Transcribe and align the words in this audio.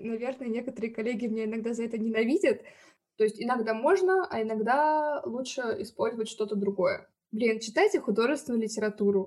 Наверное, 0.00 0.46
некоторые 0.46 0.94
коллеги 0.94 1.26
меня 1.26 1.46
иногда 1.46 1.74
за 1.74 1.82
это 1.82 1.98
ненавидят. 1.98 2.62
То 3.16 3.24
есть 3.24 3.42
иногда 3.42 3.74
можно, 3.74 4.28
а 4.30 4.40
иногда 4.40 5.20
лучше 5.24 5.60
использовать 5.80 6.28
что-то 6.28 6.54
другое. 6.54 7.08
Блин, 7.32 7.58
читайте 7.58 7.98
художественную 7.98 8.62
литературу. 8.62 9.26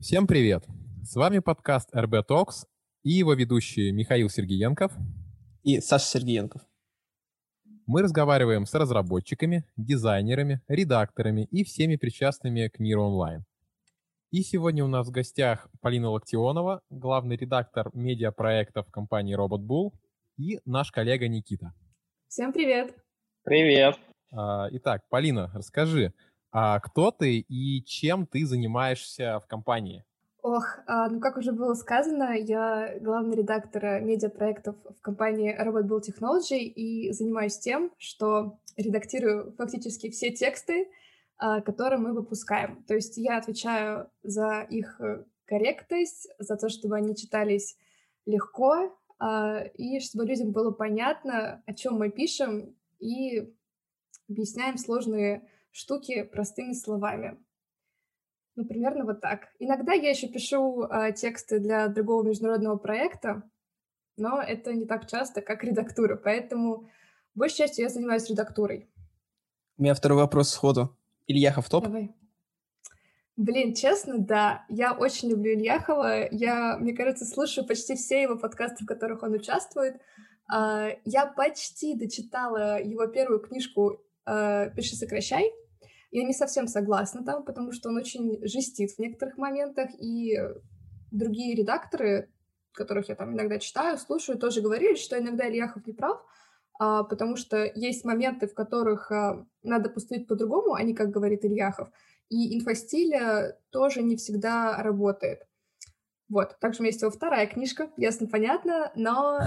Всем 0.00 0.26
привет! 0.26 0.64
С 1.04 1.14
вами 1.14 1.38
подкаст 1.38 1.94
RB 1.94 2.24
Talks 2.28 2.66
и 3.04 3.10
его 3.10 3.34
ведущие 3.34 3.92
Михаил 3.92 4.28
Сергеенков 4.28 4.90
и 5.62 5.80
Саша 5.80 6.06
Сергеенков. 6.06 6.62
Мы 7.86 8.00
разговариваем 8.00 8.64
с 8.64 8.72
разработчиками, 8.72 9.66
дизайнерами, 9.76 10.62
редакторами 10.68 11.46
и 11.50 11.64
всеми 11.64 11.96
причастными 11.96 12.68
к 12.68 12.78
миру 12.78 13.04
онлайн. 13.04 13.44
И 14.30 14.40
сегодня 14.40 14.82
у 14.82 14.88
нас 14.88 15.06
в 15.06 15.10
гостях 15.10 15.68
Полина 15.82 16.08
Локтионова, 16.08 16.80
главный 16.88 17.36
редактор 17.36 17.90
медиапроектов 17.92 18.90
компании 18.90 19.36
Robot 19.36 19.60
Bull, 19.60 19.92
и 20.38 20.60
наш 20.64 20.92
коллега 20.92 21.28
Никита. 21.28 21.74
Всем 22.26 22.54
привет! 22.54 22.96
Привет! 23.42 23.96
А, 24.32 24.66
итак, 24.70 25.02
Полина, 25.10 25.50
расскажи, 25.52 26.14
а 26.52 26.80
кто 26.80 27.10
ты 27.10 27.38
и 27.38 27.84
чем 27.84 28.26
ты 28.26 28.46
занимаешься 28.46 29.40
в 29.40 29.46
компании? 29.46 30.06
Ох, 30.44 30.78
а, 30.86 31.08
ну 31.08 31.20
как 31.20 31.38
уже 31.38 31.52
было 31.52 31.72
сказано, 31.72 32.34
я 32.36 32.98
главный 33.00 33.34
редактор 33.34 34.02
медиапроектов 34.02 34.76
в 34.84 35.00
компании 35.00 35.58
Robot 35.58 35.88
Bull 35.88 36.02
Technology 36.02 36.58
и 36.58 37.10
занимаюсь 37.12 37.58
тем, 37.58 37.90
что 37.96 38.58
редактирую 38.76 39.54
фактически 39.56 40.10
все 40.10 40.30
тексты, 40.32 40.90
а, 41.38 41.62
которые 41.62 41.98
мы 41.98 42.12
выпускаем. 42.12 42.84
То 42.84 42.92
есть 42.92 43.16
я 43.16 43.38
отвечаю 43.38 44.10
за 44.22 44.66
их 44.68 45.00
э, 45.00 45.24
корректность, 45.46 46.28
за 46.38 46.58
то, 46.58 46.68
чтобы 46.68 46.96
они 46.96 47.16
читались 47.16 47.78
легко, 48.26 48.94
а, 49.18 49.60
и 49.60 49.98
чтобы 50.00 50.26
людям 50.26 50.52
было 50.52 50.72
понятно, 50.72 51.62
о 51.64 51.72
чем 51.72 51.94
мы 51.94 52.10
пишем, 52.10 52.76
и 52.98 53.50
объясняем 54.28 54.76
сложные 54.76 55.48
штуки 55.72 56.22
простыми 56.22 56.74
словами. 56.74 57.38
Ну, 58.56 58.64
примерно 58.64 59.04
вот 59.04 59.20
так. 59.20 59.48
Иногда 59.58 59.92
я 59.92 60.10
еще 60.10 60.28
пишу 60.28 60.84
э, 60.84 61.12
тексты 61.12 61.58
для 61.58 61.88
другого 61.88 62.22
международного 62.22 62.76
проекта, 62.76 63.42
но 64.16 64.40
это 64.40 64.72
не 64.72 64.86
так 64.86 65.08
часто, 65.08 65.42
как 65.42 65.64
редактура, 65.64 66.16
поэтому 66.16 66.88
большей 67.34 67.58
частью 67.58 67.84
я 67.84 67.88
занимаюсь 67.88 68.30
редактурой. 68.30 68.88
У 69.76 69.82
меня 69.82 69.94
второй 69.94 70.18
вопрос 70.18 70.50
сходу. 70.50 70.96
Ильяхов 71.26 71.68
топ? 71.68 71.84
Давай. 71.84 72.14
Блин, 73.36 73.74
честно, 73.74 74.18
да. 74.18 74.64
Я 74.68 74.92
очень 74.92 75.30
люблю 75.30 75.54
Ильяхова. 75.54 76.28
Я, 76.30 76.76
мне 76.78 76.94
кажется, 76.94 77.24
слушаю 77.24 77.66
почти 77.66 77.96
все 77.96 78.22
его 78.22 78.36
подкасты, 78.36 78.84
в 78.84 78.86
которых 78.86 79.24
он 79.24 79.32
участвует. 79.32 80.00
Uh, 80.54 80.96
я 81.04 81.26
почти 81.26 81.96
дочитала 81.96 82.80
его 82.80 83.06
первую 83.06 83.40
книжку 83.40 83.98
uh, 84.28 84.72
«Пиши, 84.74 84.94
сокращай», 84.94 85.50
я 86.14 86.24
не 86.24 86.32
совсем 86.32 86.68
согласна 86.68 87.24
там, 87.24 87.44
потому 87.44 87.72
что 87.72 87.88
он 87.88 87.96
очень 87.96 88.38
жестит 88.46 88.92
в 88.92 88.98
некоторых 89.00 89.36
моментах, 89.36 89.90
и 89.98 90.38
другие 91.10 91.56
редакторы, 91.56 92.30
которых 92.72 93.08
я 93.08 93.16
там 93.16 93.34
иногда 93.34 93.58
читаю, 93.58 93.98
слушаю, 93.98 94.38
тоже 94.38 94.60
говорили, 94.60 94.94
что 94.94 95.18
иногда 95.18 95.48
Ильяхов 95.48 95.84
не 95.86 95.92
прав, 95.92 96.24
а, 96.78 97.02
потому 97.02 97.34
что 97.34 97.64
есть 97.74 98.04
моменты, 98.04 98.46
в 98.46 98.54
которых 98.54 99.10
а, 99.10 99.44
надо 99.64 99.90
поступить 99.90 100.28
по-другому, 100.28 100.74
а 100.74 100.82
не 100.84 100.94
как 100.94 101.10
говорит 101.10 101.44
Ильяхов, 101.44 101.88
и 102.28 102.56
инфостиль 102.56 103.12
тоже 103.70 104.02
не 104.02 104.16
всегда 104.16 104.80
работает. 104.82 105.40
Вот, 106.28 106.56
также 106.60 106.78
у 106.78 106.82
меня 106.82 106.90
есть 106.90 107.02
его 107.02 107.10
вторая 107.10 107.48
книжка, 107.48 107.90
ясно, 107.96 108.28
понятно, 108.28 108.92
но 108.94 109.40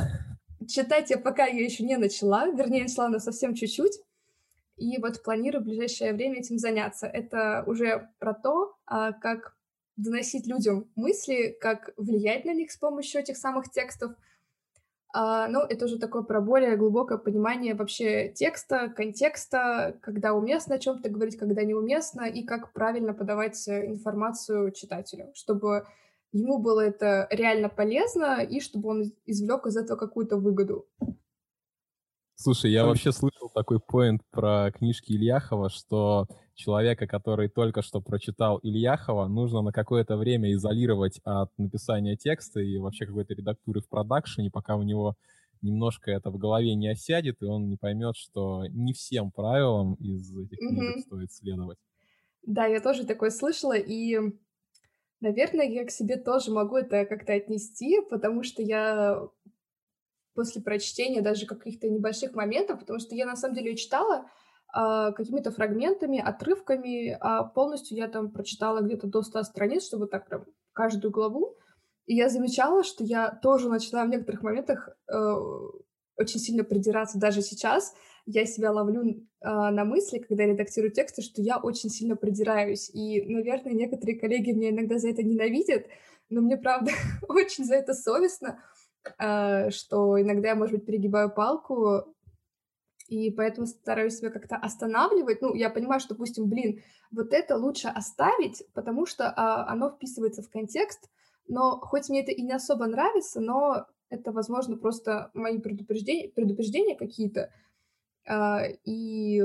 читать 0.68 1.12
я 1.12 1.18
пока 1.18 1.46
ее 1.46 1.64
еще 1.64 1.86
не 1.86 1.96
начала, 1.96 2.50
вернее, 2.50 2.84
начала 2.84 3.06
она 3.06 3.20
совсем 3.20 3.54
чуть-чуть, 3.56 4.02
и 4.78 4.98
вот 5.00 5.24
планирую 5.24 5.62
в 5.62 5.66
ближайшее 5.66 6.14
время 6.14 6.40
этим 6.40 6.58
заняться. 6.58 7.08
Это 7.08 7.64
уже 7.68 8.10
про 8.20 8.34
то, 8.34 8.76
а, 8.86 9.12
как 9.12 9.56
доносить 9.98 10.48
людям 10.48 10.90
мысли, 10.96 11.58
как 11.60 11.92
влиять 11.98 12.46
на 12.46 12.54
них 12.54 12.72
с 12.72 12.78
помощью 12.78 13.22
этих 13.22 13.38
самых 13.38 13.70
текстов. 13.70 14.14
А, 15.14 15.48
ну, 15.48 15.62
это 15.62 15.86
уже 15.86 15.98
такое 15.98 16.22
про 16.22 16.42
более 16.42 16.78
глубокое 16.78 17.18
понимание 17.18 17.74
вообще 17.74 18.30
текста, 18.30 18.90
контекста, 18.90 19.98
когда 20.02 20.34
уместно 20.34 20.76
о 20.76 20.80
чем-то 20.80 21.10
говорить, 21.10 21.38
когда 21.38 21.64
неуместно, 21.64 22.24
и 22.24 22.44
как 22.44 22.72
правильно 22.74 23.14
подавать 23.14 23.68
информацию 23.68 24.72
читателю, 24.72 25.32
чтобы 25.34 25.88
ему 26.32 26.60
было 26.60 26.82
это 26.82 27.28
реально 27.32 27.70
полезно, 27.70 28.44
и 28.44 28.60
чтобы 28.60 28.90
он 28.90 29.12
извлек 29.26 29.66
из 29.66 29.78
этого 29.78 29.98
какую-то 29.98 30.38
выгоду. 30.38 30.88
Слушай, 32.40 32.72
я 32.72 32.86
вообще 32.86 33.12
слышал 33.12 33.50
такой 33.50 33.80
поинт 33.80 34.22
про 34.30 34.72
книжки 34.72 35.12
Ильяхова, 35.12 35.70
что 35.70 36.28
человека, 36.54 37.08
который 37.08 37.50
только 37.50 37.82
что 37.82 38.00
прочитал 38.00 38.60
Ильяхова, 38.62 39.28
нужно 39.28 39.64
на 39.64 39.72
какое-то 39.72 40.18
время 40.18 40.54
изолировать 40.54 41.20
от 41.24 41.50
написания 41.58 42.16
текста 42.16 42.60
и 42.60 42.78
вообще 42.78 43.08
какой-то 43.08 43.34
редактуры 43.34 43.82
в 43.82 43.90
продакшене, 43.90 44.52
пока 44.52 44.76
у 44.76 44.84
него 44.84 45.16
немножко 45.64 46.12
это 46.12 46.30
в 46.30 46.38
голове 46.38 46.76
не 46.76 46.90
осядет, 46.90 47.42
и 47.42 47.46
он 47.46 47.70
не 47.70 47.76
поймет, 47.76 48.16
что 48.16 48.68
не 48.68 48.94
всем 48.94 49.32
правилам 49.32 49.96
из 49.96 50.32
этих 50.38 50.60
книжек 50.60 50.98
mm-hmm. 50.98 51.02
стоит 51.02 51.32
следовать. 51.32 51.80
Да, 52.44 52.68
я 52.68 52.82
тоже 52.82 53.08
такое 53.08 53.32
слышала, 53.32 53.76
и, 53.76 54.20
наверное, 55.22 55.68
я 55.68 55.86
к 55.86 55.92
себе 55.92 56.18
тоже 56.18 56.52
могу 56.52 56.78
это 56.78 57.06
как-то 57.06 57.34
отнести, 57.34 57.98
потому 58.12 58.44
что 58.44 58.62
я 58.62 59.28
после 60.38 60.62
прочтения 60.62 61.22
даже 61.22 61.48
каких-то 61.48 61.90
небольших 61.90 62.36
моментов, 62.36 62.80
потому 62.80 63.00
что 63.00 63.16
я 63.16 63.26
на 63.26 63.36
самом 63.36 63.56
деле 63.56 63.76
читала 63.76 64.30
э, 64.72 65.12
какими-то 65.14 65.50
фрагментами, 65.50 66.20
отрывками, 66.20 67.18
а 67.20 67.44
полностью 67.44 67.98
я 67.98 68.08
там 68.08 68.30
прочитала 68.32 68.82
где-то 68.82 69.08
до 69.08 69.24
100 69.24 69.44
страниц, 69.44 69.88
чтобы 69.88 70.06
так 70.06 70.28
прям 70.28 70.46
каждую 70.74 71.12
главу. 71.12 71.56
И 72.06 72.16
я 72.16 72.30
замечала, 72.30 72.84
что 72.84 73.04
я 73.04 73.32
тоже 73.32 73.68
начала 73.68 74.06
в 74.06 74.10
некоторых 74.10 74.44
моментах 74.44 74.90
э, 75.12 75.36
очень 76.18 76.40
сильно 76.40 76.64
придираться 76.64 77.18
даже 77.18 77.42
сейчас. 77.42 77.96
Я 78.28 78.46
себя 78.46 78.72
ловлю 78.72 79.04
э, 79.06 79.16
на 79.42 79.86
мысли, 79.86 80.20
когда 80.20 80.46
редактирую 80.46 80.92
тексты, 80.92 81.24
что 81.24 81.42
я 81.42 81.58
очень 81.58 81.90
сильно 81.90 82.16
придираюсь. 82.16 82.92
И, 82.94 83.24
наверное, 83.24 83.74
некоторые 83.74 84.20
коллеги 84.20 84.52
меня 84.52 84.70
иногда 84.70 85.00
за 85.00 85.10
это 85.10 85.24
ненавидят, 85.24 85.88
но 86.30 86.42
мне, 86.42 86.58
правда, 86.58 86.92
очень 87.28 87.66
за 87.66 87.74
это 87.74 87.96
совестно, 87.96 88.60
что 89.72 90.22
иногда 90.22 90.50
я, 90.50 90.56
может 90.56 90.76
быть, 90.76 90.86
перегибаю 90.86 91.34
палку, 91.34 92.14
и 93.08 93.32
поэтому 93.32 93.68
стараюсь 93.68 94.18
себя 94.18 94.30
как-то 94.30 94.56
останавливать. 94.58 95.42
Ну, 95.42 95.54
я 95.54 95.70
понимаю, 95.70 96.00
что, 96.00 96.10
допустим, 96.10 96.50
блин, 96.50 96.82
вот 97.12 97.34
это 97.34 97.56
лучше 97.56 97.88
оставить, 97.88 98.64
потому 98.74 99.06
что 99.06 99.34
а, 99.36 99.72
оно 99.72 99.90
вписывается 99.90 100.42
в 100.42 100.50
контекст, 100.50 101.10
но 101.48 101.80
хоть 101.80 102.10
мне 102.10 102.22
это 102.22 102.32
и 102.32 102.42
не 102.42 102.52
особо 102.52 102.86
нравится, 102.86 103.40
но 103.40 103.88
это, 104.10 104.32
возможно, 104.32 104.78
просто 104.78 105.32
мои 105.34 105.60
предупреждения, 105.60 106.30
предупреждения 106.30 106.96
какие-то, 106.96 107.52
а, 108.28 108.64
и 108.84 109.44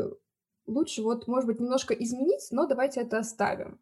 лучше 0.66 1.02
вот, 1.02 1.28
может 1.28 1.46
быть, 1.46 1.60
немножко 1.60 1.94
изменить, 1.94 2.48
но 2.50 2.66
давайте 2.66 3.00
это 3.00 3.18
оставим. 3.18 3.80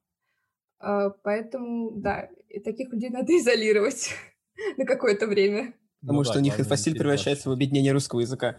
А, 0.79 1.11
поэтому, 1.11 1.93
да, 1.93 2.29
таких 2.65 2.93
людей 2.93 3.09
надо 3.09 3.33
изолировать. 3.39 4.11
на 4.76 4.84
какое-то 4.84 5.26
время. 5.26 5.75
Потому 6.00 6.19
ну, 6.19 6.25
что 6.25 6.34
да, 6.34 6.41
у 6.41 6.43
них 6.43 6.59
инфостиль 6.59 6.97
превращается 6.97 7.50
в 7.50 7.53
объединение 7.53 7.93
русского 7.93 8.21
языка. 8.21 8.56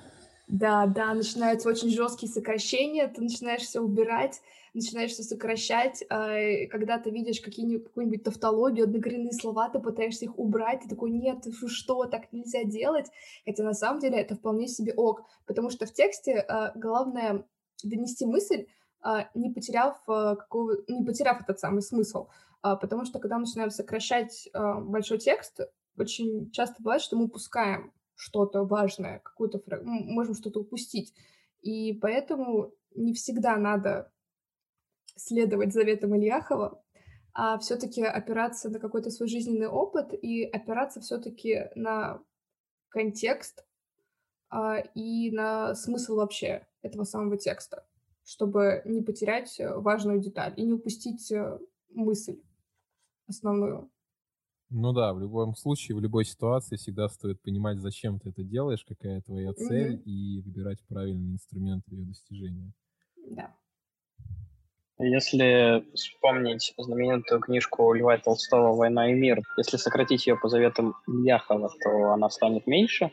Да, 0.48 0.86
да, 0.86 1.14
начинаются 1.14 1.70
очень 1.70 1.90
жесткие 1.90 2.32
сокращения, 2.32 3.08
ты 3.08 3.22
начинаешь 3.22 3.62
все 3.62 3.80
убирать, 3.80 4.42
начинаешь 4.74 5.12
все 5.12 5.24
сокращать, 5.24 6.04
э, 6.10 6.68
когда 6.68 6.98
ты 7.00 7.10
видишь 7.10 7.40
какие-нибудь, 7.40 7.86
какую-нибудь 7.86 8.24
тавтологию, 8.24 8.84
однокоренные 8.84 9.32
слова, 9.32 9.70
ты 9.70 9.80
пытаешься 9.80 10.26
их 10.26 10.38
убрать, 10.38 10.82
ты 10.84 10.90
такой, 10.90 11.12
нет, 11.12 11.46
что, 11.68 12.06
так 12.06 12.34
нельзя 12.34 12.66
делать, 12.66 13.08
хотя 13.46 13.64
на 13.64 13.74
самом 13.74 14.02
деле 14.02 14.18
это 14.20 14.36
вполне 14.36 14.68
себе 14.68 14.94
ок, 14.94 15.24
потому 15.46 15.70
что 15.70 15.86
в 15.86 15.94
тексте 15.94 16.46
э, 16.48 16.72
главное 16.76 17.46
донести 17.84 18.26
мысль, 18.26 18.66
э, 19.06 19.26
не 19.36 19.52
потеряв 19.52 20.04
какого, 20.06 20.78
не 20.90 21.06
потеряв 21.06 21.42
этот 21.42 21.60
самый 21.60 21.82
смысл, 21.82 22.28
потому 22.62 23.06
что 23.06 23.20
когда 23.20 23.38
мы 23.38 23.46
начинаем 23.46 23.72
сокращать 23.72 24.50
большой 24.54 25.18
текст, 25.18 25.62
очень 25.98 26.52
часто 26.52 26.82
бывает, 26.82 27.02
что 27.02 27.16
мы 27.18 27.26
упускаем 27.26 27.94
что-то 28.16 28.64
важное, 28.64 29.20
какую-то 29.20 29.60
фраг... 29.60 29.84
можем 29.84 30.36
что-то 30.36 30.62
упустить. 30.62 31.14
И 31.62 31.94
поэтому 31.94 32.74
не 32.96 33.14
всегда 33.14 33.58
надо 33.58 34.12
следовать 35.16 35.74
заветам 35.74 36.16
Ильяхова, 36.16 36.84
а 37.34 37.58
все-таки 37.60 38.04
опираться 38.04 38.70
на 38.70 38.80
какой-то 38.80 39.10
свой 39.10 39.30
жизненный 39.30 39.68
опыт 39.68 40.14
и 40.14 40.44
опираться 40.44 41.00
все-таки 41.02 41.70
на 41.76 42.22
контекст 42.90 43.66
а, 44.50 44.80
и 44.80 45.32
на 45.32 45.76
смысл 45.76 46.18
вообще 46.18 46.68
этого 46.82 47.06
самого 47.06 47.38
текста, 47.38 47.88
чтобы 48.24 48.82
не 48.86 49.02
потерять 49.02 49.60
важную 49.60 50.20
деталь 50.20 50.54
и 50.58 50.64
не 50.64 50.74
упустить 50.74 51.32
мысль 51.90 52.42
основную. 53.28 53.90
Ну 54.74 54.94
да, 54.94 55.14
в 55.14 55.20
любом 55.20 55.54
случае, 55.56 55.98
в 55.98 56.00
любой 56.00 56.24
ситуации 56.24 56.78
всегда 56.78 57.10
стоит 57.10 57.42
понимать, 57.42 57.78
зачем 57.80 58.20
ты 58.20 58.30
это 58.30 58.42
делаешь, 58.42 58.86
какая 58.88 59.22
твоя 59.22 59.52
цель, 59.54 59.96
Мгм. 59.96 60.02
и 60.06 60.40
выбирать 60.42 60.80
правильный 60.88 61.34
инструмент 61.34 61.84
ее 61.88 62.06
достижения. 62.06 62.72
Да. 63.36 63.54
Если 65.00 65.84
вспомнить 65.96 66.74
знаменитую 66.78 67.42
книжку 67.42 67.92
Льва 67.94 68.18
Толстого 68.20 68.74
«Война 68.76 69.12
и 69.12 69.14
мир», 69.14 69.42
если 69.58 69.76
сократить 69.78 70.26
ее 70.28 70.38
по 70.38 70.48
заветам 70.48 70.94
Ильяхова, 71.08 71.70
то 71.84 72.14
она 72.14 72.30
станет 72.30 72.66
меньше? 72.68 73.12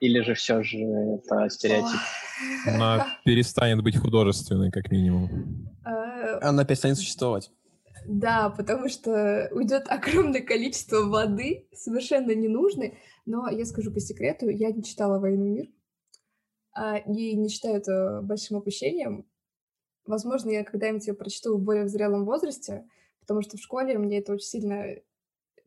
Или 0.00 0.20
же 0.20 0.34
все 0.34 0.62
же 0.62 0.76
это 0.78 1.48
стереотип? 1.48 1.98
Она 2.66 3.06
перестанет 3.24 3.82
быть 3.82 3.96
художественной, 3.96 4.70
как 4.70 4.90
минимум. 4.90 5.68
Э, 5.86 6.38
Она 6.42 6.64
перестанет 6.66 6.98
существовать. 6.98 7.50
Да, 8.06 8.50
потому 8.50 8.88
что 8.88 9.48
уйдет 9.52 9.84
огромное 9.88 10.42
количество 10.42 11.02
воды, 11.02 11.68
совершенно 11.72 12.34
ненужной. 12.34 12.98
Но 13.26 13.48
я 13.48 13.64
скажу 13.64 13.92
по 13.92 14.00
секрету, 14.00 14.48
я 14.48 14.72
не 14.72 14.82
читала 14.82 15.18
«Войну 15.18 15.46
и 15.46 15.50
мир», 15.50 15.68
а, 16.72 16.98
и 16.98 17.34
не 17.36 17.48
считаю 17.48 17.76
это 17.76 18.20
большим 18.22 18.58
опущением. 18.58 19.26
Возможно, 20.04 20.50
я 20.50 20.64
когда-нибудь 20.64 21.06
ее 21.06 21.14
прочту 21.14 21.56
в 21.56 21.62
более 21.62 21.86
зрелом 21.86 22.24
возрасте, 22.24 22.88
потому 23.20 23.42
что 23.42 23.56
в 23.56 23.60
школе 23.60 23.98
мне 23.98 24.18
это 24.18 24.32
очень 24.32 24.46
сильно 24.46 24.84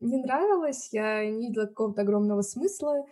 не 0.00 0.18
нравилось, 0.18 0.90
я 0.92 1.24
не 1.24 1.48
видела 1.48 1.66
какого-то 1.66 2.02
огромного 2.02 2.42
смысла, 2.42 3.06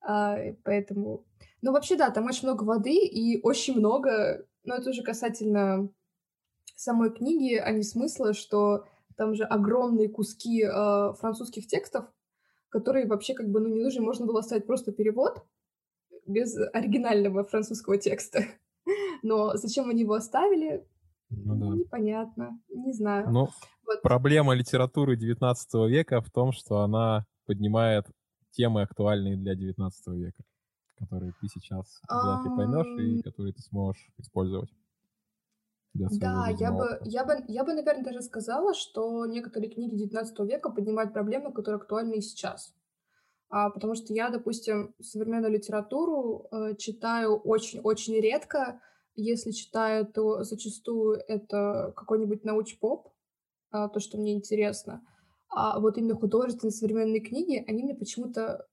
а, 0.00 0.38
поэтому... 0.64 1.26
Ну, 1.62 1.72
вообще, 1.72 1.96
да, 1.96 2.10
там 2.10 2.24
очень 2.26 2.48
много 2.48 2.64
воды 2.64 2.96
и 2.96 3.40
очень 3.42 3.76
много... 3.76 4.46
Но 4.64 4.76
это 4.76 4.90
уже 4.90 5.02
касательно 5.02 5.90
самой 6.80 7.10
книги, 7.10 7.54
а 7.56 7.70
не 7.72 7.82
смысла, 7.82 8.32
что 8.32 8.86
там 9.16 9.34
же 9.34 9.44
огромные 9.44 10.08
куски 10.08 10.62
э, 10.62 11.12
французских 11.14 11.66
текстов, 11.66 12.06
которые 12.70 13.06
вообще 13.06 13.34
как 13.34 13.48
бы 13.50 13.60
ну, 13.60 13.68
не 13.68 13.82
нужны. 13.82 14.00
Можно 14.00 14.26
было 14.26 14.40
оставить 14.40 14.66
просто 14.66 14.92
перевод 14.92 15.44
без 16.26 16.56
оригинального 16.72 17.44
французского 17.44 17.98
текста. 17.98 18.44
Но 19.22 19.56
зачем 19.56 19.90
они 19.90 20.02
его 20.02 20.14
оставили, 20.14 20.86
Ну 21.28 21.54
да. 21.56 21.76
непонятно, 21.76 22.58
не 22.68 22.92
знаю. 22.92 23.30
Ну, 23.30 23.48
Вот. 23.86 24.02
проблема 24.02 24.54
литературы 24.54 25.16
XIX 25.16 25.54
века 25.88 26.22
в 26.22 26.30
том, 26.30 26.52
что 26.52 26.80
она 26.80 27.26
поднимает 27.46 28.06
темы, 28.52 28.82
актуальные 28.82 29.36
для 29.36 29.54
XIX 29.54 29.90
века, 30.14 30.42
которые 30.98 31.32
ты 31.40 31.48
сейчас 31.48 32.00
вряд 32.08 32.44
ли 32.44 32.50
поймешь 32.56 33.18
и 33.18 33.22
которые 33.22 33.52
ты 33.52 33.60
сможешь 33.62 34.08
использовать. 34.18 34.70
Для 35.94 36.08
Да, 36.20 36.48
я 36.58 36.72
бы, 36.72 37.00
я 37.04 37.24
бы, 37.24 37.44
я 37.48 37.64
бы, 37.64 37.74
наверное, 37.74 38.04
даже 38.04 38.22
сказала, 38.22 38.74
что 38.74 39.26
некоторые 39.26 39.70
книги 39.70 39.96
XIX 39.96 40.46
века 40.46 40.70
поднимают 40.70 41.12
проблемы, 41.12 41.52
которые 41.52 41.76
актуальны 41.76 42.14
и 42.14 42.20
сейчас. 42.20 42.74
А, 43.48 43.70
потому 43.70 43.94
что 43.96 44.14
я, 44.14 44.30
допустим, 44.30 44.94
современную 45.00 45.52
литературу 45.52 46.46
э, 46.52 46.76
читаю 46.76 47.36
очень-очень 47.36 48.20
редко. 48.20 48.80
Если 49.16 49.50
читаю, 49.50 50.06
то 50.06 50.44
зачастую 50.44 51.20
это 51.26 51.92
какой-нибудь 51.96 52.44
науч-поп, 52.44 53.08
а, 53.72 53.88
то, 53.88 53.98
что 53.98 54.18
мне 54.18 54.34
интересно. 54.34 55.04
А 55.48 55.80
вот 55.80 55.98
именно 55.98 56.14
художественные 56.14 56.72
современные 56.72 57.20
книги, 57.20 57.64
они 57.66 57.82
мне 57.82 57.94
почему-то 57.96 58.68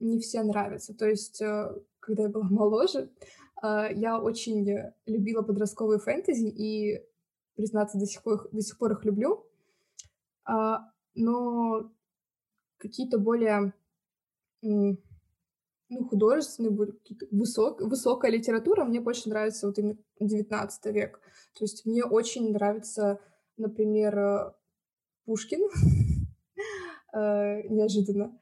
не 0.00 0.18
все 0.18 0.42
нравятся. 0.42 0.94
То 0.94 1.06
есть, 1.06 1.40
э, 1.40 1.76
когда 2.00 2.24
я 2.24 2.28
была 2.28 2.48
моложе, 2.50 3.10
я 3.62 4.20
очень 4.20 4.68
э, 4.70 4.94
любила 5.06 5.42
подростковые 5.42 5.98
фэнтези 5.98 6.46
и, 6.46 7.02
признаться, 7.56 7.98
до 7.98 8.06
сих 8.06 8.22
пор, 8.22 8.48
до 8.52 8.60
сих 8.60 8.78
пор 8.78 8.92
их 8.92 9.04
люблю. 9.04 9.46
А, 10.44 10.90
но 11.14 11.90
какие-то 12.78 13.18
более 13.18 13.72
ну, 14.62 16.04
художественные, 16.08 16.76
высок, 17.30 17.80
высокая 17.80 18.30
литература 18.30 18.84
мне 18.84 19.00
больше 19.00 19.28
нравится 19.28 19.66
вот 19.66 19.78
именно 19.78 19.98
19 20.20 20.86
век. 20.94 21.20
То 21.54 21.64
есть 21.64 21.86
мне 21.86 22.04
очень 22.04 22.52
нравится, 22.52 23.20
например, 23.56 24.18
э, 24.18 24.52
Пушкин, 25.24 25.60
э, 27.12 27.68
неожиданно. 27.68 28.38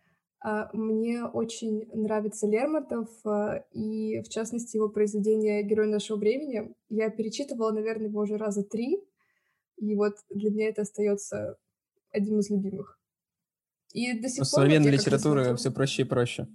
А, 0.48 0.70
Мне 0.72 1.24
очень 1.24 1.88
нравится 1.92 2.46
Лермонтов, 2.46 3.08
э, 3.26 3.64
и 3.72 4.20
в 4.22 4.28
частности 4.28 4.76
его 4.76 4.88
произведение 4.88 5.64
«Герой 5.64 5.88
нашего 5.88 6.18
времени». 6.18 6.72
Я 6.88 7.10
перечитывала, 7.10 7.72
наверное, 7.72 8.06
его 8.06 8.20
уже 8.20 8.36
раза 8.36 8.62
три, 8.62 9.00
и 9.76 9.94
вот 9.96 10.12
для 10.30 10.50
меня 10.52 10.68
это 10.68 10.82
остается 10.82 11.56
одним 12.12 12.38
из 12.38 12.48
любимых. 12.48 12.96
И 13.92 14.12
до 14.20 14.28
сих 14.28 14.42
У 14.42 14.44
пор... 14.44 14.44
вот 14.44 14.48
современной 14.50 14.92
я 14.92 14.96
как 14.98 15.00
литературы 15.06 15.42
смотрю- 15.46 15.56
все 15.56 15.70
проще 15.72 16.02
и 16.02 16.04
проще. 16.04 16.46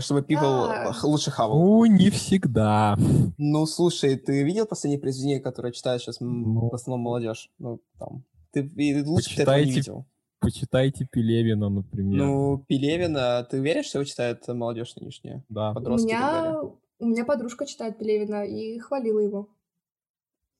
Чтобы 0.00 0.20
people 0.22 0.66
Да. 0.68 0.92
лучше 1.04 1.30
хавал. 1.30 1.60
Ну, 1.60 1.84
не 1.84 2.10
всегда. 2.10 2.96
Ну, 3.38 3.66
слушай, 3.66 4.16
ты 4.16 4.42
видел 4.42 4.66
последние 4.66 4.98
произведения, 5.00 5.38
которые 5.38 5.72
читает 5.72 6.00
сейчас 6.00 6.18
Ну. 6.18 6.70
в 6.70 6.74
основном 6.74 7.02
молодежь? 7.02 7.50
Ну, 7.58 7.80
там. 8.00 8.24
Ты 8.52 8.68
лучше 9.06 9.40
этого 9.42 9.56
не 9.62 9.70
видел. 9.70 10.06
Почитайте 10.46 11.08
Пелевина, 11.10 11.68
например. 11.68 12.24
Ну, 12.24 12.64
Пелевина, 12.68 13.42
ты 13.50 13.58
веришь, 13.58 13.86
что 13.86 13.98
его 13.98 14.04
читает 14.04 14.46
молодежь 14.46 14.94
нынешняя? 14.94 15.42
да. 15.48 15.72
У 15.72 15.74
Подростки 15.74 16.10
так 16.10 16.20
меня, 16.20 16.60
у 17.00 17.04
меня 17.04 17.24
подружка 17.24 17.66
читает 17.66 17.98
Пелевина 17.98 18.46
и 18.46 18.78
хвалила 18.78 19.18
его. 19.18 19.48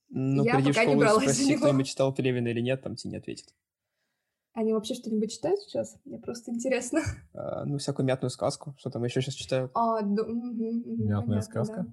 Ну, 0.09 0.43
Я 0.43 0.55
приди 0.55 0.71
в 0.71 0.75
пока 0.75 0.83
не 0.83 0.89
школу 0.91 0.99
бралась 0.99 1.23
за 1.23 1.31
спроси, 1.31 1.55
кто-нибудь 1.55 1.87
читал 1.87 2.13
Пелевина 2.13 2.49
или 2.49 2.59
нет, 2.59 2.81
там 2.81 2.97
тебе 2.97 3.11
не 3.11 3.17
ответит. 3.17 3.53
Они 4.51 4.73
вообще 4.73 4.93
что-нибудь 4.93 5.31
читают 5.31 5.61
сейчас? 5.61 5.95
Мне 6.03 6.19
просто 6.19 6.51
интересно. 6.51 6.99
А, 7.33 7.63
ну, 7.63 7.77
всякую 7.77 8.05
мятную 8.05 8.29
сказку, 8.29 8.75
что 8.77 8.89
там 8.89 9.05
еще 9.05 9.21
сейчас 9.21 9.35
читают. 9.35 9.71
А, 9.73 10.01
да, 10.01 10.25
мгм, 10.25 10.47
мгм, 10.49 11.07
Мятная 11.07 11.39
понятно, 11.39 11.63
сказка? 11.63 11.85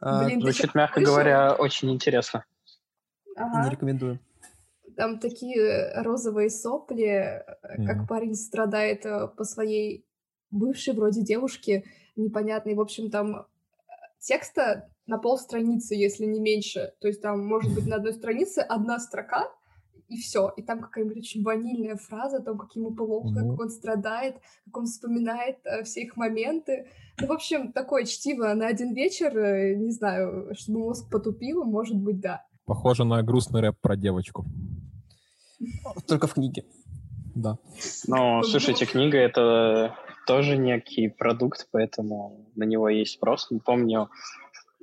да. 0.00 0.18
А, 0.22 0.24
Блин, 0.24 0.40
ты 0.40 0.44
Звучит, 0.46 0.72
чё, 0.72 0.78
мягко 0.78 1.02
говоря, 1.02 1.54
очень 1.56 1.90
интересно. 1.92 2.46
Не 3.36 3.42
Ага. 3.42 3.68
рекомендую. 3.70 4.18
Там 4.96 5.18
такие 5.18 5.92
розовые 6.02 6.50
сопли, 6.50 7.04
э, 7.04 7.42
как 7.86 8.08
парень 8.08 8.34
страдает 8.34 9.04
э, 9.04 9.28
по 9.28 9.44
своей 9.44 10.06
бывшей 10.50 10.94
вроде 10.94 11.22
девушке 11.22 11.84
непонятной. 12.16 12.74
В 12.74 12.80
общем, 12.80 13.10
там 13.10 13.36
э, 13.36 13.42
текста 14.20 14.88
на 15.06 15.18
полстраницы, 15.18 15.94
если 15.94 16.24
не 16.24 16.40
меньше. 16.40 16.94
То 17.00 17.08
есть 17.08 17.20
там 17.20 17.46
может 17.46 17.74
быть 17.74 17.86
на 17.86 17.96
одной 17.96 18.14
странице 18.14 18.60
одна 18.60 18.98
строка, 18.98 19.50
и 20.08 20.16
все. 20.18 20.52
И 20.56 20.62
там 20.62 20.80
какая-нибудь 20.80 21.18
очень 21.18 21.42
ванильная 21.42 21.96
фраза, 21.96 22.38
о 22.38 22.42
том, 22.42 22.58
как 22.58 22.74
ему 22.76 22.94
плохо, 22.94 23.40
Ну. 23.40 23.50
как 23.50 23.60
он 23.60 23.70
страдает, 23.70 24.36
как 24.66 24.76
он 24.78 24.86
вспоминает 24.86 25.58
э, 25.64 25.82
все 25.82 26.02
их 26.02 26.16
моменты. 26.16 26.86
Ну, 27.20 27.26
в 27.26 27.32
общем, 27.32 27.72
такое 27.72 28.04
чтиво 28.04 28.52
на 28.54 28.66
один 28.66 28.94
вечер, 28.94 29.36
э, 29.36 29.74
не 29.74 29.90
знаю, 29.90 30.54
чтобы 30.54 30.80
мозг 30.80 31.10
потупило, 31.10 31.64
может 31.64 31.96
быть, 31.96 32.20
да. 32.20 32.44
Похоже 32.66 33.04
на 33.04 33.22
грустный 33.22 33.60
рэп 33.60 33.76
про 33.80 33.96
девочку. 33.96 34.44
Только 36.06 36.26
в 36.26 36.34
книге. 36.34 36.64
Да. 37.34 37.58
Ну, 38.08 38.42
слушайте, 38.42 38.86
книга— 38.86 39.18
это 39.18 39.94
тоже 40.26 40.56
некий 40.56 41.08
продукт, 41.08 41.68
поэтому 41.70 42.50
на 42.56 42.64
него 42.64 42.88
есть 42.88 43.14
спрос. 43.14 43.50
Не 43.50 43.60
помню, 43.60 44.10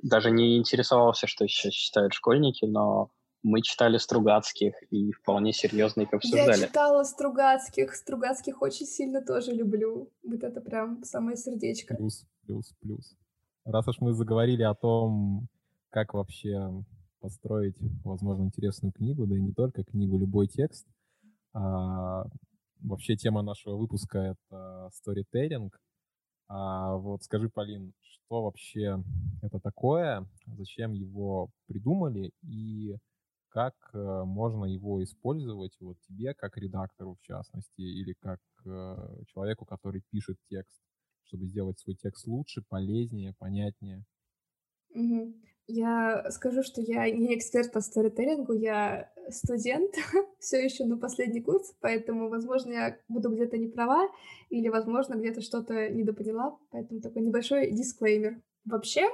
даже 0.02 0.30
не 0.30 0.56
интересовался, 0.56 1.26
что 1.26 1.46
сейчас 1.46 1.72
читают 1.74 2.14
школьники, 2.14 2.64
но 2.64 3.10
мы 3.42 3.60
читали 3.60 3.98
Стругацких 3.98 4.74
и 4.90 5.12
вполне 5.12 5.52
серьезно 5.52 6.02
их 6.02 6.08
Я 6.12 6.16
обсуждали. 6.16 6.66
читала 6.66 7.04
Стругацких. 7.04 7.94
Стругацких 7.94 8.62
очень 8.62 8.86
сильно 8.86 9.20
тоже 9.20 9.52
люблю. 9.52 10.10
Вот 10.26 10.42
это 10.42 10.62
прям 10.62 11.04
самое 11.04 11.36
сердечко. 11.36 11.94
Плюс, 11.94 12.24
плюс, 12.46 12.72
плюс. 12.80 13.14
Раз 13.66 13.86
уж 13.88 13.96
мы 14.00 14.14
заговорили 14.14 14.62
о 14.62 14.74
том, 14.74 15.48
как 15.90 16.14
вообще 16.14 16.70
построить, 17.24 17.74
возможно, 18.04 18.42
интересную 18.42 18.92
книгу, 18.92 19.26
да 19.26 19.34
и 19.34 19.40
не 19.40 19.54
только 19.54 19.82
книгу, 19.82 20.18
любой 20.18 20.46
текст. 20.46 20.86
А, 21.54 22.26
вообще 22.82 23.16
тема 23.16 23.40
нашего 23.40 23.76
выпуска— 23.76 24.18
это 24.50 24.90
сторителлинг. 24.92 25.80
А 26.48 26.96
вот 26.96 27.22
скажи, 27.22 27.48
Полин, 27.48 27.94
что 28.02 28.42
вообще 28.42 29.02
это 29.40 29.58
такое, 29.58 30.28
зачем 30.44 30.92
его 30.92 31.48
придумали 31.66 32.32
и 32.42 32.94
как 33.48 33.74
э, 33.94 34.22
можно 34.26 34.66
его 34.66 35.02
использовать 35.02 35.74
вот 35.80 35.96
тебе, 36.06 36.34
как 36.34 36.58
редактору 36.58 37.14
в 37.14 37.26
частности, 37.26 37.80
или 37.80 38.12
как 38.20 38.40
э, 38.66 39.22
человеку, 39.28 39.64
который 39.64 40.02
пишет 40.10 40.36
текст, 40.50 40.82
чтобы 41.22 41.46
сделать 41.46 41.78
свой 41.78 41.96
текст 41.96 42.26
лучше, 42.26 42.62
полезнее, 42.68 43.32
понятнее. 43.38 44.04
Мгм. 44.92 45.34
Я 45.66 46.30
скажу, 46.30 46.62
что 46.62 46.82
я 46.82 47.10
не 47.10 47.36
эксперт 47.36 47.72
по 47.72 47.80
сторителлингу, 47.80 48.52
я 48.52 49.10
студент, 49.30 49.94
все 50.38 50.62
еще 50.62 50.84
на 50.84 50.98
последний 50.98 51.40
курс, 51.40 51.74
поэтому, 51.80 52.28
возможно, 52.28 52.72
я 52.72 52.98
буду 53.08 53.30
где-то 53.30 53.56
не 53.56 53.68
права, 53.68 54.08
или, 54.50 54.68
возможно, 54.68 55.14
где-то 55.14 55.40
что-то 55.40 55.88
недопоняла, 55.88 56.58
поэтому 56.70 57.00
такой 57.00 57.22
небольшой 57.22 57.70
дисклеймер. 57.70 58.42
Вообще, 58.66 59.08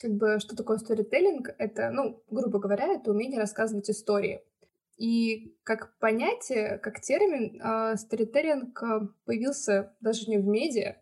как 0.00 0.12
бы, 0.12 0.38
что 0.38 0.54
такое 0.54 0.78
сторителлинг? 0.78 1.54
Это, 1.58 1.90
ну, 1.90 2.22
грубо 2.30 2.60
говоря, 2.60 2.86
это 2.86 3.10
умение 3.10 3.40
рассказывать 3.40 3.90
истории. 3.90 4.42
И 4.96 5.56
как 5.64 5.98
понятие, 5.98 6.78
как 6.78 7.00
термин, 7.00 7.96
сторителлинг 7.96 8.80
появился 9.24 9.96
даже 10.00 10.30
не 10.30 10.38
в 10.38 10.46
медиа, 10.46 10.96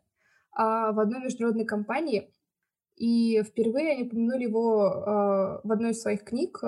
а 0.52 0.92
в 0.92 1.00
одной 1.00 1.20
международной 1.22 1.64
компании. 1.64 2.32
И 2.98 3.42
впервые 3.42 3.92
они 3.92 4.02
упомянули 4.04 4.42
его 4.44 5.60
в 5.62 5.72
одной 5.72 5.92
из 5.92 6.00
своих 6.00 6.24
книг 6.24 6.60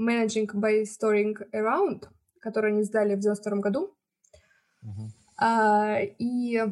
«Managing 0.00 0.48
by 0.54 0.84
Storing 0.84 1.34
Around», 1.52 2.08
которую 2.40 2.74
они 2.74 2.82
сдали 2.82 3.14
в 3.14 3.20
92 3.20 3.58
году. 3.58 3.96
Uh-huh. 4.84 6.14
И 6.18 6.62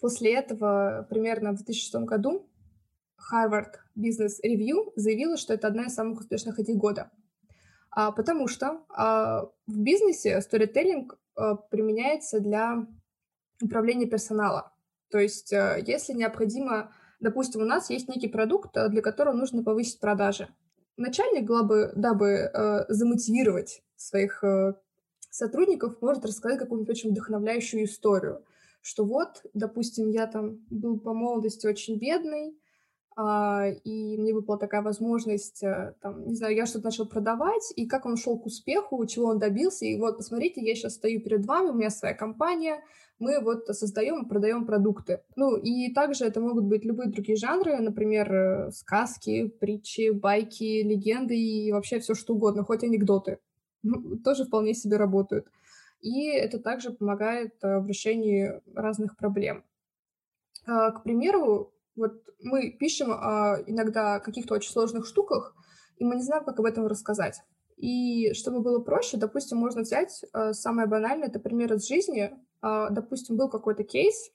после 0.00 0.34
этого, 0.34 1.06
примерно 1.08 1.52
в 1.52 1.56
2006 1.56 1.94
году, 2.04 2.46
Harvard 3.32 3.76
Business 3.96 4.40
Review 4.44 4.92
заявила, 4.96 5.36
что 5.36 5.54
это 5.54 5.68
одна 5.68 5.84
из 5.84 5.94
самых 5.94 6.20
успешных 6.20 6.58
идей 6.60 6.76
года. 6.76 7.10
А, 7.90 8.12
потому 8.12 8.48
что 8.48 8.84
а, 8.88 9.48
в 9.66 9.80
бизнесе 9.80 10.40
сторителлинг 10.40 11.18
а, 11.36 11.54
применяется 11.54 12.40
для 12.40 12.86
управления 13.62 14.06
персонала. 14.06 14.72
То 15.10 15.18
есть, 15.18 15.52
а, 15.52 15.76
если 15.78 16.12
необходимо, 16.12 16.92
допустим, 17.24 17.62
у 17.62 17.64
нас 17.64 17.90
есть 17.90 18.08
некий 18.08 18.28
продукт, 18.28 18.76
для 18.90 19.02
которого 19.02 19.34
нужно 19.34 19.64
повысить 19.64 19.98
продажи. 19.98 20.48
Начальник, 20.96 21.48
дабы, 21.48 21.92
дабы 21.96 22.44
а, 22.44 22.84
замотивировать 22.88 23.82
своих 23.96 24.44
а, 24.44 24.76
сотрудников, 25.30 26.00
может 26.00 26.24
рассказать 26.24 26.60
какую-нибудь 26.60 26.90
очень 26.90 27.10
вдохновляющую 27.10 27.84
историю, 27.84 28.44
что 28.80 29.04
вот, 29.04 29.42
допустим, 29.54 30.10
я 30.10 30.28
там 30.28 30.58
был 30.70 31.00
по 31.00 31.12
молодости 31.12 31.66
очень 31.66 31.98
бедный, 31.98 32.56
а, 33.16 33.66
и 33.84 34.16
мне 34.18 34.34
выпала 34.34 34.58
такая 34.58 34.82
возможность, 34.82 35.62
э, 35.62 35.94
там, 36.00 36.26
не 36.26 36.34
знаю, 36.34 36.54
я 36.54 36.66
что-то 36.66 36.86
начал 36.86 37.06
продавать, 37.06 37.72
и 37.76 37.86
как 37.86 38.06
он 38.06 38.16
шел 38.16 38.36
к 38.38 38.46
успеху, 38.46 39.04
чего 39.06 39.26
он 39.26 39.38
добился, 39.38 39.84
и 39.84 39.96
вот, 39.98 40.16
посмотрите, 40.16 40.60
я 40.60 40.74
сейчас 40.74 40.94
стою 40.94 41.20
перед 41.20 41.46
вами, 41.46 41.70
у 41.70 41.74
меня 41.74 41.90
своя 41.90 42.14
компания, 42.14 42.82
мы 43.18 43.40
вот 43.40 43.66
создаем 43.68 44.24
и 44.24 44.28
продаем 44.28 44.66
продукты. 44.66 45.22
Ну, 45.36 45.56
и 45.56 45.92
также 45.92 46.24
это 46.24 46.40
могут 46.40 46.64
быть 46.64 46.84
любые 46.84 47.10
другие 47.10 47.36
жанры, 47.36 47.78
например, 47.78 48.34
э, 48.34 48.70
сказки, 48.72 49.48
притчи, 49.48 50.10
байки, 50.10 50.82
легенды 50.82 51.36
и 51.36 51.72
вообще 51.72 52.00
все 52.00 52.14
что 52.14 52.34
угодно, 52.34 52.64
хоть 52.64 52.84
анекдоты. 52.84 53.38
Тоже 54.24 54.44
вполне 54.44 54.74
себе 54.74 54.96
работают. 54.96 55.46
И 56.00 56.26
это 56.26 56.58
также 56.58 56.90
помогает 56.90 57.54
э, 57.62 57.78
в 57.78 57.86
решении 57.86 58.60
разных 58.74 59.16
проблем. 59.16 59.64
А, 60.66 60.90
к 60.90 61.02
примеру, 61.02 61.72
вот 61.96 62.22
мы 62.42 62.70
пишем 62.70 63.10
а, 63.12 63.56
иногда 63.66 64.16
о 64.16 64.20
каких-то 64.20 64.54
очень 64.54 64.70
сложных 64.70 65.06
штуках, 65.06 65.54
и 65.96 66.04
мы 66.04 66.16
не 66.16 66.22
знаем, 66.22 66.44
как 66.44 66.58
об 66.58 66.66
этом 66.66 66.86
рассказать. 66.86 67.40
И 67.76 68.32
чтобы 68.34 68.60
было 68.60 68.80
проще, 68.80 69.16
допустим, 69.16 69.58
можно 69.58 69.82
взять 69.82 70.24
а, 70.32 70.52
самое 70.52 70.86
банальное, 70.86 71.28
это 71.28 71.40
пример 71.40 71.72
из 71.74 71.86
жизни. 71.88 72.32
А, 72.64 72.88
допустим, 72.88 73.36
был 73.36 73.50
какой-то 73.50 73.84
кейс 73.84 74.30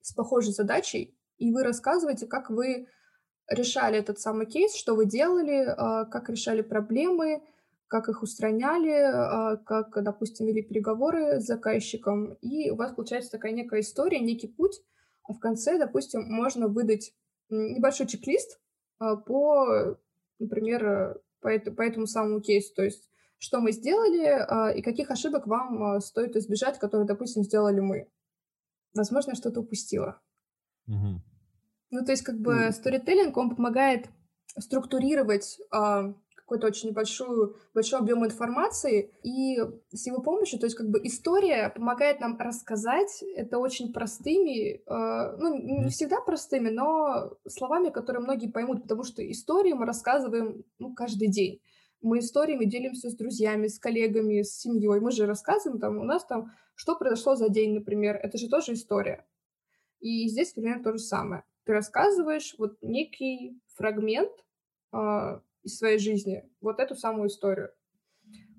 с 0.00 0.12
похожей 0.12 0.52
задачей, 0.52 1.16
и 1.38 1.52
вы 1.52 1.62
рассказываете, 1.62 2.26
как 2.26 2.50
вы 2.50 2.88
решали 3.48 3.98
этот 3.98 4.18
самый 4.18 4.46
кейс, 4.46 4.74
что 4.74 4.96
вы 4.96 5.06
делали, 5.06 5.64
а, 5.64 6.06
как 6.06 6.28
решали 6.28 6.60
проблемы, 6.60 7.40
как 7.86 8.08
их 8.08 8.24
устраняли, 8.24 8.90
а, 8.90 9.56
как, 9.58 10.02
допустим, 10.02 10.46
вели 10.46 10.60
переговоры 10.60 11.40
с 11.40 11.44
заказчиком, 11.44 12.34
и 12.40 12.70
у 12.70 12.74
вас 12.74 12.94
получается 12.94 13.30
такая 13.30 13.52
некая 13.52 13.82
история, 13.82 14.18
некий 14.18 14.48
путь, 14.48 14.82
а 15.22 15.32
в 15.32 15.38
конце, 15.38 15.78
допустим, 15.78 16.24
можно 16.24 16.66
выдать 16.66 17.14
небольшой 17.48 18.08
чек-лист 18.08 18.58
по, 18.98 19.96
например, 20.40 21.20
по, 21.40 21.46
это, 21.46 21.70
по 21.70 21.82
этому 21.82 22.08
самому 22.08 22.40
кейсу, 22.40 22.74
то 22.74 22.82
есть 22.82 23.08
что 23.40 23.60
мы 23.60 23.72
сделали 23.72 24.26
а, 24.26 24.70
и 24.70 24.82
каких 24.82 25.10
ошибок 25.10 25.46
вам 25.46 25.82
а, 25.82 26.00
стоит 26.00 26.36
избежать, 26.36 26.78
которые, 26.78 27.06
допустим, 27.06 27.42
сделали 27.42 27.80
мы. 27.80 28.06
Возможно, 28.94 29.34
что-то 29.34 29.60
упустила. 29.60 30.20
Угу. 30.86 31.22
Ну, 31.90 32.04
то 32.04 32.12
есть, 32.12 32.22
как 32.22 32.38
бы, 32.38 32.70
сторителлинг, 32.70 33.36
он 33.36 33.56
помогает 33.56 34.08
структурировать 34.58 35.58
какой-то 35.70 36.66
очень 36.66 36.88
небольшую, 36.88 37.56
большой 37.74 38.00
объем 38.00 38.26
информации, 38.26 39.12
и 39.22 39.56
с 39.92 40.06
его 40.06 40.20
помощью, 40.20 40.58
то 40.58 40.66
есть 40.66 40.76
как 40.76 40.88
бы 40.90 41.00
история 41.04 41.68
помогает 41.68 42.18
нам 42.18 42.36
рассказать 42.36 43.22
это 43.36 43.58
очень 43.58 43.92
простыми, 43.92 44.78
э, 44.78 45.36
ну, 45.38 45.84
не 45.84 45.90
всегда 45.90 46.20
простыми, 46.20 46.68
но 46.70 47.34
словами, 47.46 47.90
которые 47.90 48.24
многие 48.24 48.48
поймут, 48.48 48.82
потому 48.82 49.04
что 49.04 49.22
истории 49.30 49.74
мы 49.74 49.86
рассказываем, 49.86 50.64
ну, 50.80 50.92
каждый 50.92 51.28
день. 51.28 51.60
Мы 52.02 52.20
историями 52.20 52.64
делимся 52.64 53.10
с 53.10 53.16
друзьями, 53.16 53.66
с 53.66 53.78
коллегами, 53.78 54.42
с 54.42 54.58
семьей. 54.58 55.00
Мы 55.00 55.10
же 55.12 55.26
рассказываем 55.26 55.80
там, 55.80 55.98
у 55.98 56.04
нас 56.04 56.24
там, 56.24 56.52
что 56.74 56.96
произошло 56.96 57.36
за 57.36 57.48
день, 57.48 57.74
например. 57.74 58.16
Это 58.16 58.38
же 58.38 58.48
тоже 58.48 58.72
история. 58.72 59.26
И 60.00 60.28
здесь 60.28 60.52
примерно 60.52 60.82
то 60.82 60.92
же 60.92 60.98
самое. 60.98 61.44
Ты 61.64 61.72
рассказываешь 61.72 62.54
вот 62.58 62.78
некий 62.80 63.60
фрагмент, 63.76 64.32
а, 64.92 65.40
из 65.62 65.76
своей 65.76 65.98
жизни. 65.98 66.42
Вот 66.60 66.80
эту 66.80 66.96
самую 66.96 67.28
историю. 67.28 67.70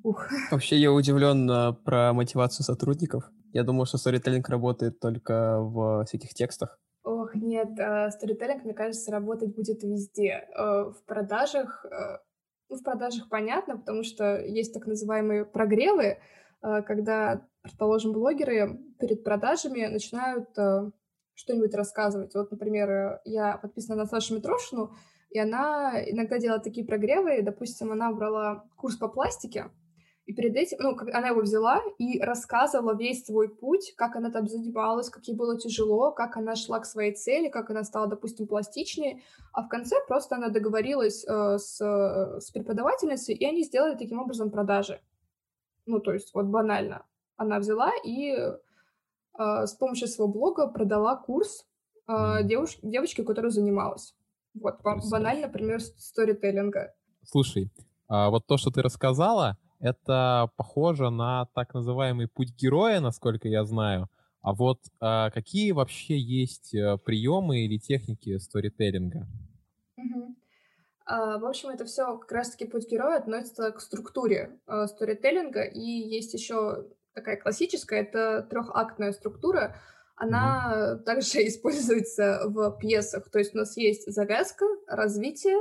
Ух. 0.04 0.28
Вообще 0.52 0.78
я 0.78 0.92
удивлен 0.92 1.50
а, 1.50 1.74
про 1.74 2.14
мотивацию 2.14 2.64
сотрудников. 2.64 3.30
Я 3.54 3.64
думал, 3.64 3.86
что 3.86 3.98
сторителлинг 3.98 4.48
работает 4.50 5.00
только 5.00 5.60
в 5.60 6.06
всяких 6.06 6.34
текстах. 6.34 6.80
Ох, 7.04 7.34
нет, 7.36 7.72
сторителлинг, 8.14 8.64
мне 8.64 8.74
кажется, 8.74 9.12
работать 9.12 9.56
будет 9.56 9.84
везде. 9.84 10.48
Э, 10.56 10.92
в 10.92 11.04
продажах, 11.06 11.84
э, 11.84 12.20
ну, 12.72 12.78
в 12.78 12.84
продажах 12.84 13.30
понятно, 13.30 13.78
потому 13.78 14.04
что 14.04 14.40
есть 14.40 14.74
так 14.74 14.88
называемые 14.88 15.46
прогревы, 15.46 16.18
э, 16.64 16.82
когда, 16.84 17.46
предположим, 17.62 18.14
блогеры 18.14 18.80
перед 19.00 19.24
продажами 19.24 19.86
начинают 19.88 20.50
что-нибудь 21.34 21.74
рассказывать. 21.74 22.34
Вот, 22.34 22.52
например, 22.52 23.20
я 23.26 23.58
подписана 23.58 23.98
на 23.98 24.06
Сашу 24.06 24.36
Митрошину, 24.36 24.94
и 25.32 25.40
она 25.40 26.02
иногда 26.06 26.38
делала 26.38 26.60
такие 26.60 26.86
прогревы. 26.86 27.42
Допустим, 27.42 27.92
она 27.92 28.12
брала 28.12 28.66
курс 28.76 28.98
по 28.98 29.08
пластике, 29.08 29.72
и 30.26 30.34
перед 30.34 30.56
этим, 30.56 30.78
ну, 30.80 30.96
она 31.14 31.30
его 31.30 31.42
взяла 31.42 31.82
и 31.98 32.20
рассказывала 32.20 32.96
весь 32.96 33.26
свой 33.26 33.50
путь, 33.50 33.94
как 33.98 34.16
она 34.16 34.30
там 34.30 34.48
занималась, 34.48 35.10
как 35.10 35.26
ей 35.26 35.36
было 35.36 35.58
тяжело, 35.58 36.12
как 36.12 36.38
она 36.38 36.56
шла 36.56 36.80
к 36.80 36.86
своей 36.86 37.14
цели, 37.14 37.50
как 37.50 37.72
она 37.72 37.84
стала, 37.84 38.08
допустим, 38.08 38.48
пластичнее. 38.48 39.22
А 39.52 39.64
в 39.64 39.68
конце 39.68 39.96
просто 40.08 40.36
она 40.36 40.50
договорилась 40.50 41.26
э, 41.28 41.58
с, 41.58 41.80
с 41.80 42.52
преподавательницей, 42.52 43.36
и 43.36 43.46
они 43.46 43.64
сделали 43.64 43.98
таким 43.98 44.20
образом 44.20 44.52
продажи. 44.52 45.02
Ну, 45.88 46.00
то 46.00 46.14
есть 46.14 46.34
вот 46.36 46.46
банально. 46.46 47.06
Она 47.36 47.58
взяла 47.60 47.92
и 48.06 48.32
э, 48.32 48.58
с 49.38 49.74
помощью 49.74 50.08
своего 50.08 50.32
блога 50.32 50.68
продала 50.68 51.16
курс 51.16 51.66
э, 52.08 52.44
девуш- 52.44 52.80
девочке, 52.84 53.24
которая 53.24 53.52
занималась. 53.52 54.16
Вот, 54.54 54.82
банально 54.84 55.50
пример 55.50 55.82
сторителлинга. 55.82 56.94
Слушай, 57.26 57.72
а 58.08 58.30
вот 58.30 58.46
то, 58.46 58.58
что 58.58 58.70
ты 58.70 58.82
рассказала, 58.82 59.58
это 59.82 60.50
похоже 60.56 61.10
на 61.10 61.46
так 61.54 61.74
называемый 61.74 62.28
путь 62.28 62.56
героя, 62.56 63.00
насколько 63.00 63.48
я 63.48 63.66
знаю. 63.66 64.08
А 64.42 64.54
вот 64.54 64.80
а, 65.00 65.30
какие 65.30 65.72
вообще 65.72 66.18
есть 66.18 66.74
э, 66.74 66.98
приемы 66.98 67.60
или 67.66 67.78
техники 67.78 68.38
сторителлинга? 68.38 69.28
Угу. 69.98 70.36
А, 71.06 71.38
в 71.38 71.46
общем, 71.46 71.70
это 71.70 71.86
все 71.86 72.18
как 72.18 72.32
раз-таки 72.32 72.66
путь 72.66 72.90
героя 72.90 73.18
относится 73.18 73.72
к 73.72 73.82
структуре 73.82 74.60
а, 74.66 74.88
сторителлинга. 74.88 75.64
И 75.64 75.82
есть 75.82 76.34
еще 76.34 76.88
такая 77.14 77.38
классическая, 77.38 78.02
это 78.02 78.44
трехактная 78.50 79.12
структура, 79.12 79.76
она 80.16 80.74
mm-hmm. 80.74 80.98
также 81.06 81.48
используется 81.48 82.42
в 82.46 82.78
пьесах. 82.80 83.30
То 83.30 83.40
есть 83.40 83.54
у 83.56 83.58
нас 83.58 83.76
есть 83.78 84.12
завязка, 84.12 84.66
развитие 84.88 85.58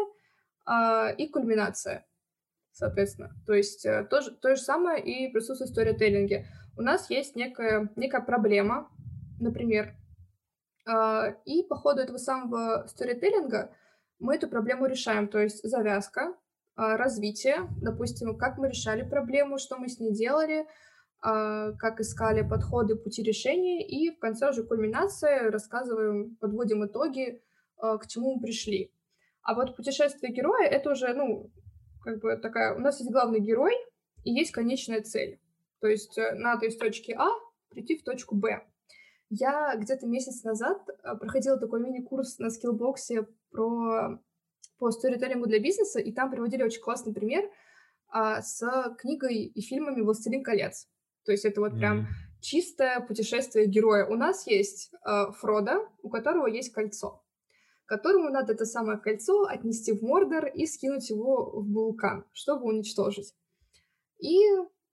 э, 0.67 1.17
и 1.17 1.29
кульминация, 1.29 2.07
соответственно. 2.81 3.31
То 3.47 3.53
есть 3.53 3.85
э, 3.85 4.07
то, 4.09 4.23
же, 4.23 4.33
то 4.33 4.57
же 4.57 4.63
самое 4.63 5.05
и 5.05 5.31
присутствует 5.31 5.71
в 5.71 5.73
сторителлинге. 5.75 6.47
У 6.77 6.83
нас 6.83 7.11
есть 7.11 7.37
некая, 7.37 7.91
некая 7.95 8.23
проблема, 8.23 8.91
например, 9.39 9.95
э, 10.89 11.35
и 11.45 11.63
по 11.63 11.77
ходу 11.77 12.01
этого 12.01 12.17
самого 12.17 12.87
сторителлинга 12.87 13.71
мы 14.19 14.37
эту 14.37 14.49
проблему 14.49 14.87
решаем. 14.87 15.29
То 15.29 15.39
есть 15.39 15.63
завязка, 15.63 16.23
э, 16.23 16.97
развитие, 16.97 17.69
допустим, 17.83 18.39
как 18.39 18.57
мы 18.57 18.71
решали 18.71 19.09
проблему, 19.09 19.59
что 19.59 19.77
мы 19.77 19.89
с 19.89 20.01
ней 20.01 20.13
делали, 20.13 20.67
а, 21.23 21.73
как 21.73 22.01
искали 22.01 22.41
подходы, 22.41 22.97
пути 22.97 23.23
решения, 23.23 23.87
и 23.87 24.11
в 24.11 24.19
конце 24.19 24.49
уже 24.49 24.63
кульминации 24.63 25.51
рассказываем, 25.51 26.37
подводим 26.37 26.87
итоги, 26.87 27.43
а, 27.77 27.99
к 27.99 28.07
чему 28.07 28.37
мы 28.37 28.41
пришли. 28.41 28.91
А 29.43 29.55
вот 29.55 29.77
путешествие 29.77 30.33
героя— 30.33 30.67
это 30.71 30.93
уже, 30.93 31.13
ну, 31.13 31.51
как 32.03 32.21
бы 32.21 32.37
такая... 32.37 32.75
У 32.75 32.79
нас 32.79 33.01
есть 33.01 33.11
главный 33.11 33.41
герой 33.41 33.75
и 34.25 34.33
есть 34.33 34.53
конечная 34.53 35.03
цель. 35.03 35.41
То 35.81 35.89
есть 35.89 36.19
э, 36.19 36.35
надо 36.35 36.67
из 36.67 36.77
точки 36.77 37.13
А 37.13 37.29
прийти 37.71 37.97
в 37.97 38.05
точку 38.05 38.35
Б. 38.35 38.63
Я 39.29 39.77
где-то 39.77 40.07
месяц 40.07 40.43
назад 40.45 40.79
э, 40.89 41.17
проходила 41.17 41.59
такой 41.59 41.81
мини-курс 41.81 42.39
на 42.39 42.51
скиллбоксе 42.51 43.27
про 43.51 44.19
по 44.79 44.91
сторителлингу 44.91 45.47
для 45.47 45.61
бизнеса, 45.61 46.01
и 46.01 46.11
там 46.11 46.31
приводили 46.31 46.63
очень 46.63 46.81
классный 46.81 47.13
пример— 47.13 47.45
а, 48.13 48.43
с 48.43 48.61
книгой 48.99 49.45
и 49.45 49.61
фильмами 49.61 50.01
«Властелин 50.01 50.43
колец». 50.43 50.89
То 51.25 51.33
есть 51.33 51.45
это 51.45 51.61
вот 51.61 51.79
прям 51.79 52.09
чистое 52.41 53.01
путешествие 53.01 53.67
героя. 53.67 54.07
У 54.07 54.17
нас 54.17 54.47
есть 54.47 54.91
э, 55.07 55.33
Фродо, 55.39 55.89
у 56.03 56.09
которого 56.09 56.47
есть 56.47 56.73
кольцо, 56.73 57.23
которому 57.91 58.31
надо 58.31 58.53
это 58.53 58.67
самое 58.67 58.99
кольцо 58.99 59.47
отнести 59.47 59.91
в 59.93 60.01
Мордор 60.01 60.47
и 60.47 60.65
скинуть 60.65 61.11
его 61.11 61.51
в 61.51 61.73
вулкан, 61.73 62.25
чтобы 62.33 62.67
уничтожить. 62.67 63.35
И 64.21 64.39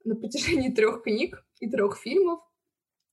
на 0.03 0.15
протяжении 0.15 0.71
трех 0.75 1.03
книг 1.03 1.45
и 1.59 1.69
трех 1.69 1.95
фильмов 1.99 2.39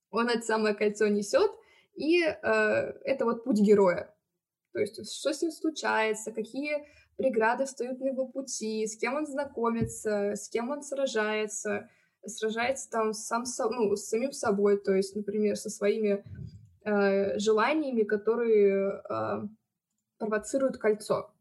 он 0.09 0.27
это 0.27 0.41
самое 0.41 0.73
кольцо 0.73 1.07
несет, 1.07 1.51
и 1.93 2.23
э, 2.23 2.33
это 2.41 3.25
вот 3.25 3.43
путь 3.43 3.59
героя. 3.59 4.11
То 4.73 4.79
есть 4.79 4.95
что 5.13 5.31
с 5.31 5.41
ним 5.43 5.51
случается, 5.51 6.31
какие 6.31 6.87
преграды 7.15 7.65
встают 7.65 7.99
на 7.99 8.07
его 8.07 8.27
пути, 8.27 8.87
с 8.87 8.97
кем 8.97 9.13
он 9.13 9.27
знакомится, 9.27 10.31
с 10.35 10.49
кем 10.49 10.71
он 10.71 10.81
сражается, 10.81 11.91
сражается 12.25 12.89
там 12.89 13.13
сам 13.13 13.43
ну, 13.69 13.95
с 13.95 14.07
самим 14.07 14.31
собой, 14.31 14.79
то 14.79 14.95
есть, 14.95 15.15
например, 15.15 15.57
со 15.57 15.69
своими 15.69 16.23
э, 16.85 17.37
желаниями, 17.37 18.01
которые 18.01 19.03
э, 19.07 19.47
провоцируют 20.17 20.77
кольцо. 20.77 21.31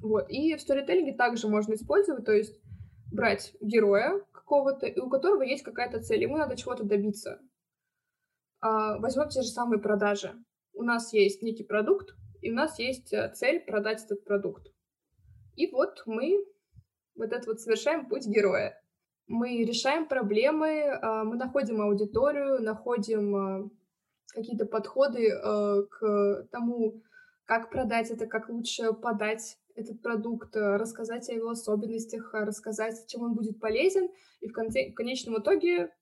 Вот. 0.00 0.28
И 0.28 0.54
в 0.54 0.60
сторителлинге 0.60 1.14
также 1.14 1.48
можно 1.48 1.74
использовать, 1.74 2.24
то 2.24 2.32
есть 2.32 2.60
брать 3.12 3.54
героя 3.60 4.20
какого-то, 4.32 4.86
и 4.86 4.98
у 5.00 5.08
которого 5.08 5.42
есть 5.42 5.64
какая-то 5.64 6.00
цель, 6.02 6.22
ему 6.22 6.36
надо 6.36 6.56
чего-то 6.56 6.84
добиться. 6.84 7.40
А, 8.60 8.98
возьмем 8.98 9.28
те 9.28 9.42
же 9.42 9.48
самые 9.48 9.80
продажи. 9.80 10.34
У 10.72 10.82
нас 10.82 11.12
есть 11.12 11.42
некий 11.42 11.64
продукт, 11.64 12.14
и 12.42 12.50
у 12.50 12.54
нас 12.54 12.78
есть 12.78 13.12
э, 13.12 13.32
цель 13.34 13.60
продать 13.60 14.04
этот 14.04 14.24
продукт. 14.24 14.68
И 15.56 15.70
вот 15.70 16.02
мы 16.06 16.44
вот 17.14 17.32
это 17.32 17.46
вот 17.46 17.60
совершаем 17.60 18.08
путь 18.08 18.26
героя 18.26 18.80
мы 19.26 19.64
решаем 19.64 20.06
проблемы, 20.06 20.88
а, 20.90 21.24
мы 21.24 21.36
находим 21.36 21.80
аудиторию, 21.80 22.62
находим 22.62 23.36
а, 23.36 23.70
какие-то 24.28 24.66
подходы 24.66 25.30
а, 25.32 25.82
к 25.82 26.48
тому, 26.52 27.02
как 27.46 27.70
продать 27.70 28.10
это, 28.10 28.26
как 28.26 28.48
лучше 28.48 28.92
подать 28.92 29.58
этот 29.74 30.02
продукт, 30.02 30.54
рассказать 30.54 31.28
о 31.28 31.34
его 31.34 31.50
особенностях, 31.50 32.34
рассказать, 32.34 33.06
чем 33.06 33.22
он 33.22 33.34
будет 33.34 33.60
полезен. 33.60 34.08
И 34.40 34.48
в, 34.48 34.52
конце, 34.52 34.90
в 34.90 34.94
конечном 34.94 35.40
итоге 35.40 35.92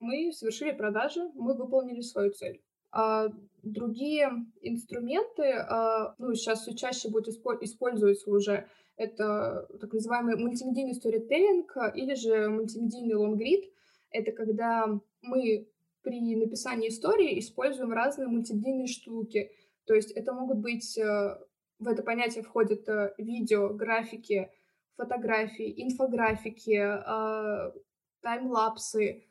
мы 0.00 0.32
совершили 0.32 0.72
продажи, 0.72 1.30
мы 1.34 1.54
выполнили 1.54 2.00
свою 2.00 2.32
цель. 2.32 2.62
А 2.92 3.28
другие 3.62 4.30
инструменты, 4.62 5.52
а, 5.52 6.14
ну, 6.18 6.34
сейчас 6.34 6.62
все 6.62 6.74
чаще 6.74 7.08
будут 7.08 7.28
использоваться 7.28 8.30
уже, 8.30 8.68
это 8.96 9.66
так 9.80 9.92
называемый 9.92 10.36
мультимедийный 10.36 10.94
сторителлинг 10.94 11.76
или 11.94 12.14
же 12.14 12.48
мультимедийный 12.48 13.16
лонгрид. 13.16 13.64
Это 14.10 14.30
когда 14.30 15.00
мы 15.20 15.66
при 16.02 16.36
написании 16.36 16.88
истории 16.88 17.38
используем 17.40 17.92
разные 17.92 18.28
мультимедийные 18.28 18.86
штуки. 18.86 19.50
То 19.86 19.94
есть 19.94 20.10
это 20.12 20.32
могут 20.32 20.58
быть, 20.58 20.96
э, 20.98 21.38
в 21.78 21.88
это 21.88 22.02
понятие 22.02 22.42
входят 22.42 22.88
э, 22.88 23.14
видео, 23.18 23.68
графики, 23.68 24.50
фотографии, 24.96 25.74
инфографики, 25.82 26.80
э, 26.80 27.72
таймлапсы, 28.20 29.24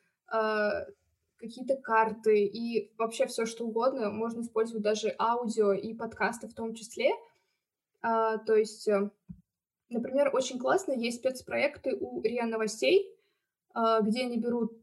какие-то 1.37 1.75
карты 1.75 2.45
и 2.45 2.91
вообще 2.97 3.27
все 3.27 3.45
что 3.45 3.65
угодно. 3.65 4.09
Можно 4.09 4.41
использовать 4.41 4.83
даже 4.83 5.13
аудио 5.19 5.73
и 5.73 5.93
подкасты 5.93 6.47
в 6.47 6.53
том 6.53 6.73
числе. 6.73 7.11
То 8.01 8.55
есть 8.55 8.87
Например, 9.93 10.31
очень 10.33 10.57
классно 10.57 10.93
есть 10.93 11.19
спецпроекты 11.19 11.95
у 11.95 12.21
РИА 12.21 12.47
Новостей, 12.47 13.15
а, 13.73 14.01
где 14.01 14.23
они 14.23 14.37
берут 14.39 14.73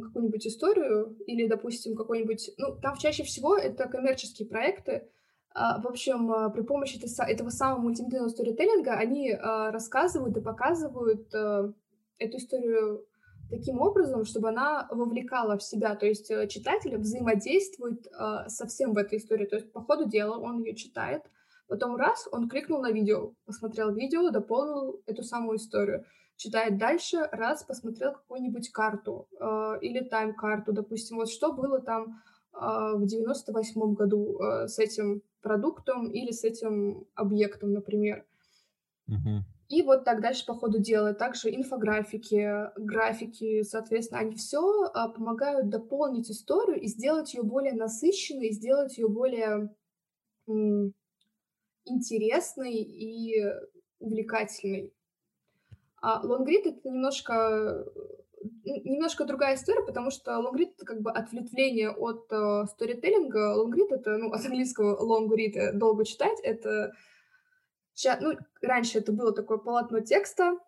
какую-нибудь 0.00 0.46
историю 0.46 1.16
или, 1.26 1.46
допустим, 1.46 1.96
какой-нибудь... 1.96 2.50
Ну, 2.58 2.76
там 2.80 2.96
чаще 2.96 3.22
всего 3.22 3.56
это 3.56 3.88
коммерческие 3.88 4.48
проекты. 4.48 5.08
А, 5.54 5.80
в 5.80 5.86
общем, 5.86 6.30
а, 6.32 6.50
при 6.50 6.62
помощи 6.62 7.00
этого 7.20 7.50
самого 7.50 7.80
мультимедийного 7.80 8.28
сторителлинга 8.28 8.92
они 8.92 9.34
рассказывают 9.34 10.36
и 10.36 10.40
показывают 10.40 11.28
эту 11.28 12.36
историю 12.36 13.06
таким 13.50 13.80
образом, 13.80 14.24
чтобы 14.24 14.48
она 14.48 14.88
вовлекала 14.90 15.56
в 15.56 15.62
себя, 15.62 15.94
то 15.94 16.04
есть 16.04 16.32
э, 16.32 16.48
читатель 16.48 16.96
взаимодействует 16.96 18.04
со 18.48 18.66
всем 18.66 18.92
в 18.92 18.98
этой 18.98 19.18
истории. 19.18 19.46
То 19.46 19.56
есть 19.56 19.70
по 19.70 19.82
ходу 19.82 20.08
дела 20.08 20.36
он 20.36 20.64
ее 20.64 20.74
читает, 20.74 21.22
Потом 21.68 21.96
раз, 21.96 22.28
он 22.30 22.48
кликнул 22.48 22.80
на 22.80 22.92
видео, 22.92 23.32
посмотрел 23.44 23.92
видео, 23.92 24.30
дополнил 24.30 25.02
эту 25.06 25.22
самую 25.22 25.56
историю. 25.56 26.04
Читает 26.36 26.76
дальше, 26.76 27.28
раз, 27.32 27.64
посмотрел 27.64 28.12
какую-нибудь 28.12 28.70
карту 28.70 29.26
э, 29.40 29.78
или 29.80 30.00
тайм-карту, 30.00 30.72
допустим, 30.72 31.16
вот 31.16 31.30
что 31.30 31.52
было 31.52 31.80
там 31.80 32.22
э, 32.52 32.58
в 32.94 33.06
98 33.06 33.94
году 33.94 34.38
э, 34.38 34.68
с 34.68 34.78
этим 34.78 35.22
продуктом 35.40 36.10
или 36.10 36.32
с 36.32 36.44
этим 36.44 37.06
объектом, 37.14 37.72
например. 37.72 38.26
И 39.68 39.82
вот 39.82 40.04
так 40.04 40.20
дальше 40.20 40.44
по 40.46 40.54
ходу 40.54 40.78
дела. 40.78 41.14
Также 41.14 41.52
инфографики, 41.54 42.70
графики, 42.76 43.62
соответственно, 43.62 44.20
они 44.20 44.36
все 44.36 44.84
а, 44.94 45.08
помогают 45.08 45.70
дополнить 45.70 46.30
историю 46.30 46.80
и 46.80 46.86
сделать 46.86 47.34
ее 47.34 47.42
более 47.42 47.72
насыщенной, 47.72 48.52
сделать 48.52 48.96
ее 48.96 49.08
более 49.08 49.74
интересный 51.84 52.74
и 52.74 53.44
увлекательный. 53.98 54.92
А 56.00 56.20
лонгрид— 56.24 56.66
это 56.66 56.88
немножко 56.88 57.84
немножко 58.64 59.24
другая 59.24 59.56
история, 59.56 59.84
потому 59.84 60.10
что 60.10 60.38
лонгрид— 60.38 60.74
это 60.76 60.84
как 60.84 61.00
бы 61.00 61.10
ответвление 61.10 61.90
от 61.90 62.30
э, 62.30 62.66
сторителлинга. 62.66 63.54
Лонгрид— 63.54 63.90
это, 63.90 64.16
ну, 64.18 64.32
от 64.32 64.44
английского 64.44 64.96
long 65.02 65.28
read, 65.28 65.56
э, 65.56 65.72
долго 65.72 66.04
читать. 66.04 66.38
Это, 66.42 66.92
ну, 68.20 68.34
раньше 68.60 68.98
это 68.98 69.12
было 69.12 69.32
такое 69.32 69.58
полотно 69.58 70.00
текста, 70.00 70.58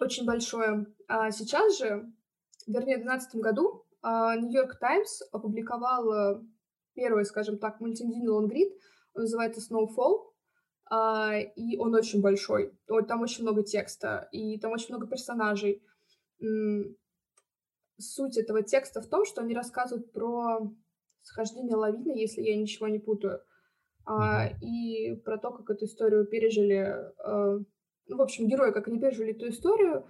очень 0.00 0.24
большое. 0.24 0.86
А 1.08 1.30
сейчас 1.30 1.78
же, 1.78 2.10
вернее, 2.66 2.96
в 2.96 3.04
2012 3.04 3.34
году 3.36 3.84
Нью-Йорк 4.02 4.74
э, 4.74 4.78
Таймс 4.78 5.22
опубликовал 5.32 6.42
первый, 6.94 7.24
скажем 7.24 7.58
так, 7.58 7.80
мультимедийный 7.80 8.30
лонгрид— 8.30 8.72
он 9.16 9.22
называется 9.22 9.60
Snowfall, 9.60 10.30
и 10.90 11.76
он 11.78 11.94
очень 11.94 12.20
большой. 12.20 12.72
Там 13.08 13.22
очень 13.22 13.42
много 13.42 13.62
текста, 13.62 14.28
и 14.30 14.58
там 14.58 14.72
очень 14.72 14.94
много 14.94 15.06
персонажей. 15.06 15.82
Суть 17.98 18.36
этого 18.36 18.62
текста 18.62 19.00
в 19.00 19.06
том, 19.06 19.24
что 19.24 19.40
они 19.40 19.54
рассказывают 19.54 20.12
про 20.12 20.70
схождение 21.22 21.76
лавины, 21.76 22.12
если 22.16 22.42
я 22.42 22.56
ничего 22.56 22.88
не 22.88 22.98
путаю, 22.98 23.40
uh, 24.08 24.48
и 24.60 25.16
про 25.16 25.38
то, 25.38 25.50
как 25.50 25.68
эту 25.70 25.86
историю 25.86 26.26
пережили. 26.26 27.12
Uh, 27.26 27.64
ну, 28.08 28.16
в 28.16 28.22
общем, 28.22 28.46
герои, 28.46 28.72
как 28.72 28.86
они 28.86 29.00
пережили 29.00 29.32
эту 29.32 29.48
историю. 29.48 30.06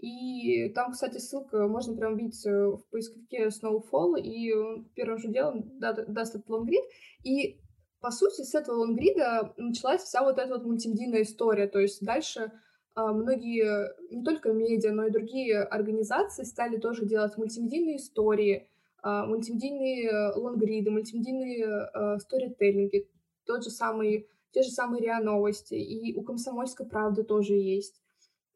И 0.00 0.68
там, 0.70 0.92
кстати, 0.92 1.18
ссылка, 1.18 1.66
можно 1.66 1.96
прям 1.96 2.16
видеть 2.16 2.46
э, 2.46 2.66
в 2.66 2.84
поисковике 2.90 3.48
Snowfall, 3.48 4.20
и 4.20 4.52
он 4.52 4.88
первым 4.94 5.18
же 5.18 5.28
делом 5.28 5.78
даст 5.78 6.36
этот 6.36 6.48
лонгрид. 6.48 6.84
И 7.24 7.60
по 8.00 8.10
сути, 8.10 8.42
с 8.42 8.54
этого 8.54 8.76
лонгрида 8.76 9.54
началась 9.56 10.02
вся 10.02 10.22
вот 10.22 10.38
эта 10.38 10.54
вот 10.54 10.64
мультимедийная 10.64 11.22
история. 11.22 11.66
То 11.66 11.80
есть 11.80 12.04
дальше 12.04 12.52
а, 12.94 13.12
многие, 13.12 13.92
не 14.12 14.22
только 14.22 14.52
медиа, 14.52 14.92
но 14.92 15.06
и 15.06 15.10
другие 15.10 15.62
организации 15.62 16.44
стали 16.44 16.76
тоже 16.78 17.06
делать 17.06 17.36
мультимедийные 17.36 17.96
истории, 17.96 18.68
а, 19.02 19.26
мультимедийные 19.26 20.08
э, 20.08 20.32
лонгриды, 20.34 20.90
мультимедийные 20.90 21.64
а, 21.64 22.18
сторителлинги, 22.18 23.08
тот 23.44 23.62
же 23.62 23.70
самый, 23.70 24.28
те 24.50 24.62
же 24.62 24.70
самые 24.70 25.02
РИА 25.02 25.20
Новости, 25.20 25.74
и 25.74 26.14
у 26.16 26.22
«Комсомольской 26.22 26.86
правды» 26.86 27.22
тоже 27.22 27.54
есть, 27.54 28.02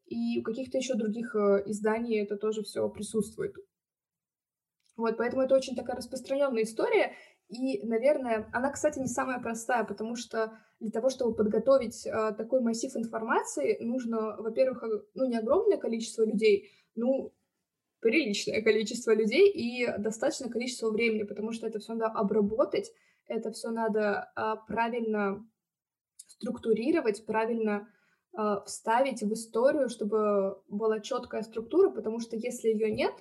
и 0.05 0.39
у 0.39 0.43
каких-то 0.43 0.77
еще 0.77 0.95
других 0.95 1.33
э, 1.35 1.63
изданий 1.67 2.19
это 2.21 2.35
тоже 2.35 2.63
все 2.63 2.87
присутствует. 2.89 3.55
Вот, 4.97 5.17
поэтому 5.17 5.41
это 5.41 5.55
очень 5.55 5.75
такая 5.75 5.95
распространенная 5.95 6.63
история, 6.63 7.13
и, 7.53 7.85
наверное, 7.85 8.49
она, 8.51 8.71
кстати, 8.71 8.99
не 8.99 9.07
самая 9.07 9.39
простая, 9.39 9.83
потому 9.83 10.15
что 10.15 10.57
для 10.79 10.89
того, 10.89 11.09
чтобы 11.09 11.35
подготовить 11.35 12.05
э, 12.05 12.33
такой 12.35 12.61
массив 12.61 12.95
информации, 12.95 13.77
нужно, 13.79 14.35
во-первых, 14.37 14.83
ну, 15.13 15.25
не 15.29 15.37
огромное 15.37 15.77
количество 15.77 16.23
людей, 16.25 16.71
ну, 16.95 17.31
приличное 17.99 18.61
количество 18.61 19.13
людей 19.13 19.49
и 19.49 19.87
достаточное 19.97 20.49
количество 20.49 20.89
времени, 20.89 21.23
потому 21.23 21.51
что 21.53 21.67
это 21.67 21.79
все 21.79 21.93
надо 21.93 22.07
обработать, 22.07 22.91
это 23.27 23.51
все 23.51 23.69
надо 23.69 24.31
э, 24.35 24.55
правильно 24.67 25.45
структурировать, 26.27 27.25
правильно 27.25 27.87
э, 28.37 28.57
вставить 28.65 29.21
в 29.21 29.31
историю, 29.31 29.89
чтобы 29.89 30.61
была 30.67 30.99
четкая 30.99 31.43
структура, 31.43 31.89
потому 31.91 32.19
что 32.19 32.35
если 32.35 32.69
ее 32.69 32.91
нет, 32.91 33.13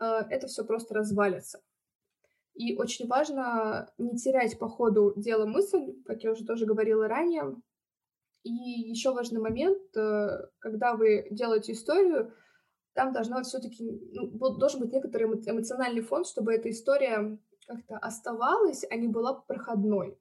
э, 0.00 0.04
это 0.30 0.46
все 0.46 0.64
просто 0.64 0.94
развалится. 0.94 1.60
И 2.54 2.76
очень 2.76 3.06
важно 3.06 3.90
не 3.98 4.16
терять 4.16 4.58
по 4.58 4.68
ходу 4.68 5.14
дела 5.16 5.46
мысль, 5.46 5.94
как 6.04 6.22
я 6.22 6.32
уже 6.32 6.44
тоже 6.44 6.66
говорила 6.66 7.08
ранее, 7.08 7.56
И 8.42 8.50
еще 8.50 9.12
важный 9.12 9.40
момент, 9.40 9.96
э, 9.96 10.48
когда 10.58 10.94
вы 10.94 11.28
делаете 11.30 11.72
историю, 11.72 12.32
там 12.94 13.12
должна 13.12 13.42
все-таки 13.42 13.84
ну, 14.12 14.56
должен 14.56 14.80
быть 14.80 14.92
некоторый 14.92 15.24
эмоциональный 15.24 16.02
фон, 16.02 16.24
чтобы 16.24 16.52
эта 16.52 16.70
история 16.70 17.38
как-то 17.66 17.98
оставалась, 17.98 18.84
а 18.90 18.96
не 18.96 19.08
была 19.08 19.34
проходной. 19.34 20.18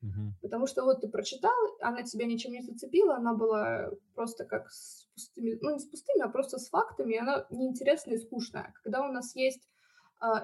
Мгм. 0.00 0.34
Потому 0.40 0.66
что 0.66 0.84
вот 0.84 1.02
ты 1.02 1.08
прочитал, 1.08 1.52
она 1.80 2.02
тебя 2.02 2.26
ничем 2.26 2.52
не 2.52 2.62
зацепила, 2.62 3.16
она 3.16 3.34
была 3.34 3.90
просто 4.14 4.44
как 4.44 4.70
с 4.70 5.06
пустыми, 5.14 5.58
ну 5.60 5.72
не 5.72 5.78
с 5.78 5.86
пустыми, 5.86 6.22
а 6.22 6.28
просто 6.28 6.58
с 6.58 6.68
фактами, 6.68 7.14
и 7.14 7.18
она 7.18 7.46
неинтересная 7.50 8.16
и 8.16 8.18
скучная. 8.18 8.72
Когда 8.82 9.06
у 9.06 9.12
нас 9.12 9.36
есть 9.36 9.68
а, 9.68 9.69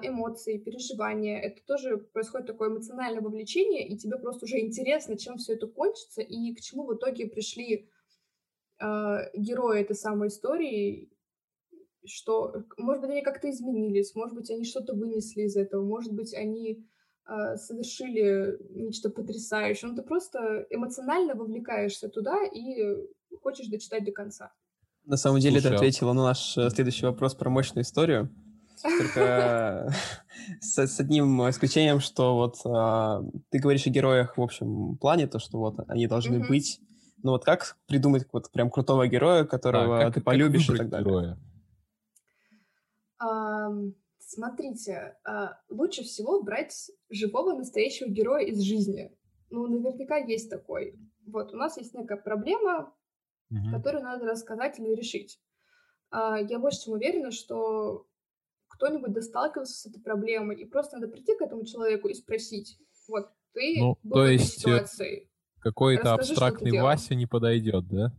эмоции, 0.01 0.57
переживания, 0.57 1.39
это 1.39 1.61
тоже 1.65 1.97
происходит 1.97 2.47
такое 2.47 2.69
эмоциональное 2.69 3.21
вовлечение, 3.21 3.87
и 3.87 3.97
тебе 3.97 4.17
просто 4.17 4.45
уже 4.45 4.59
интересно, 4.59 5.17
чем 5.17 5.37
все 5.37 5.53
это 5.53 5.67
кончится, 5.67 6.21
и 6.21 6.53
к 6.55 6.61
чему 6.61 6.85
в 6.85 6.95
итоге 6.95 7.27
пришли 7.27 7.89
а, 8.79 9.29
герои 9.33 9.81
этой 9.81 9.95
самой 9.95 10.29
истории, 10.29 11.11
что, 12.05 12.63
может 12.77 13.01
быть, 13.01 13.11
они 13.11 13.21
как-то 13.21 13.49
изменились, 13.49 14.15
может 14.15 14.35
быть, 14.35 14.49
они 14.49 14.63
что-то 14.63 14.93
вынесли 14.93 15.43
из 15.43 15.55
этого, 15.55 15.83
может 15.83 16.13
быть, 16.13 16.33
они 16.33 16.87
э, 17.27 17.57
совершили 17.57 18.57
нечто 18.69 19.09
потрясающее. 19.09 19.89
Ну, 19.89 19.95
ты 19.97 20.03
просто 20.03 20.65
эмоционально 20.69 21.35
вовлекаешься 21.35 22.07
туда 22.07 22.45
и 22.45 22.95
хочешь 23.41 23.67
дочитать 23.67 24.05
до 24.05 24.13
конца. 24.13 24.53
На 25.03 25.17
самом 25.17 25.39
деле, 25.39 25.59
Слушай, 25.59 25.69
ты 25.69 25.75
а 25.75 25.77
ответила 25.77 26.13
на 26.13 26.23
наш 26.23 26.57
э, 26.57 26.69
следующий 26.69 27.05
вопрос 27.05 27.35
про 27.35 27.49
мощную 27.49 27.83
историю. 27.83 28.29
Только 28.81 29.93
с, 30.61 30.77
с 30.77 30.99
одним 30.99 31.49
исключением, 31.49 31.99
что 31.99 32.35
вот 32.35 32.57
а, 32.65 33.23
ты 33.49 33.59
говоришь 33.59 33.87
о 33.87 33.89
героях 33.89 34.37
в 34.37 34.41
общем 34.41 34.97
плане, 34.97 35.27
то, 35.27 35.39
что 35.39 35.57
вот 35.57 35.75
они 35.87 36.07
должны 36.07 36.37
mm-hmm. 36.37 36.47
быть. 36.47 36.81
Ну 37.23 37.31
вот 37.31 37.43
как 37.43 37.77
придумать 37.87 38.27
вот 38.31 38.51
прям 38.51 38.69
крутого 38.69 39.07
героя, 39.07 39.43
которого 39.43 39.97
да, 39.97 40.05
как, 40.05 40.13
ты 40.15 40.21
полюбишь 40.21 40.69
и 40.69 40.77
так 40.77 40.89
далее? 40.89 41.05
Героя? 41.05 41.37
Смотрите, 44.27 45.17
а, 45.23 45.57
лучше 45.69 46.03
всего 46.03 46.43
брать 46.43 46.91
живого 47.09 47.53
настоящего 47.53 48.09
героя 48.09 48.43
из 48.43 48.59
жизни. 48.59 49.09
Ну, 49.49 49.67
наверняка 49.67 50.17
есть 50.17 50.49
такой. 50.49 50.99
Вот, 51.25 51.53
у 51.53 51.55
нас 51.55 51.77
есть 51.77 51.93
некая 51.93 52.17
проблема, 52.17 52.93
угу. 53.49 53.71
которую 53.71 54.03
надо 54.03 54.25
рассказать 54.25 54.79
или 54.79 54.93
решить. 54.93 55.39
А, 56.11 56.37
я 56.41 56.59
больше 56.59 56.83
чем 56.83 56.93
уверена, 56.95 57.31
что 57.31 58.05
кто-нибудь 58.77 59.11
досталкивался 59.11 59.73
с 59.73 59.85
этой 59.87 60.01
проблемой, 60.01 60.55
и 60.55 60.65
просто 60.65 60.97
надо 60.97 61.11
прийти 61.11 61.35
к 61.35 61.41
этому 61.41 61.65
человеку 61.65 62.07
и 62.07 62.13
спросить, 62.13 62.77
вот, 63.07 63.27
ты 63.53 63.75
ну, 63.79 63.97
был 64.03 64.11
то 64.11 64.19
в 64.19 64.23
этой 64.23 64.33
есть 64.33 64.57
э, 64.57 64.59
ситуации. 64.59 65.29
Какой-то 65.59 66.13
абстрактный 66.13 66.79
Вася 66.79 67.15
не 67.15 67.25
подойдет, 67.25 67.87
да? 67.87 68.13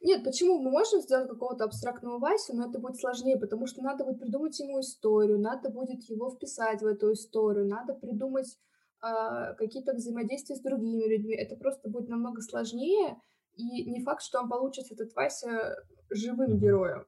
Нет, 0.00 0.24
почему? 0.24 0.60
Мы 0.60 0.70
можем 0.70 1.00
сделать 1.00 1.28
какого-то 1.28 1.64
абстрактного 1.64 2.18
Васю, 2.18 2.54
но 2.54 2.68
это 2.68 2.78
будет 2.78 2.96
сложнее, 2.96 3.38
потому 3.38 3.66
что 3.66 3.82
надо 3.82 4.04
будет 4.04 4.20
придумать 4.20 4.58
ему 4.58 4.80
историю, 4.80 5.38
надо 5.38 5.70
будет 5.70 6.02
его 6.08 6.30
вписать 6.30 6.82
в 6.82 6.86
эту 6.86 7.12
историю, 7.12 7.68
надо 7.68 7.94
придумать 7.94 8.58
э, 9.02 9.54
какие-то 9.56 9.94
взаимодействия 9.94 10.56
с 10.56 10.60
другими 10.60 11.04
людьми. 11.04 11.34
Это 11.34 11.56
просто 11.56 11.88
будет 11.88 12.08
намного 12.08 12.40
сложнее, 12.40 13.16
и 13.54 13.90
не 13.90 14.02
факт, 14.02 14.22
что 14.22 14.40
он 14.40 14.48
получится 14.48 14.94
этот 14.94 15.14
Вася 15.14 15.76
живым 16.10 16.58
героем. 16.58 17.04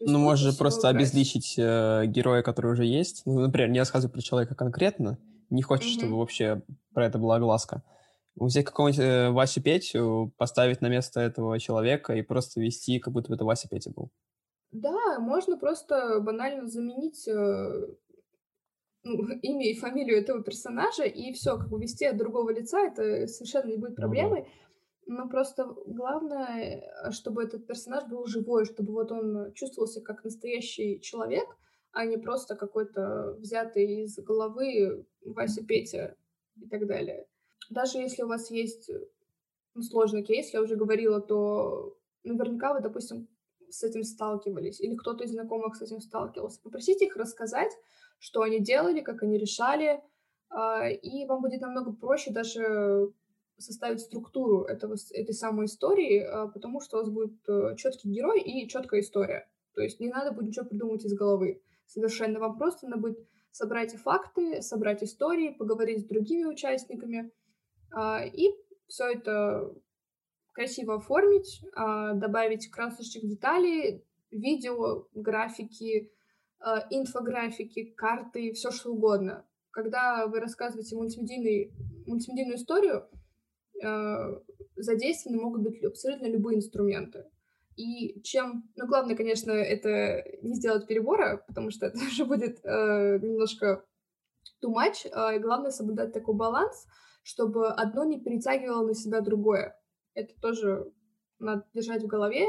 Ну, 0.00 0.18
можешь 0.18 0.56
просто 0.58 0.88
убрать. 0.88 0.96
обезличить 0.96 1.54
э, 1.56 2.04
героя, 2.06 2.42
который 2.42 2.72
уже 2.72 2.84
есть. 2.84 3.22
Ну, 3.24 3.40
например, 3.40 3.70
не 3.70 3.78
рассказывай 3.78 4.12
про 4.12 4.20
человека 4.20 4.54
конкретно, 4.54 5.18
не 5.50 5.62
хочешь, 5.62 5.94
mm-hmm. 5.94 5.98
чтобы 5.98 6.18
вообще 6.18 6.62
про 6.92 7.06
это 7.06 7.18
была 7.18 7.38
глазка 7.38 7.82
взять 8.36 8.64
какого-нибудь 8.64 9.00
э, 9.00 9.30
Васю 9.30 9.62
Петю, 9.62 10.32
поставить 10.36 10.80
на 10.80 10.88
место 10.88 11.20
этого 11.20 11.58
человека 11.58 12.14
и 12.14 12.22
просто 12.22 12.60
вести, 12.60 12.98
как 12.98 13.12
будто 13.12 13.28
бы 13.28 13.36
это 13.36 13.44
Вася 13.44 13.68
Петя 13.68 13.90
был. 13.90 14.10
Да, 14.72 15.18
можно 15.20 15.56
просто 15.56 16.20
банально 16.20 16.66
заменить 16.66 17.28
э, 17.28 17.86
ну, 19.04 19.28
имя 19.42 19.70
и 19.70 19.78
фамилию 19.78 20.18
этого 20.18 20.42
персонажа, 20.42 21.04
и 21.04 21.32
все, 21.32 21.56
как 21.56 21.68
бы 21.68 21.80
вести 21.80 22.06
от 22.06 22.16
другого 22.16 22.50
лица, 22.50 22.80
это 22.80 23.26
совершенно 23.28 23.68
не 23.70 23.76
будет 23.76 23.96
проблемой. 23.96 24.40
Ну, 24.40 24.46
да. 24.46 24.50
Но 25.06 25.28
просто 25.28 25.66
главное, 25.86 26.82
чтобы 27.10 27.42
этот 27.42 27.66
персонаж 27.66 28.04
был 28.08 28.26
живой, 28.26 28.64
чтобы 28.64 28.92
вот 28.92 29.12
он 29.12 29.52
чувствовался 29.52 30.00
как 30.00 30.24
настоящий 30.24 31.00
человек, 31.00 31.46
а 31.92 32.06
не 32.06 32.16
просто 32.16 32.56
какой-то 32.56 33.34
взятый 33.38 34.04
из 34.04 34.18
головы 34.18 35.06
Вася 35.24 35.64
Петя 35.64 36.16
и 36.56 36.66
так 36.68 36.86
далее 36.86 37.26
даже 37.70 37.98
если 37.98 38.22
у 38.22 38.28
вас 38.28 38.50
есть 38.50 38.90
э, 38.90 39.00
ну, 39.74 39.82
сложный 39.82 40.22
кейс, 40.22 40.52
я 40.52 40.62
уже 40.62 40.76
говорила, 40.76 41.20
то 41.20 41.96
наверняка 42.22 42.74
вы, 42.74 42.80
допустим, 42.80 43.28
с 43.68 43.82
этим 43.82 44.04
сталкивались, 44.04 44.80
или 44.80 44.94
кто-то 44.94 45.24
из 45.24 45.32
знакомых 45.32 45.76
с 45.76 45.82
этим 45.82 46.00
сталкивался. 46.00 46.60
Попросите 46.62 47.06
их 47.06 47.16
рассказать, 47.16 47.72
что 48.18 48.42
они 48.42 48.60
делали, 48.60 49.00
как 49.00 49.22
они 49.22 49.36
решали, 49.38 50.02
а, 50.48 50.88
и 50.88 51.26
вам 51.26 51.42
будет 51.42 51.60
намного 51.60 51.92
проще 51.92 52.30
даже 52.30 53.12
составить 53.58 54.00
структуру 54.00 54.62
этого, 54.62 54.96
этой 55.12 55.34
самой 55.34 55.66
истории, 55.66 56.20
а, 56.20 56.48
потому 56.48 56.80
что 56.80 56.96
у 56.96 57.00
вас 57.00 57.10
будет 57.10 57.38
э, 57.48 57.76
четкий 57.76 58.10
герой 58.10 58.40
и 58.40 58.68
четкая 58.68 59.00
история. 59.00 59.48
То 59.74 59.82
есть 59.82 60.00
не 60.00 60.08
надо 60.08 60.32
будет 60.32 60.48
ничего 60.48 60.66
придумать 60.66 61.04
из 61.04 61.14
головы. 61.14 61.62
Совершенно 61.86 62.40
вам 62.40 62.58
просто 62.58 62.86
надо 62.86 63.00
будет 63.00 63.18
собрать 63.50 63.94
факты, 63.94 64.62
собрать 64.62 65.02
истории, 65.02 65.50
поговорить 65.50 66.00
с 66.00 66.04
другими 66.04 66.44
участниками— 66.44 67.30
а, 67.94 68.24
и 68.24 68.50
все 68.88 69.12
это 69.12 69.72
красиво 70.52 70.96
оформить, 70.96 71.62
а, 71.74 72.14
добавить 72.14 72.70
красочных 72.70 73.28
деталей, 73.28 74.04
видео, 74.30 75.06
графики, 75.14 76.10
инфографики, 76.90 77.84
карты, 77.84 78.52
все 78.52 78.70
что 78.70 78.92
угодно. 78.92 79.44
Когда 79.70 80.26
вы 80.26 80.40
рассказываете 80.40 80.96
мультимедийный, 80.96 81.72
мультимедийную 82.06 82.56
историю, 82.56 83.06
задействованы 84.76 85.40
могут 85.42 85.62
быть 85.62 85.84
абсолютно 85.84 86.26
любые 86.26 86.58
инструменты. 86.58 87.26
И 87.76 88.20
чем, 88.22 88.70
ну, 88.76 88.86
главное, 88.86 89.16
конечно, 89.16 89.50
это 89.50 90.24
не 90.42 90.54
сделать 90.54 90.86
перебора, 90.86 91.44
потому 91.48 91.70
что 91.70 91.86
это 91.86 91.98
уже 92.06 92.24
будет 92.24 92.60
э, 92.64 93.18
немножко 93.20 93.84
too 94.62 94.72
much. 94.72 95.08
Э, 95.10 95.38
главное 95.40 95.70
соблюдать 95.70 96.12
такой 96.12 96.34
баланс, 96.36 96.86
чтобы 97.22 97.68
одно 97.68 98.04
не 98.04 98.20
перетягивало 98.20 98.86
на 98.86 98.94
себя 98.94 99.20
другое. 99.20 99.76
Это 100.14 100.34
тоже 100.40 100.92
надо 101.40 101.64
держать 101.74 102.02
в 102.02 102.06
голове. 102.06 102.46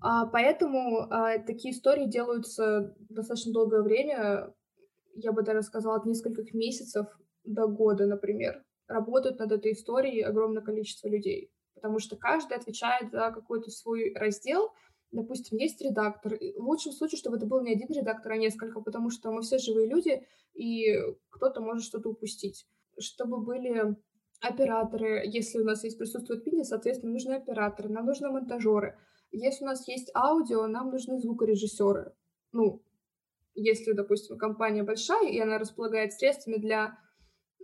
А, 0.00 0.26
поэтому 0.26 1.06
а, 1.10 1.38
такие 1.38 1.74
истории 1.74 2.06
делаются 2.06 2.94
достаточно 3.08 3.52
долгое 3.52 3.82
время, 3.82 4.54
я 5.14 5.32
бы 5.32 5.42
даже 5.42 5.62
сказала, 5.62 5.96
от 5.96 6.06
нескольких 6.06 6.54
месяцев 6.54 7.06
до 7.44 7.66
года, 7.66 8.06
например. 8.06 8.62
Работают 8.88 9.38
над 9.38 9.52
этой 9.52 9.72
историей 9.72 10.22
огромное 10.22 10.62
количество 10.62 11.08
людей, 11.08 11.52
потому 11.74 12.00
что 12.00 12.16
каждый 12.16 12.56
отвечает 12.56 13.10
за 13.12 13.30
какой-то 13.30 13.70
свой 13.70 14.12
раздел. 14.14 14.72
Допустим, 15.12 15.58
есть 15.58 15.80
редактор. 15.80 16.38
В 16.56 16.66
лучшем 16.66 16.92
случае, 16.92 17.18
чтобы 17.18 17.36
это 17.36 17.46
был 17.46 17.62
не 17.62 17.72
один 17.72 17.88
редактор, 17.88 18.32
а 18.32 18.36
несколько, 18.36 18.80
потому 18.80 19.10
что 19.10 19.30
мы 19.30 19.42
все 19.42 19.58
живые 19.58 19.88
люди, 19.88 20.26
и 20.54 20.96
кто-то 21.30 21.60
может 21.60 21.84
что-то 21.84 22.10
упустить 22.10 22.66
чтобы 23.00 23.38
были 23.38 23.96
операторы, 24.40 25.22
если 25.26 25.58
у 25.58 25.64
нас 25.64 25.84
есть 25.84 25.98
присутствует 25.98 26.44
видео, 26.46 26.64
соответственно, 26.64 27.12
нужны 27.12 27.34
операторы, 27.34 27.88
нам 27.88 28.06
нужны 28.06 28.30
монтажеры. 28.30 28.98
Если 29.30 29.64
у 29.64 29.66
нас 29.66 29.86
есть 29.88 30.10
аудио, 30.14 30.66
нам 30.66 30.90
нужны 30.90 31.18
звукорежиссеры. 31.18 32.12
Ну, 32.52 32.82
если, 33.54 33.92
допустим, 33.92 34.38
компания 34.38 34.84
большая, 34.84 35.28
и 35.28 35.38
она 35.38 35.58
располагает 35.58 36.12
средствами 36.12 36.56
для 36.56 36.98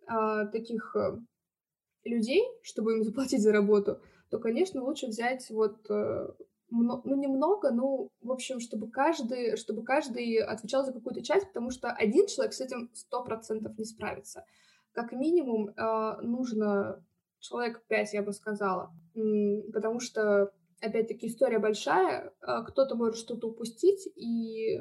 э, 0.09 0.47
таких 0.53 0.95
э, 0.97 1.19
людей, 2.05 2.43
чтобы 2.63 2.95
им 2.95 3.03
заплатить 3.05 3.43
за 3.43 3.53
работу, 3.53 4.01
то, 4.31 4.39
конечно, 4.39 4.83
лучше 4.83 5.07
взять 5.07 5.49
вот, 5.51 5.91
э, 5.91 6.29
ну, 6.71 7.17
немного, 7.17 7.71
ну, 7.71 8.11
в 8.21 8.33
общем, 8.33 8.61
чтобы 8.61 8.91
каждый, 8.91 9.57
чтобы 9.57 9.85
каждый 9.85 10.39
отвечал 10.39 10.85
за 10.85 10.93
какую-то 10.93 11.23
часть, 11.23 11.49
потому 11.49 11.71
что 11.71 11.91
один 11.91 12.27
человек 12.27 12.53
с 12.53 12.61
этим 12.61 12.91
сто 12.95 13.23
процентов 13.23 13.79
не 13.79 13.85
справится. 13.85 14.45
Как 14.93 15.13
минимум 15.13 15.69
э, 15.69 16.17
нужно 16.23 17.05
человек 17.41 17.85
пять, 17.87 18.13
я 18.15 18.23
бы 18.23 18.33
сказала, 18.33 18.91
потому 19.73 20.01
что, 20.01 20.51
опять-таки, 20.81 21.27
история 21.27 21.59
большая, 21.59 22.33
э, 22.41 22.65
кто-то 22.67 22.97
может 22.97 23.19
что-то 23.19 23.49
упустить, 23.49 24.09
и, 24.17 24.79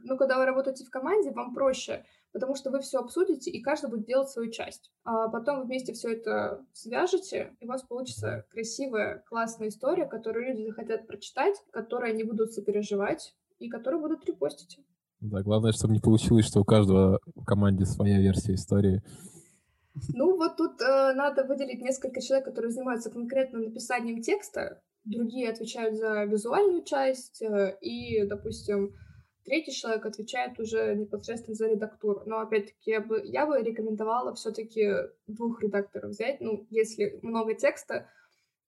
ну, 0.00 0.16
когда 0.16 0.38
вы 0.38 0.46
работаете 0.46 0.84
в 0.84 0.90
команде, 0.90 1.30
вам 1.30 1.54
проще, 1.54 2.04
потому 2.36 2.54
что 2.54 2.70
вы 2.70 2.80
все 2.80 2.98
обсудите, 2.98 3.50
и 3.50 3.62
каждый 3.62 3.88
будет 3.88 4.04
делать 4.04 4.28
свою 4.28 4.50
часть. 4.50 4.92
А 5.04 5.28
потом 5.28 5.60
вы 5.60 5.64
вместе 5.64 5.94
все 5.94 6.12
это 6.12 6.62
свяжете, 6.74 7.56
и 7.60 7.64
у 7.64 7.68
вас 7.68 7.82
получится 7.82 8.44
красивая, 8.50 9.24
классная 9.26 9.68
история, 9.68 10.04
которую 10.04 10.48
люди 10.48 10.66
захотят 10.66 11.06
прочитать, 11.06 11.54
которые 11.70 12.12
не 12.12 12.24
будут 12.24 12.52
сопереживать, 12.52 13.34
и 13.58 13.70
которые 13.70 14.02
будут 14.02 14.26
репостить. 14.26 14.78
Да, 15.20 15.42
главное, 15.42 15.72
чтобы 15.72 15.94
не 15.94 16.00
получилось, 16.00 16.44
что 16.44 16.60
у 16.60 16.64
каждого 16.64 17.20
в 17.34 17.46
команде 17.46 17.86
своя 17.86 18.20
версия 18.20 18.52
истории. 18.52 19.02
Ну, 20.12 20.36
вот 20.36 20.58
тут 20.58 20.78
э, 20.82 21.14
надо 21.14 21.44
выделить 21.44 21.80
несколько 21.80 22.20
человек, 22.20 22.44
которые 22.44 22.70
занимаются 22.70 23.10
конкретно 23.10 23.60
написанием 23.60 24.20
текста, 24.20 24.82
другие 25.04 25.48
отвечают 25.48 25.96
за 25.96 26.24
визуальную 26.24 26.84
часть, 26.84 27.40
э, 27.40 27.78
и, 27.80 28.26
допустим, 28.26 28.92
третий 29.46 29.72
человек 29.72 30.04
отвечает 30.04 30.58
уже 30.60 30.94
непосредственно 30.94 31.54
за 31.54 31.68
редактуру. 31.68 32.22
Но, 32.26 32.40
опять-таки, 32.40 32.90
я 32.90 33.00
бы, 33.00 33.22
я 33.24 33.46
бы 33.46 33.62
рекомендовала 33.62 34.34
все 34.34 34.50
таки 34.50 34.92
двух 35.26 35.62
редакторов 35.62 36.10
взять. 36.10 36.40
Ну, 36.40 36.66
если 36.70 37.18
много 37.22 37.54
текста, 37.54 38.10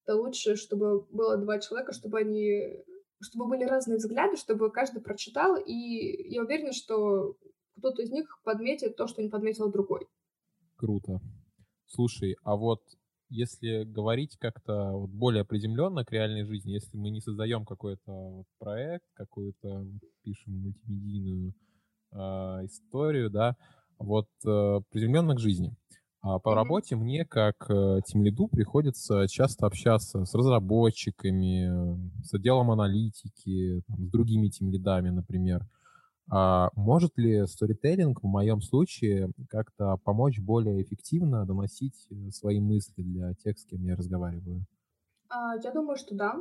то 0.07 0.17
лучше, 0.17 0.57
чтобы 0.57 1.03
было 1.11 1.37
два 1.37 1.59
человека, 1.59 1.93
чтобы 1.93 2.21
они 2.21 2.85
чтобы 3.21 3.49
были 3.49 3.65
разные 3.65 3.97
взгляды, 3.97 4.37
чтобы 4.37 4.71
каждый 4.71 5.03
прочитал, 5.03 5.57
и 5.57 6.33
я 6.33 6.43
уверена, 6.43 6.73
что 6.73 7.37
кто-то 7.77 8.03
из 8.03 8.13
них 8.13 8.41
подметит 8.45 8.97
то, 8.97 9.09
что 9.09 9.23
не 9.23 9.29
подметил 9.29 9.71
другой. 9.71 10.07
Круто. 10.77 11.21
Слушай, 11.87 12.37
а 12.45 12.57
вот 12.57 12.81
если 13.31 13.85
говорить 13.85 14.37
как-то 14.39 14.93
вот 14.93 15.11
более 15.11 15.45
приземленно 15.45 16.05
к 16.05 16.13
реальной 16.13 16.45
жизни, 16.45 16.73
если 16.73 16.97
мы 16.97 17.11
не 17.11 17.21
создаем 17.21 17.65
какой-то 17.65 18.13
вот 18.13 18.47
проект, 18.59 19.05
какую-то 19.15 19.87
пишем 20.23 20.61
мультимедийную 20.61 21.55
э, 22.13 22.17
историю, 22.65 23.31
да, 23.31 23.57
вот 23.99 24.29
э, 24.47 24.81
приземленно 24.91 25.35
к 25.35 25.41
жизни. 25.41 25.77
А 26.21 26.39
по 26.41 26.55
работе 26.55 26.97
мне, 26.97 27.25
как 27.25 27.71
э, 27.71 28.01
тимлиду, 28.07 28.49
приходится 28.49 29.27
часто 29.29 29.67
общаться 29.67 30.25
с 30.25 30.35
разработчиками, 30.35 32.23
с 32.25 32.35
отделом 32.35 32.71
аналитики, 32.71 33.83
там, 33.87 34.07
с 34.07 34.11
другими 34.11 34.49
тимлидами, 34.49 35.11
например. 35.11 35.67
А 36.31 36.71
может 36.77 37.17
ли 37.17 37.47
сторителлинг 37.47 38.23
в 38.23 38.27
моем 38.27 38.61
случае 38.61 39.31
как-то 39.49 39.97
помочь 40.05 40.39
более 40.39 40.83
эффективно 40.83 41.47
доносить 41.47 42.07
э, 42.11 42.31
свои 42.31 42.61
мысли 42.61 43.03
для 43.03 43.33
тех, 43.35 43.59
с 43.59 43.65
кем 43.65 43.83
я 43.85 43.97
разговариваю? 43.97 44.67
А, 45.31 45.57
я 45.57 45.73
думаю, 45.73 45.97
что 45.97 46.15
да, 46.15 46.37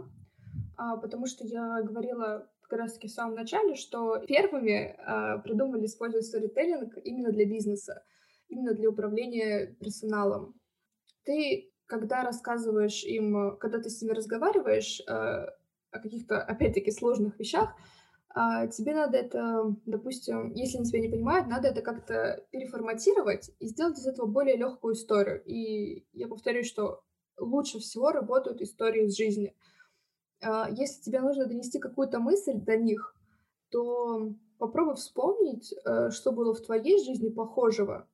а, 0.76 0.98
потому 0.98 1.26
что 1.26 1.46
я 1.46 1.82
говорила 1.84 2.50
как 2.62 2.80
раз-таки 2.80 3.08
в 3.08 3.12
самом 3.12 3.36
начале, 3.36 3.76
что 3.76 4.20
первыми 4.28 4.96
а, 4.98 5.38
придумали 5.38 5.86
использовать 5.86 6.26
сторителлинг 6.26 6.98
именно 7.06 7.32
для 7.32 7.46
бизнеса, 7.46 8.04
именно 8.50 8.74
для 8.74 8.90
управления 8.90 9.68
персоналом. 9.80 10.56
Ты, 11.24 11.72
когда 11.86 12.24
рассказываешь 12.24 13.04
им, 13.04 13.58
когда 13.58 13.80
ты 13.80 13.90
с 13.90 14.02
ними 14.02 14.14
разговариваешь 14.14 15.02
о 15.08 16.00
каких-то, 16.00 16.42
опять-таки, 16.42 16.92
сложных 16.92 17.40
вещах, 17.40 17.74
тебе 18.68 18.94
надо 18.94 19.18
это, 19.18 19.76
допустим, 19.86 20.52
если 20.54 20.78
они 20.78 20.86
тебя 20.86 21.00
не 21.00 21.10
понимают, 21.10 21.48
надо 21.48 21.70
это 21.70 21.82
как-то 21.82 22.46
переформатировать 22.52 23.52
и 23.60 23.68
сделать 23.68 23.98
из 23.98 24.06
этого 24.06 24.26
более 24.28 24.58
легкую 24.58 24.94
историю. 24.94 25.42
И 25.46 26.06
я 26.14 26.28
повторюсь, 26.28 26.68
что 26.68 27.02
лучше 27.40 27.80
всего 27.80 28.12
работают 28.12 28.62
истории 28.62 29.06
из 29.06 29.18
жизни. 29.18 29.56
А, 30.42 30.70
если 30.70 31.02
тебе 31.02 31.22
нужно 31.22 31.46
донести 31.46 31.80
какую-то 31.80 32.20
мысль 32.20 32.54
до 32.56 32.78
них, 32.78 33.16
то 33.70 34.34
попробуй 34.60 34.96
вспомнить, 34.96 35.74
э, 35.74 36.10
что 36.12 36.32
было 36.32 36.54
в 36.54 36.62
твоей 36.62 37.04
жизни 37.04 37.30
похожего, 37.30 38.08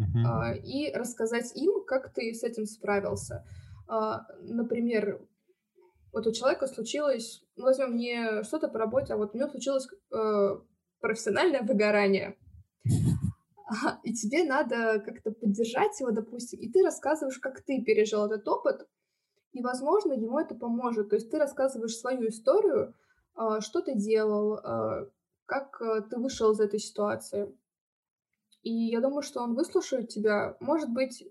uh-huh. 0.00 0.58
и 0.62 0.92
рассказать 0.92 1.54
им, 1.56 1.84
как 1.84 2.12
ты 2.12 2.32
с 2.34 2.42
этим 2.42 2.66
справился. 2.66 3.44
Например, 4.40 5.20
вот 6.12 6.26
у 6.26 6.32
человека 6.32 6.66
случилось, 6.66 7.42
ну, 7.56 7.64
возьмем 7.64 7.96
не 7.96 8.42
что-то 8.44 8.68
по 8.68 8.78
работе, 8.78 9.14
а 9.14 9.16
вот 9.16 9.34
у 9.34 9.38
него 9.38 9.48
случилось 9.48 9.88
э, 10.12 10.58
профессиональное 11.00 11.62
выгорание. 11.62 12.36
И 14.02 14.12
тебе 14.12 14.44
надо 14.44 15.00
как-то 15.00 15.32
поддержать 15.32 15.98
его, 15.98 16.10
допустим, 16.10 16.60
и 16.60 16.70
ты 16.70 16.82
рассказываешь, 16.82 17.38
как 17.38 17.62
ты 17.62 17.82
пережил 17.82 18.26
этот 18.26 18.46
опыт, 18.46 18.86
и, 19.52 19.62
возможно, 19.62 20.12
ему 20.12 20.38
это 20.38 20.54
поможет. 20.54 21.10
То 21.10 21.16
есть 21.16 21.30
ты 21.30 21.38
рассказываешь 21.38 21.96
свою 21.96 22.28
историю, 22.28 22.94
э, 23.36 23.60
что 23.60 23.80
ты 23.80 23.94
делал, 23.94 24.58
э, 24.58 25.10
как 25.46 25.80
э, 25.80 26.02
ты 26.10 26.18
вышел 26.18 26.52
из 26.52 26.60
этой 26.60 26.78
ситуации. 26.78 27.54
И 28.62 28.70
я 28.70 29.00
думаю, 29.00 29.22
что 29.22 29.42
он 29.42 29.54
выслушает 29.54 30.08
тебя, 30.08 30.56
может 30.60 30.90
быть, 30.90 31.26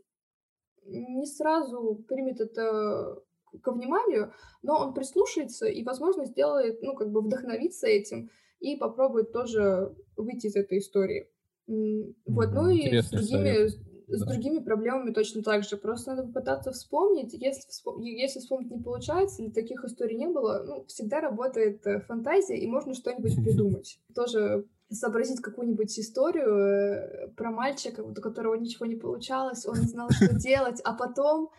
не 0.84 1.26
сразу 1.26 2.04
примет 2.08 2.42
это 2.42 3.24
ко 3.62 3.72
вниманию, 3.72 4.34
но 4.62 4.80
он 4.80 4.94
прислушается 4.94 5.68
и, 5.68 5.84
возможно, 5.84 6.26
сделает, 6.26 6.82
ну, 6.82 6.96
как 6.96 7.12
бы 7.12 7.22
вдохновиться 7.22 7.88
этим 7.88 8.30
и 8.60 8.76
попробует 8.76 9.32
тоже 9.32 9.96
выйти 10.16 10.48
из 10.48 10.56
этой 10.56 10.80
истории. 10.80 11.28
Вот, 11.68 12.52
ну 12.54 12.70
и 12.70 13.02
с 13.02 13.10
другими, 13.10 13.68
с 13.68 14.20
да. 14.20 14.26
другими 14.26 14.60
проблемами 14.60 15.12
точно 15.12 15.42
так 15.42 15.64
же. 15.64 15.78
Просто 15.78 16.12
надо 16.12 16.28
попытаться 16.28 16.72
вспомнить. 16.72 17.34
Если, 17.34 17.70
вспом... 17.70 18.02
если 18.02 18.40
вспомнить 18.40 18.72
не 18.72 18.82
получается, 18.82 19.42
или 19.42 19.52
таких 19.52 19.84
историй 19.84 20.18
не 20.18 20.28
было, 20.28 20.64
ну, 20.66 20.86
всегда 20.86 21.22
работает 21.22 21.86
э, 21.88 22.02
фантазия, 22.02 22.58
и 22.58 22.68
можно 22.68 22.94
что-нибудь 22.94 23.36
придумать. 23.44 24.00
Тоже 24.14 24.66
сообразить 24.90 25.42
какую-нибудь 25.42 25.98
историю 25.98 26.50
э, 26.50 27.28
про 27.36 27.52
мальчика, 27.52 28.02
у 28.02 28.14
которого 28.14 28.56
ничего 28.56 28.86
не 28.86 28.96
получалось, 28.96 29.66
он 29.66 29.80
не 29.80 29.88
знал, 29.88 30.10
что 30.10 30.36
делать, 30.38 30.82
а 30.84 30.94
потом 30.94 31.50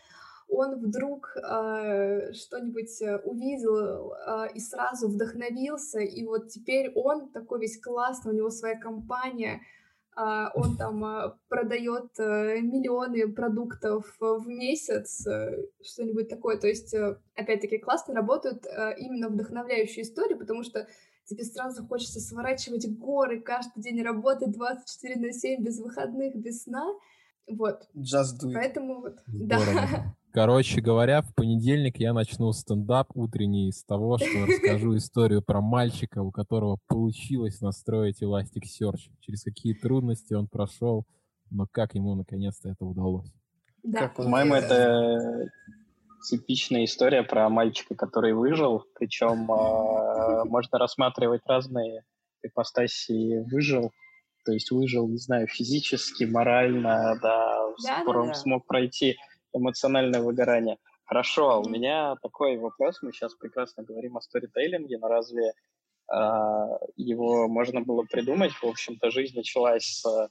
он 0.52 0.78
вдруг 0.78 1.34
э, 1.36 2.32
что-нибудь 2.34 3.00
э, 3.00 3.16
увидел 3.24 4.12
э, 4.12 4.48
и 4.54 4.60
сразу 4.60 5.08
вдохновился, 5.08 6.00
и 6.00 6.24
вот 6.26 6.48
теперь 6.48 6.92
он 6.94 7.30
такой 7.30 7.60
весь 7.60 7.80
классный, 7.80 8.32
у 8.32 8.36
него 8.36 8.50
своя 8.50 8.78
компания, 8.78 9.62
э, 10.14 10.44
он 10.54 10.76
там 10.76 11.02
э, 11.04 11.32
продает 11.48 12.18
э, 12.18 12.60
миллионы 12.60 13.32
продуктов 13.32 14.14
в 14.20 14.46
месяц, 14.46 15.26
э, 15.26 15.64
что-нибудь 15.82 16.28
такое. 16.28 16.58
То 16.58 16.68
есть, 16.68 16.92
э, 16.92 17.16
опять-таки, 17.34 17.78
классно 17.78 18.14
работают 18.14 18.66
э, 18.66 18.94
именно 18.98 19.30
вдохновляющие 19.30 20.02
истории, 20.02 20.34
потому 20.34 20.64
что 20.64 20.86
тебе 21.24 21.44
сразу 21.44 21.86
хочется 21.86 22.20
сворачивать 22.20 22.86
горы, 22.98 23.40
каждый 23.40 23.82
день 23.82 24.02
работать 24.02 24.52
24 24.52 25.16
на 25.16 25.32
7 25.32 25.62
без 25.62 25.80
выходных, 25.80 26.36
без 26.36 26.64
сна. 26.64 26.92
Вот. 27.48 27.88
Just 27.96 28.38
do 28.42 28.50
it. 28.50 28.54
Поэтому 28.54 29.00
вот, 29.00 29.18
Здорово. 29.26 29.72
да. 29.74 30.14
Короче 30.32 30.80
говоря, 30.80 31.20
в 31.20 31.34
понедельник 31.34 31.98
я 31.98 32.14
начну 32.14 32.52
стендап 32.52 33.08
утренний 33.14 33.70
с 33.70 33.84
того, 33.84 34.16
что 34.16 34.46
расскажу 34.46 34.96
историю 34.96 35.42
про 35.42 35.60
мальчика, 35.60 36.22
у 36.22 36.30
которого 36.30 36.78
получилось 36.88 37.60
настроить 37.60 38.22
Elasticsearch. 38.22 39.10
Через 39.20 39.42
какие 39.42 39.74
трудности 39.74 40.32
он 40.32 40.48
прошел, 40.48 41.04
но 41.50 41.66
как 41.70 41.94
ему 41.94 42.14
наконец-то 42.14 42.70
это 42.70 42.84
удалось. 42.84 43.30
Да. 43.82 44.08
По-моему, 44.08 44.54
это 44.54 45.50
типичная 46.30 46.84
история 46.84 47.22
про 47.24 47.50
мальчика, 47.50 47.94
который 47.94 48.32
выжил. 48.32 48.84
Причем 48.94 49.50
э, 49.52 50.44
можно 50.44 50.78
рассматривать 50.78 51.42
разные 51.46 52.04
ипостаси 52.42 53.44
выжил. 53.52 53.92
То 54.46 54.52
есть 54.52 54.70
выжил, 54.70 55.08
не 55.08 55.18
знаю, 55.18 55.46
физически, 55.46 56.24
морально, 56.24 57.18
да, 57.22 57.68
да, 57.84 58.04
да, 58.04 58.12
да. 58.12 58.34
смог 58.34 58.66
пройти 58.66 59.16
эмоциональное 59.54 60.20
выгорание. 60.20 60.78
Хорошо, 61.04 61.50
а 61.50 61.58
у 61.58 61.68
меня 61.68 62.16
такой 62.22 62.56
вопрос. 62.56 63.02
Мы 63.02 63.12
сейчас 63.12 63.34
прекрасно 63.34 63.82
говорим 63.82 64.16
о 64.16 64.20
сторителлинге, 64.20 64.98
но 64.98 65.08
разве 65.08 65.48
э, 65.48 66.14
его 66.96 67.48
можно 67.48 67.80
было 67.80 68.04
придумать? 68.04 68.52
В 68.52 68.64
общем-то, 68.64 69.10
жизнь 69.10 69.36
началась 69.36 69.84
с 69.84 70.28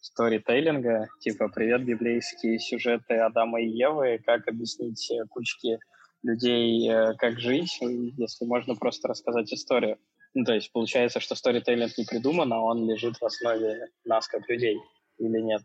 сторителлинга, 0.00 1.08
типа 1.20 1.48
«Привет, 1.48 1.84
библейские 1.84 2.58
сюжеты 2.58 3.16
Адама 3.16 3.60
и 3.60 3.68
Евы», 3.68 4.20
как 4.24 4.48
объяснить 4.48 5.12
кучке 5.30 5.78
людей, 6.22 6.90
э, 6.90 7.14
как 7.18 7.38
жить, 7.38 7.78
если 7.80 8.44
можно 8.44 8.74
просто 8.74 9.08
рассказать 9.08 9.52
историю. 9.52 9.98
Ну, 10.34 10.44
то 10.44 10.54
есть 10.54 10.72
получается, 10.72 11.20
что 11.20 11.34
сторителлинг 11.34 11.96
не 11.96 12.04
придуман, 12.04 12.52
а 12.52 12.60
он 12.60 12.88
лежит 12.88 13.16
в 13.16 13.24
основе 13.24 13.88
нас 14.04 14.28
как 14.28 14.48
людей, 14.48 14.78
или 15.18 15.40
нет? 15.40 15.62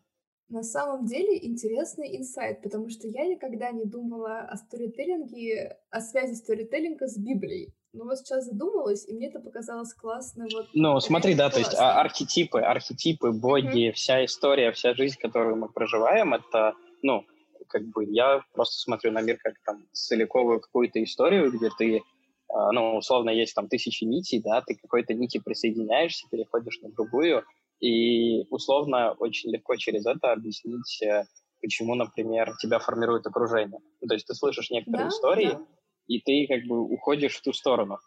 На 0.54 0.62
самом 0.62 1.08
деле 1.08 1.44
интересный 1.44 2.16
инсайт, 2.16 2.62
потому 2.62 2.88
что 2.88 3.08
я 3.08 3.26
никогда 3.26 3.72
не 3.72 3.86
думала 3.86 4.42
о 4.42 4.56
сторителлинге, 4.56 5.80
о 5.90 6.00
связи 6.00 6.36
сторителлинга 6.36 7.08
с 7.08 7.18
Библией. 7.18 7.74
Но 7.92 8.04
вот 8.04 8.20
сейчас 8.20 8.46
задумалась, 8.46 9.04
и 9.08 9.14
мне 9.14 9.30
это 9.30 9.40
показалось 9.40 9.96
классно. 9.96 10.46
Вот, 10.54 10.68
ну, 10.76 11.00
смотри, 11.00 11.34
да, 11.34 11.50
классно. 11.50 11.64
то 11.64 11.70
есть 11.70 11.82
а, 11.82 12.00
архетипы, 12.00 12.60
архетипы, 12.60 13.32
боги, 13.32 13.90
mm-hmm. 13.90 13.94
вся 13.94 14.26
история, 14.26 14.72
вся 14.74 14.94
жизнь, 14.94 15.18
которую 15.20 15.56
мы 15.56 15.70
проживаем, 15.70 16.36
это, 16.36 16.76
ну, 17.02 17.26
как 17.68 17.88
бы 17.88 18.06
я 18.06 18.44
просто 18.54 18.80
смотрю 18.80 19.12
на 19.12 19.22
мир 19.22 19.40
как 19.42 19.56
там 19.66 19.84
целиковую 19.92 20.60
какую-то 20.60 21.04
историю, 21.04 21.52
где 21.52 21.72
ты, 21.76 22.04
а, 22.48 22.72
ну, 22.74 22.98
условно, 22.98 23.32
есть 23.32 23.56
там 23.56 23.68
тысячи 23.68 24.04
нитей, 24.04 24.40
да, 24.40 24.62
ты 24.62 24.76
какой-то 24.76 25.16
нити 25.16 25.40
присоединяешься, 25.44 26.28
переходишь 26.30 26.80
на 26.84 26.92
другую, 26.92 27.44
и 27.84 28.48
условно 28.50 29.12
очень 29.20 29.52
легко 29.52 29.76
через 29.76 30.06
это 30.06 30.32
объяснить, 30.32 31.02
э, 31.04 31.26
почему, 31.62 31.96
например, 31.96 32.56
тебя 32.62 32.80
формирует 32.80 33.28
окружение. 33.28 33.80
Ну, 34.00 34.08
то 34.08 34.14
есть 34.14 34.26
ты 34.26 34.34
слышишь 34.34 34.70
некоторые 34.72 35.06
да, 35.06 35.10
истории, 35.10 35.52
да. 35.52 35.66
и 36.08 36.20
ты 36.22 36.48
как 36.48 36.66
бы 36.66 36.80
уходишь 36.80 37.36
в 37.36 37.42
ту 37.42 37.52
сторону. 37.52 38.00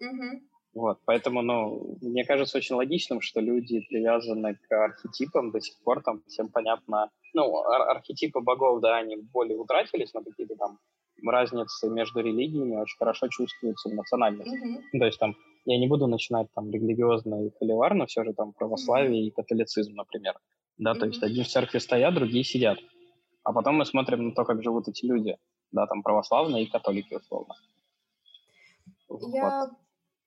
Угу. 0.00 0.40
Вот, 0.74 0.98
поэтому, 1.04 1.42
ну, 1.42 1.98
мне 2.00 2.24
кажется 2.24 2.58
очень 2.58 2.76
логичным, 2.76 3.20
что 3.20 3.40
люди 3.40 3.80
привязаны 3.88 4.54
к 4.54 4.72
архетипам 4.72 5.50
до 5.50 5.60
сих 5.60 5.82
пор, 5.82 6.00
там 6.02 6.22
всем 6.28 6.48
понятно, 6.48 7.10
ну, 7.34 7.56
ар- 7.64 7.90
архетипы 7.96 8.40
богов, 8.40 8.80
да, 8.80 8.98
они 8.98 9.16
более 9.16 9.58
утратились, 9.58 10.14
но 10.14 10.22
какие-то 10.22 10.54
там 10.54 10.78
разницы 11.26 11.90
между 11.90 12.20
религиями 12.20 12.76
очень 12.76 12.98
хорошо 12.98 13.26
чувствуются 13.28 13.88
в 13.88 13.94
национальности. 13.94 14.54
Mm-hmm. 14.54 14.98
То 15.00 15.06
есть 15.06 15.18
там 15.18 15.34
я 15.64 15.78
не 15.78 15.88
буду 15.88 16.06
начинать 16.06 16.48
там 16.54 16.70
религиозный 16.70 17.52
холивар, 17.58 17.94
но 17.94 18.06
все 18.06 18.24
же 18.24 18.32
там 18.32 18.52
православие 18.52 19.22
mm-hmm. 19.22 19.28
и 19.28 19.30
католицизм, 19.30 19.94
например. 19.94 20.34
Да, 20.76 20.92
mm-hmm. 20.92 20.98
то 20.98 21.06
есть 21.06 21.22
одни 21.22 21.42
в 21.42 21.48
церкви 21.48 21.78
стоят, 21.78 22.14
другие 22.14 22.44
сидят. 22.44 22.78
А 23.44 23.52
потом 23.52 23.76
мы 23.76 23.84
смотрим 23.84 24.28
на 24.28 24.34
то, 24.34 24.44
как 24.44 24.62
живут 24.62 24.88
эти 24.88 25.06
люди, 25.06 25.36
да, 25.72 25.86
там 25.86 26.02
православные 26.02 26.64
и 26.64 26.70
католики 26.70 27.14
условно. 27.14 27.54
Я 29.32 29.66
вот 29.66 29.78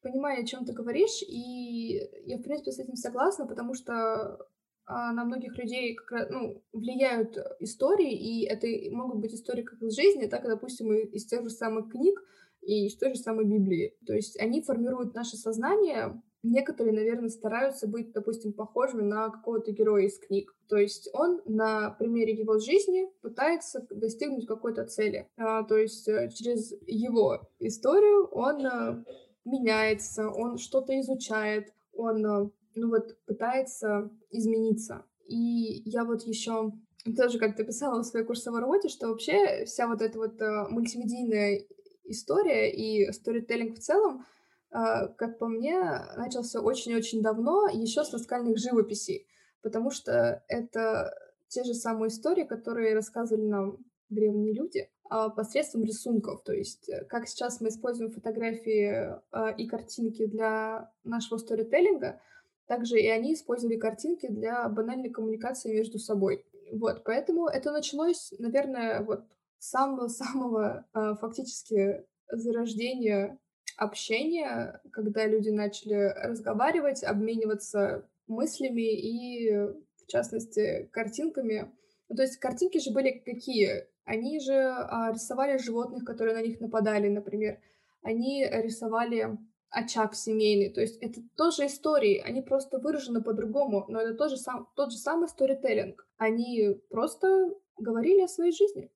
понимаю, 0.02 0.44
о 0.44 0.46
чем 0.46 0.66
ты 0.66 0.74
говоришь, 0.74 1.22
и 1.22 2.02
я, 2.26 2.38
в 2.38 2.42
принципе, 2.42 2.72
с 2.72 2.80
этим 2.80 2.96
согласна, 2.96 3.46
потому 3.46 3.74
что 3.76 4.40
а, 4.86 5.14
на 5.14 5.24
многих 5.24 5.58
людей 5.58 5.96
как 5.96 6.12
раз, 6.12 6.30
ну, 6.30 6.62
влияют 6.74 7.38
истории, 7.60 8.12
и 8.12 8.46
это 8.46 8.68
могут 8.94 9.20
быть 9.20 9.34
истории 9.34 9.64
как 9.64 9.82
из 9.82 9.96
жизни, 9.96 10.26
так 10.26 10.44
и, 10.44 10.48
допустим, 10.48 10.94
из 10.94 11.26
тех 11.26 11.44
же 11.44 11.50
самых 11.50 11.90
книг 11.90 12.20
и 12.62 12.88
из 12.88 12.96
той 12.96 13.14
же 13.14 13.20
самой 13.20 13.46
Библии. 13.46 13.96
То 14.06 14.14
есть 14.14 14.40
они 14.40 14.62
формируют 14.62 15.14
наше 15.16 15.38
сознание, 15.38 16.22
Некоторые, 16.44 16.94
наверное, 16.94 17.30
стараются 17.30 17.88
быть, 17.88 18.14
допустим, 18.14 18.52
похожими 18.52 19.04
на 19.04 19.30
какого-то 19.30 19.72
героя 19.72 20.06
из 20.06 20.18
книг. 20.18 20.56
То 20.68 20.78
есть 20.78 21.08
он 21.14 21.42
на 21.46 21.92
примере 21.92 22.34
его 22.34 22.58
жизни 22.58 23.08
пытается 23.22 23.86
достигнуть 23.92 24.48
какой-то 24.48 24.86
цели. 24.86 25.28
А, 25.38 25.64
то 25.64 25.78
есть 25.78 26.08
э, 26.08 26.30
через 26.34 26.74
его 26.88 27.48
историю 27.60 28.26
он 28.32 28.66
э, 28.66 29.04
меняется, 29.46 30.30
он 30.30 30.58
что-то 30.58 31.00
изучает, 31.02 31.74
он, 31.94 32.26
э, 32.26 32.50
ну 32.74 32.90
вот, 32.90 33.16
пытается 33.28 34.10
измениться. 34.32 35.06
И 35.28 35.84
я 35.86 36.06
вот 36.06 36.24
еще 36.24 36.72
тоже 37.16 37.38
как-то 37.38 37.64
писала 37.64 38.02
в 38.02 38.06
своей 38.06 38.26
курсовой 38.26 38.62
работе, 38.62 38.90
что 38.90 39.10
вообще 39.10 39.66
вся 39.66 39.88
вот 39.88 40.02
эта 40.02 40.18
вот 40.18 40.40
мультимедийная 40.72 41.66
история 42.12 42.72
и 42.72 43.12
сторителлинг 43.12 43.78
в 43.78 43.82
целом, 43.82 44.26
э, 44.72 45.08
как 45.18 45.40
по 45.40 45.48
мне, 45.48 45.80
начался 46.18 46.62
очень-очень 46.62 47.22
давно, 47.22 47.68
еще 47.68 48.04
с 48.04 48.12
наскальных 48.12 48.58
живописей, 48.58 49.28
потому 49.62 49.92
что 49.92 50.44
это 50.48 51.14
те 51.48 51.64
же 51.64 51.74
самые 51.74 52.10
истории, 52.10 52.44
которые 52.44 52.96
рассказывали 52.96 53.46
нам 53.46 53.78
древние 54.10 54.54
люди, 54.54 54.90
а, 55.12 55.30
посредством 55.30 55.84
рисунков. 55.84 56.42
То 56.44 56.54
есть 56.54 56.88
э, 56.88 57.04
как 57.06 57.28
сейчас 57.28 57.60
мы 57.60 57.68
используем 57.68 58.12
фотографии 58.12 59.14
а, 59.32 59.50
и 59.50 59.68
картинки 59.68 60.26
для 60.26 60.90
нашего 61.04 61.38
сторителлинга, 61.38 62.22
также 62.66 62.98
и 62.98 63.08
они 63.08 63.34
использовали 63.34 63.78
картинки 63.78 64.28
для 64.30 64.70
банальной 64.70 65.10
коммуникации 65.10 65.74
между 65.74 66.00
собой. 66.00 66.46
Вот, 66.72 67.04
поэтому 67.04 67.48
это 67.48 67.74
началось, 67.74 68.32
наверное, 68.40 69.04
вот 69.04 69.26
самого-самого 69.62 70.86
а, 70.94 71.16
фактически 71.16 72.04
зарождения 72.30 73.40
общения, 73.78 74.82
когда 74.92 75.28
люди 75.28 75.50
начали 75.50 76.14
разговаривать, 76.16 77.04
обмениваться 77.04 78.08
мыслями 78.28 78.82
и, 78.82 79.52
в 79.52 80.08
частности, 80.08 80.90
картинками. 80.92 81.72
Ну, 82.10 82.16
то 82.16 82.24
есть 82.24 82.38
картинки 82.38 82.80
же 82.80 82.92
были 82.92 83.12
какие? 83.12 83.88
Они 84.04 84.40
же 84.40 84.54
а, 84.54 85.12
рисовали 85.14 85.58
животных, 85.58 86.06
которые 86.06 86.36
на 86.36 86.42
них 86.42 86.60
нападали, 86.60 87.08
например. 87.08 87.60
Они 88.02 88.44
рисовали 88.44 89.38
очаг 89.70 90.16
семейный. 90.16 90.70
То 90.70 90.82
есть 90.82 90.98
это 91.02 91.22
тоже 91.38 91.68
истории, 91.68 92.18
они 92.18 92.42
просто 92.42 92.80
выражены 92.80 93.22
по-другому, 93.22 93.86
но 93.88 94.02
это 94.02 94.16
тоже 94.16 94.38
сам, 94.38 94.68
тот 94.76 94.92
же 94.92 94.98
самый 94.98 95.30
сторителлинг. 95.30 96.08
Они 96.18 96.82
просто 96.90 97.52
говорили 97.78 98.22
о 98.22 98.28
своей 98.28 98.52
жизни. 98.52 98.92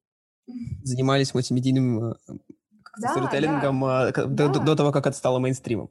Занимались 0.83 1.33
мультимедийным 1.33 2.11
э, 2.11 2.15
да, 2.99 3.11
сторителлингом 3.11 3.81
да. 3.81 4.11
До, 4.11 4.49
да. 4.49 4.59
До, 4.59 4.75
того, 4.75 4.91
как 4.91 5.07
это 5.07 5.17
стало 5.17 5.39
мейнстримом. 5.39 5.89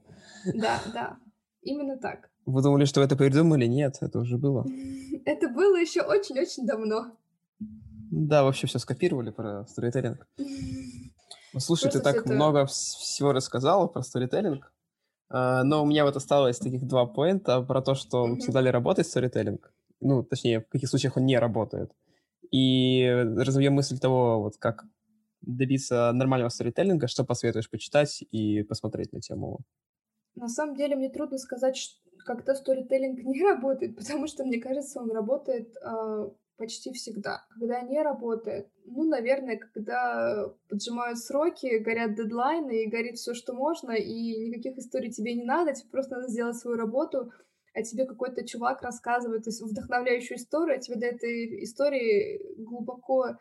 Да, 0.55 0.81
да, 0.93 1.17
именно 1.63 1.97
так. 1.99 2.31
Вы 2.47 2.63
думали, 2.63 2.85
что 2.85 3.03
это 3.03 3.17
придумали? 3.17 3.67
Нет, 3.67 3.97
это 4.01 4.19
уже 4.19 4.37
было. 4.37 4.67
Это 5.27 5.49
было 5.49 5.77
еще 5.77 6.03
очень-очень 6.03 6.67
давно. 6.67 7.17
Да, 8.11 8.45
вообще 8.45 8.67
все 8.67 8.79
скопировали 8.79 9.31
про 9.31 9.67
сторителлинг. 9.67 10.27
Ну, 10.37 10.45
слушай, 11.61 11.85
Просто 11.85 11.99
ты 11.99 12.05
так 12.05 12.17
это... 12.17 12.35
много 12.35 12.67
всего 12.67 13.33
рассказала 13.33 13.87
про 13.87 14.03
сторителлинг, 14.03 14.71
а, 15.31 15.65
но 15.65 15.83
у 15.83 15.87
меня 15.87 16.05
вот 16.05 16.17
осталось 16.17 16.59
таких 16.59 16.87
два 16.87 17.07
поинта 17.07 17.63
про 17.63 17.81
то, 17.81 17.95
что 17.95 18.27
mm-hmm. 18.27 18.39
всегда 18.41 18.61
ли 18.61 18.71
работает 18.71 19.09
сторителлинг, 19.09 19.73
ну, 20.01 20.23
точнее, 20.23 20.61
в 20.61 20.69
каких 20.69 20.89
случаях 20.89 21.17
он 21.17 21.25
не 21.25 21.39
работает. 21.39 21.91
И 22.55 23.05
разовьем 23.37 23.73
мысль 23.73 23.99
того, 23.99 24.41
вот 24.41 24.59
как 24.59 24.85
добиться 25.41 26.13
нормального 26.13 26.51
сторителлинга, 26.51 27.09
что 27.09 27.25
посоветуешь 27.25 27.69
почитать 27.69 28.23
и 28.31 28.63
посмотреть 28.63 29.13
на 29.13 29.21
тему? 29.21 29.59
На 30.37 30.47
самом 30.47 30.77
деле 30.77 30.95
мне 30.95 31.11
трудно 31.11 31.37
сказать, 31.39 32.01
когда 32.25 32.55
сторителлинг 32.55 33.19
не 33.25 33.43
работает, 33.43 33.97
потому 33.97 34.29
что, 34.29 34.45
мне 34.45 34.61
кажется, 34.61 35.01
он 35.01 35.11
работает 35.11 35.75
э, 35.85 36.31
почти 36.57 36.93
всегда. 36.93 37.45
Когда 37.59 37.81
не 37.81 38.01
работает, 38.01 38.69
ну, 38.85 39.03
наверное, 39.03 39.57
когда 39.57 40.47
поджимают 40.69 41.19
сроки, 41.19 41.79
горят 41.79 42.15
дедлайны 42.15 42.85
и 42.85 42.89
горит 42.89 43.17
все, 43.17 43.35
что 43.35 43.53
можно, 43.53 43.91
и 43.91 44.49
никаких 44.49 44.79
историй 44.79 45.11
тебе 45.11 45.35
не 45.35 45.43
надо, 45.43 45.75
тебе 45.75 45.91
просто 45.91 46.19
надо 46.19 46.29
сделать 46.29 46.57
свою 46.57 46.77
работу, 46.77 47.33
а 47.75 47.83
тебе 47.83 48.07
какой-то 48.07 48.47
чувак 48.47 48.83
рассказывает 48.83 49.45
то 49.45 49.51
есть 49.51 49.61
вдохновляющую 49.61 50.39
историю, 50.39 50.77
а 50.77 50.81
тебе 50.81 50.97
до 50.97 51.07
этой 51.07 51.65
истории 51.65 52.41
глубоко 52.57 53.27
э, 53.27 53.35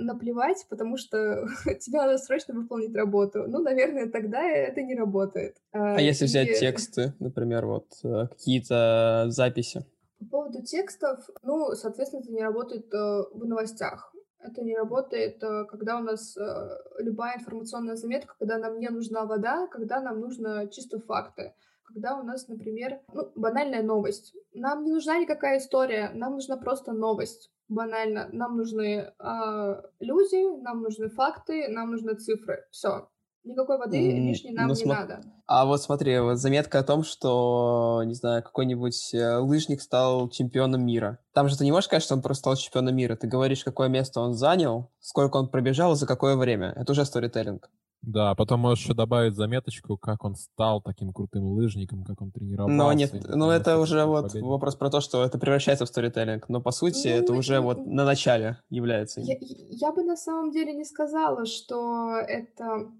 наплевать, 0.00 0.66
потому 0.68 0.96
что 0.96 1.46
тебе 1.80 1.98
надо 1.98 2.18
срочно 2.18 2.54
выполнить 2.54 2.94
работу. 2.94 3.44
Ну, 3.48 3.60
наверное, 3.60 4.08
тогда 4.08 4.42
это 4.42 4.82
не 4.82 4.94
работает. 4.94 5.56
А, 5.72 5.96
а 5.96 6.00
если 6.00 6.24
и... 6.24 6.28
взять 6.28 6.58
тексты, 6.58 7.14
например, 7.18 7.66
вот 7.66 7.86
э, 8.04 8.26
какие-то 8.28 9.26
записи? 9.28 9.84
По 10.18 10.26
поводу 10.26 10.62
текстов, 10.62 11.30
ну, 11.42 11.70
соответственно, 11.74 12.20
это 12.20 12.32
не 12.32 12.42
работает 12.42 12.92
э, 12.92 13.22
в 13.32 13.46
новостях. 13.46 14.14
Это 14.42 14.62
не 14.62 14.76
работает, 14.76 15.42
э, 15.42 15.64
когда 15.64 15.98
у 15.98 16.02
нас 16.02 16.36
э, 16.36 16.78
любая 16.98 17.38
информационная 17.38 17.96
заметка, 17.96 18.34
когда 18.38 18.58
нам 18.58 18.78
не 18.78 18.88
нужна 18.88 19.24
вода, 19.24 19.66
когда 19.68 20.00
нам 20.00 20.20
нужно 20.20 20.68
чисто 20.68 20.98
факты. 21.00 21.54
Когда 21.92 22.16
у 22.16 22.22
нас, 22.22 22.48
например, 22.48 23.00
ну, 23.12 23.30
банальная 23.34 23.82
новость. 23.82 24.34
Нам 24.54 24.84
не 24.84 24.92
нужна 24.92 25.18
никакая 25.18 25.58
история, 25.58 26.10
нам 26.14 26.34
нужна 26.34 26.56
просто 26.56 26.92
новость. 26.92 27.50
Банально. 27.68 28.28
Нам 28.32 28.56
нужны 28.56 29.12
э, 29.18 29.82
люди, 30.00 30.62
нам 30.62 30.82
нужны 30.82 31.08
факты, 31.08 31.68
нам 31.68 31.90
нужны 31.90 32.14
цифры. 32.14 32.66
Все. 32.70 33.08
Никакой 33.42 33.78
воды 33.78 33.96
mm, 33.96 34.28
лишней 34.28 34.52
нам 34.52 34.68
ну, 34.68 34.74
не 34.74 34.80
см... 34.80 35.00
надо. 35.00 35.22
А 35.46 35.64
вот 35.64 35.80
смотри, 35.80 36.18
вот 36.20 36.36
заметка 36.36 36.80
о 36.80 36.82
том, 36.82 37.02
что, 37.04 38.02
не 38.04 38.14
знаю, 38.14 38.42
какой-нибудь 38.42 39.14
э, 39.14 39.38
лыжник 39.38 39.80
стал 39.80 40.28
чемпионом 40.28 40.84
мира. 40.84 41.18
Там 41.32 41.48
же 41.48 41.56
ты 41.56 41.64
не 41.64 41.72
можешь 41.72 41.86
сказать, 41.86 42.02
что 42.02 42.14
он 42.14 42.22
просто 42.22 42.40
стал 42.40 42.56
чемпионом 42.56 42.96
мира. 42.96 43.16
Ты 43.16 43.28
говоришь, 43.28 43.64
какое 43.64 43.88
место 43.88 44.20
он 44.20 44.34
занял, 44.34 44.90
сколько 45.00 45.38
он 45.38 45.48
пробежал, 45.48 45.94
за 45.94 46.06
какое 46.06 46.36
время. 46.36 46.74
Это 46.76 46.92
уже 46.92 47.04
сторителлинг. 47.04 47.70
Да, 48.02 48.34
потом 48.34 48.60
можешь 48.60 48.84
еще 48.84 48.94
добавить 48.94 49.34
заметочку, 49.34 49.98
как 49.98 50.24
он 50.24 50.34
стал 50.34 50.80
таким 50.80 51.12
крутым 51.12 51.44
лыжником, 51.44 52.02
как 52.02 52.22
он 52.22 52.32
тренировался. 52.32 52.74
Но 52.74 52.92
нет, 52.94 53.12
ну 53.28 53.50
это 53.50 53.78
уже 53.78 54.06
вот 54.06 54.28
победе. 54.28 54.44
вопрос 54.44 54.74
про 54.76 54.90
то, 54.90 55.00
что 55.00 55.22
это 55.22 55.38
превращается 55.38 55.84
в 55.84 55.88
сторителлинг, 55.88 56.48
но 56.48 56.62
по 56.62 56.70
сути 56.70 57.08
ну, 57.08 57.14
это 57.14 57.32
уже 57.34 57.60
вот 57.60 57.84
на 57.84 58.04
начале 58.06 58.58
является. 58.70 59.20
Я, 59.20 59.36
я 59.40 59.92
бы 59.92 60.02
на 60.02 60.16
самом 60.16 60.50
деле 60.50 60.72
не 60.72 60.84
сказала, 60.84 61.44
что 61.44 62.16
это 62.16 62.90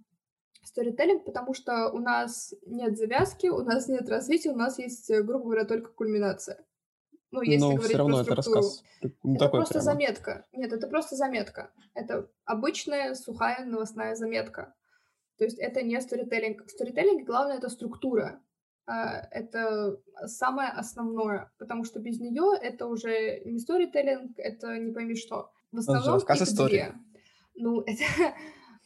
сторителлинг, 0.63 1.25
потому 1.25 1.55
что 1.55 1.91
у 1.91 1.99
нас 1.99 2.55
нет 2.67 2.99
завязки, 2.99 3.47
у 3.47 3.63
нас 3.63 3.89
нет 3.89 4.09
развития, 4.09 4.51
у 4.51 4.57
нас 4.57 4.79
есть, 4.79 5.11
э, 5.11 5.23
грубо 5.23 5.45
говоря, 5.45 5.65
только 5.65 5.91
кульминация. 5.93 6.59
Ну, 7.31 7.43
если 7.43 7.61
Но 7.61 7.71
говорить 7.71 7.89
все 7.89 7.99
равно 7.99 8.25
про 8.25 8.43
структуру. 8.43 8.59
это 8.59 8.67
рассказ. 8.67 8.85
Не 9.23 9.37
это 9.37 9.49
просто 9.49 9.75
прямо. 9.75 9.85
заметка. 9.85 10.47
Нет, 10.53 10.73
это 10.73 10.89
просто 10.89 11.17
заметка. 11.17 11.71
Это 11.95 12.29
обычная 12.45 13.15
сухая 13.15 13.65
новостная 13.65 14.15
заметка. 14.15 14.75
То 15.41 15.47
есть 15.47 15.59
это 15.59 15.81
не 15.83 15.99
сторителлинг. 16.03 16.69
Сторителлинг, 16.69 17.27
главное, 17.27 17.57
это 17.57 17.71
структура. 17.71 18.43
А, 18.87 19.27
это 19.31 19.97
самое 20.27 20.69
основное, 20.69 21.51
потому 21.59 21.85
что 21.85 21.99
без 21.99 22.21
нее 22.21 22.59
это 22.61 22.87
уже 22.87 23.41
не 23.47 23.59
сторителлинг, 23.59 24.33
это 24.37 24.77
не 24.77 24.93
пойми 24.93 25.17
что. 25.17 25.51
В 25.73 25.79
основном 25.79 26.13
рассказ 26.13 26.43
истории. 26.43 26.93
Ну, 27.55 27.81
это, 27.87 28.35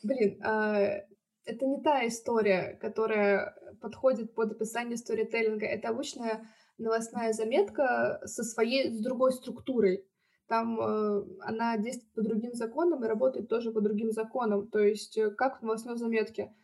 блин, 0.05 0.40
а, 0.44 1.02
это 1.44 1.66
не 1.66 1.82
та 1.82 2.07
история, 2.07 2.78
которая 2.80 3.57
подходит 3.80 4.32
под 4.32 4.52
описание 4.52 4.96
сторителлинга. 4.96 5.66
Это 5.66 5.88
обычная 5.88 6.48
новостная 6.78 7.32
заметка 7.32 8.20
со 8.26 8.44
своей, 8.44 8.94
с 8.94 9.02
другой 9.02 9.32
структурой. 9.32 10.07
Там 10.47 10.78
э, 10.80 11.24
она 11.40 11.76
действует 11.78 12.12
по 12.14 12.22
другим 12.22 12.55
законам 12.55 13.05
и 13.05 13.09
работает 13.09 13.49
тоже 13.49 13.72
по 13.72 13.80
другим 13.80 14.11
законам. 14.11 14.68
То 14.68 14.78
есть 14.78 15.16
э, 15.16 15.30
как 15.30 15.61
в 15.61 15.62
новостной 15.62 15.97
заметке. 15.97 16.55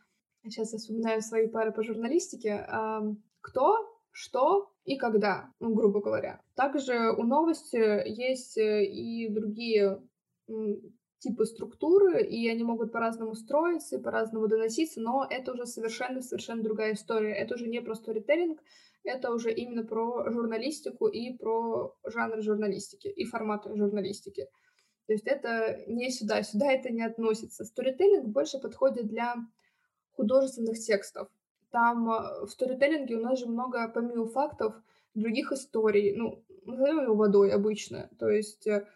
сейчас 0.43 0.73
я 0.73 0.79
вспоминаю 0.79 1.21
свои 1.21 1.47
пары 1.47 1.71
по 1.71 1.83
журналистике, 1.83 2.67
кто, 3.41 3.91
что 4.11 4.71
и 4.83 4.97
когда, 4.97 5.51
ну, 5.59 5.73
грубо 5.73 6.01
говоря. 6.01 6.41
Также 6.55 7.11
у 7.11 7.23
новости 7.23 8.07
есть 8.07 8.57
э, 8.57 8.85
и 8.85 9.29
другие 9.29 10.01
типы 11.19 11.45
структуры, 11.45 12.23
и 12.23 12.49
они 12.49 12.63
могут 12.63 12.91
по-разному 12.91 13.35
строиться 13.35 13.95
и 13.95 14.01
по-разному 14.01 14.47
доноситься, 14.47 14.99
но 14.99 15.25
это 15.29 15.53
уже 15.53 15.65
совершенно-совершенно 15.65 16.63
другая 16.63 16.93
история. 16.93 17.33
Это 17.33 17.55
уже 17.55 17.67
не 17.67 17.79
про 17.81 17.93
сторителлинг, 17.93 18.59
это 19.03 19.31
уже 19.31 19.51
именно 19.51 19.83
про 19.83 20.29
журналистику 20.31 21.07
и 21.07 21.35
про 21.37 21.95
жанр 22.05 22.41
журналистики 22.41 23.07
и 23.07 23.25
форматы 23.25 23.75
журналистики. 23.75 24.47
То 25.07 25.13
есть 25.13 25.27
это 25.27 25.83
не 25.87 26.11
сюда, 26.11 26.43
сюда 26.43 26.71
это 26.71 26.89
не 26.89 27.03
относится. 27.03 27.65
Сторителлинг 27.65 28.27
больше 28.27 28.59
подходит 28.59 29.07
для 29.07 29.35
художественных 30.13 30.79
текстов. 30.79 31.27
Там 31.71 32.09
э, 32.09 32.45
в 32.45 32.49
сторителлинге 32.49 33.17
у 33.17 33.21
нас 33.21 33.39
же 33.39 33.47
много, 33.47 33.87
помимо 33.89 34.27
фактов, 34.27 34.75
других 35.15 35.51
историй. 35.51 36.15
Ну, 36.15 36.43
назовем 36.65 37.03
его 37.03 37.15
водой 37.15 37.51
обычно. 37.51 38.09
То 38.19 38.29
есть 38.29 38.67
э, 38.67 38.87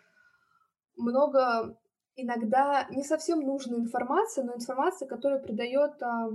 много 0.96 1.78
иногда 2.16 2.88
не 2.90 3.04
совсем 3.04 3.42
нужной 3.42 3.80
информации, 3.80 4.42
но 4.42 4.56
информация, 4.56 5.08
которая 5.08 5.40
придает 5.40 6.02
а, 6.02 6.30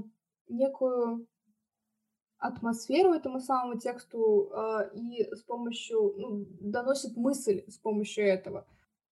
некую 0.49 1.27
атмосферу 2.41 3.13
этому 3.13 3.39
самому 3.39 3.79
тексту 3.79 4.51
а, 4.53 4.91
и 4.95 5.23
с 5.35 5.43
помощью, 5.43 6.15
ну, 6.17 6.47
доносит 6.61 7.17
мысль 7.17 7.65
с 7.69 7.77
помощью 7.77 8.27
этого. 8.27 8.67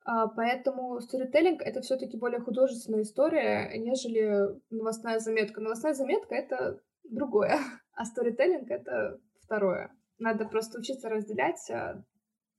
А, 0.04 0.26
поэтому 0.28 0.98
сторителлинг— 1.00 1.60
это 1.62 1.82
все 1.82 1.98
таки 1.98 2.16
более 2.16 2.40
художественная 2.40 3.02
история, 3.02 3.70
нежели 3.76 4.58
новостная 4.70 5.18
заметка. 5.18 5.60
Новостная 5.60 5.92
заметка— 5.92 6.34
это 6.36 6.80
другое, 7.04 7.60
а 7.92 8.04
сторителлинг— 8.06 8.70
это 8.70 9.20
второе. 9.42 9.92
Надо 10.18 10.46
просто 10.46 10.78
учиться 10.78 11.10
разделять 11.10 11.70
а, 11.70 12.02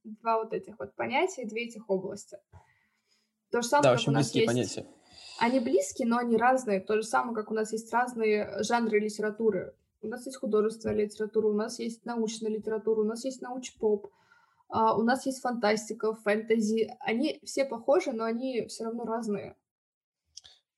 два 0.04 0.38
вот 0.38 0.52
этих 0.52 0.78
вот 0.78 0.94
понятия, 0.94 1.46
две 1.46 1.64
этих 1.64 1.90
области. 1.90 2.38
То 3.50 3.60
же 3.62 3.68
самое, 3.68 3.82
да, 3.82 3.90
как 3.90 3.98
очень 3.98 4.12
у 4.12 4.14
нас 4.14 4.32
близкие 4.32 4.42
есть... 4.44 4.76
понятия. 4.76 4.86
Они 5.40 5.58
близкие, 5.58 6.06
но 6.06 6.18
они 6.18 6.36
разные. 6.36 6.80
То 6.80 6.96
же 6.96 7.02
самое, 7.02 7.34
как 7.34 7.50
у 7.50 7.54
нас 7.54 7.72
есть 7.72 7.92
разные 7.92 8.62
жанры 8.62 9.00
литературы. 9.00 9.74
У 10.02 10.08
нас 10.08 10.26
есть 10.26 10.38
художественная 10.38 10.96
литература, 10.96 11.48
у 11.48 11.52
нас 11.52 11.78
есть 11.78 12.04
научная 12.04 12.50
литература, 12.50 13.00
у 13.00 13.04
нас 13.04 13.24
есть 13.24 13.42
науч-поп, 13.42 14.10
а, 14.68 14.96
у 14.96 15.02
нас 15.02 15.26
есть 15.26 15.40
фантастика, 15.40 16.14
фэнтези. 16.14 16.90
Они 17.00 17.40
все 17.44 17.64
похожи, 17.64 18.12
но 18.12 18.24
они 18.24 18.66
все 18.66 18.84
равно 18.84 19.04
разные. 19.04 19.56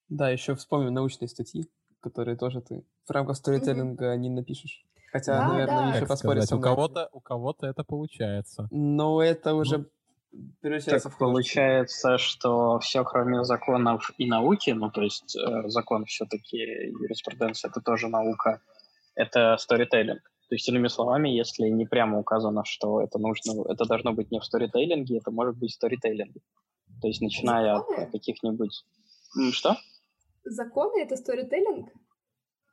Да, 0.08 0.30
еще 0.30 0.54
вспомню 0.54 0.90
научные 0.90 1.28
статьи, 1.28 1.70
которые 2.00 2.36
тоже 2.36 2.60
ты 2.60 2.84
в 3.06 3.10
рамках 3.10 3.36
сторителлинга 3.36 4.14
mm-hmm. 4.14 4.18
не 4.18 4.30
напишешь. 4.30 4.84
Хотя, 5.12 5.38
да, 5.38 5.48
наверное, 5.48 5.92
да. 5.92 5.96
еще 5.96 6.06
поспорить 6.06 6.50
У 6.52 6.60
кого-то, 6.60 7.08
у 7.12 7.20
кого-то 7.20 7.66
это 7.66 7.84
получается. 7.84 8.66
Но 8.70 9.22
это 9.22 9.54
уже 9.54 9.78
ну, 9.78 9.84
превращается 10.62 11.08
так 11.08 11.16
в 11.16 11.18
получается, 11.18 12.16
что 12.16 12.78
все, 12.78 13.04
кроме 13.04 13.44
законов 13.44 14.10
и 14.16 14.26
науки, 14.26 14.70
ну, 14.70 14.90
то 14.90 15.02
есть 15.02 15.36
э, 15.36 15.68
закон 15.68 16.06
все-таки, 16.06 16.56
юриспруденция, 16.56 17.70
это 17.70 17.82
тоже 17.82 18.08
наука, 18.08 18.62
это 19.14 19.56
сторителлинг. 19.58 20.22
То 20.48 20.54
есть, 20.54 20.68
иными 20.68 20.88
словами, 20.88 21.30
если 21.30 21.68
не 21.68 21.86
прямо 21.86 22.18
указано, 22.18 22.64
что 22.64 23.00
это 23.00 23.18
нужно, 23.18 23.64
это 23.70 23.86
должно 23.86 24.12
быть 24.12 24.30
не 24.30 24.38
в 24.38 24.44
сторителлинге, 24.44 25.18
это 25.18 25.30
может 25.30 25.56
быть 25.56 25.70
в 25.70 25.74
сторителлинге. 25.74 26.40
То 27.00 27.08
есть, 27.08 27.22
начиная 27.22 27.76
Законы? 27.76 28.04
от 28.04 28.10
каких-нибудь... 28.12 28.84
Что? 29.52 29.76
Законы— 30.44 31.02
это 31.04 31.16
сторителлинг? 31.16 31.88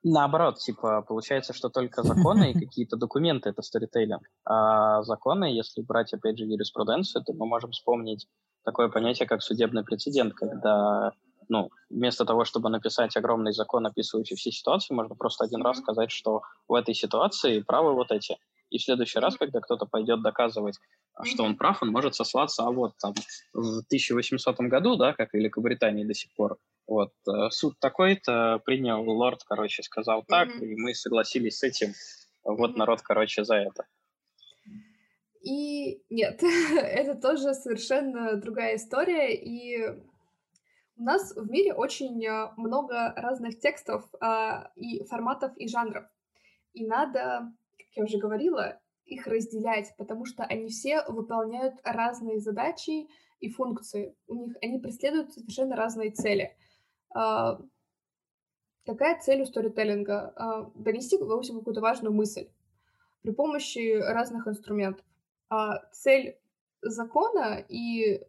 Наоборот, 0.03 0.59
типа, 0.59 1.01
получается, 1.01 1.53
что 1.53 1.69
только 1.69 2.03
законы 2.03 2.51
и 2.51 2.59
какие-то 2.59 2.95
документы— 2.95 3.49
это 3.51 3.61
сторителлинг. 3.61 4.29
А 4.45 5.01
законы, 5.03 5.45
если 5.45 5.81
брать, 5.81 6.13
опять 6.13 6.37
же, 6.37 6.45
юриспруденцию, 6.45 7.23
то 7.23 7.33
мы 7.33 7.45
можем 7.45 7.71
вспомнить 7.71 8.27
такое 8.63 8.89
понятие, 8.89 9.27
как 9.27 9.41
судебный 9.41 9.83
прецедент, 9.83 10.33
когда 10.33 11.11
ну, 11.50 11.72
вместо 11.89 12.26
того, 12.26 12.45
чтобы 12.45 12.70
написать 12.70 13.18
огромный 13.18 13.52
закон, 13.52 13.86
описывающий 13.86 14.36
все 14.36 14.52
ситуации, 14.52 14.93
можно 14.93 15.16
просто 15.16 15.43
один 15.43 15.62
раз 15.62 15.80
сказать, 15.80 16.12
что 16.12 16.43
в 16.68 16.76
этой 16.76 16.93
ситуации 16.93 17.62
правы 17.62 17.93
вот 17.93 18.12
эти. 18.12 18.38
И 18.70 18.78
в 18.78 18.84
следующий 18.84 19.20
раз, 19.20 19.36
когда 19.36 19.60
кто-то 19.60 19.88
пойдет 19.88 20.22
доказывать, 20.22 20.78
что 21.24 21.43
он 21.43 21.58
прав, 21.58 21.82
он 21.82 21.89
может 21.89 22.16
сослаться, 22.16 22.64
а 22.64 22.72
вот 22.72 22.93
там 23.02 23.14
в 23.54 23.80
1800 23.80 24.60
году, 24.60 24.95
да, 24.95 25.14
как 25.14 25.32
в 25.32 25.34
Великобритании 25.34 26.06
до 26.06 26.14
сих 26.14 26.32
пор, 26.36 26.58
вот, 26.88 27.12
э, 27.28 27.50
суд 27.50 27.80
такой-то 27.80 28.62
принял, 28.64 29.04
лорд, 29.04 29.43
короче, 29.43 29.84
сказал 29.84 30.24
так, 30.28 30.50
mm-hmm. 30.50 30.66
и 30.66 30.76
мы 30.76 30.93
согласились 30.93 31.58
с 31.58 31.64
этим, 31.64 31.93
вот 32.43 32.72
mm-hmm. 32.72 32.78
народ, 32.78 33.02
короче, 33.02 33.43
за 33.43 33.56
это. 33.56 33.86
И 35.41 36.04
нет, 36.10 36.41
это 36.43 37.16
тоже 37.16 37.54
совершенно 37.54 38.36
другая 38.36 38.76
история, 38.76 39.36
и 39.36 40.00
у 41.00 41.04
нас 41.04 41.34
в 41.34 41.50
мире 41.50 41.74
очень 41.74 42.24
э, 42.26 42.52
много 42.58 43.14
разных 43.16 43.60
текстов 43.60 44.04
а, 44.20 44.70
и 44.76 45.06
форматов 45.06 45.56
и 45.56 45.68
жанров. 45.68 46.06
И 46.74 46.86
надо, 46.86 47.54
как 47.78 47.88
я 47.95 48.04
уже 48.04 48.18
говорила, 48.18 48.80
их 49.06 49.26
разделять, 49.26 49.93
потому 49.97 50.26
что 50.26 50.43
они 50.43 50.68
все 50.68 51.04
выполняют 51.08 51.76
разные 51.84 52.39
задачи 52.39 53.08
и 53.39 53.50
функции. 53.50 54.14
У 54.28 54.36
них 54.36 54.58
они 54.62 54.78
преследуют 54.80 55.34
совершенно 55.34 55.78
разные 55.78 56.12
цели. 56.12 56.58
А, 57.16 57.62
какая 58.86 59.20
цель 59.22 59.41
у 59.41 59.45
сторителлинга? 59.45 60.34
А, 60.36 60.72
донести, 60.76 61.16
общем, 61.18 61.60
какую-то 61.60 61.80
важную 61.80 62.14
мысль 62.14 62.50
при 63.22 63.32
помощи 63.32 64.00
разных 64.02 64.47
инструментов. 64.47 65.06
Цель 65.91 66.38
закона 66.82 67.64
и 67.68 68.22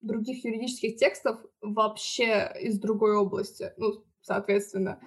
других 0.00 0.44
юридических 0.44 0.96
текстов 0.96 1.38
вообще 1.60 2.52
из 2.60 2.78
другой 2.78 3.16
области, 3.16 3.72
ну, 3.76 4.04
соответственно. 4.22 5.00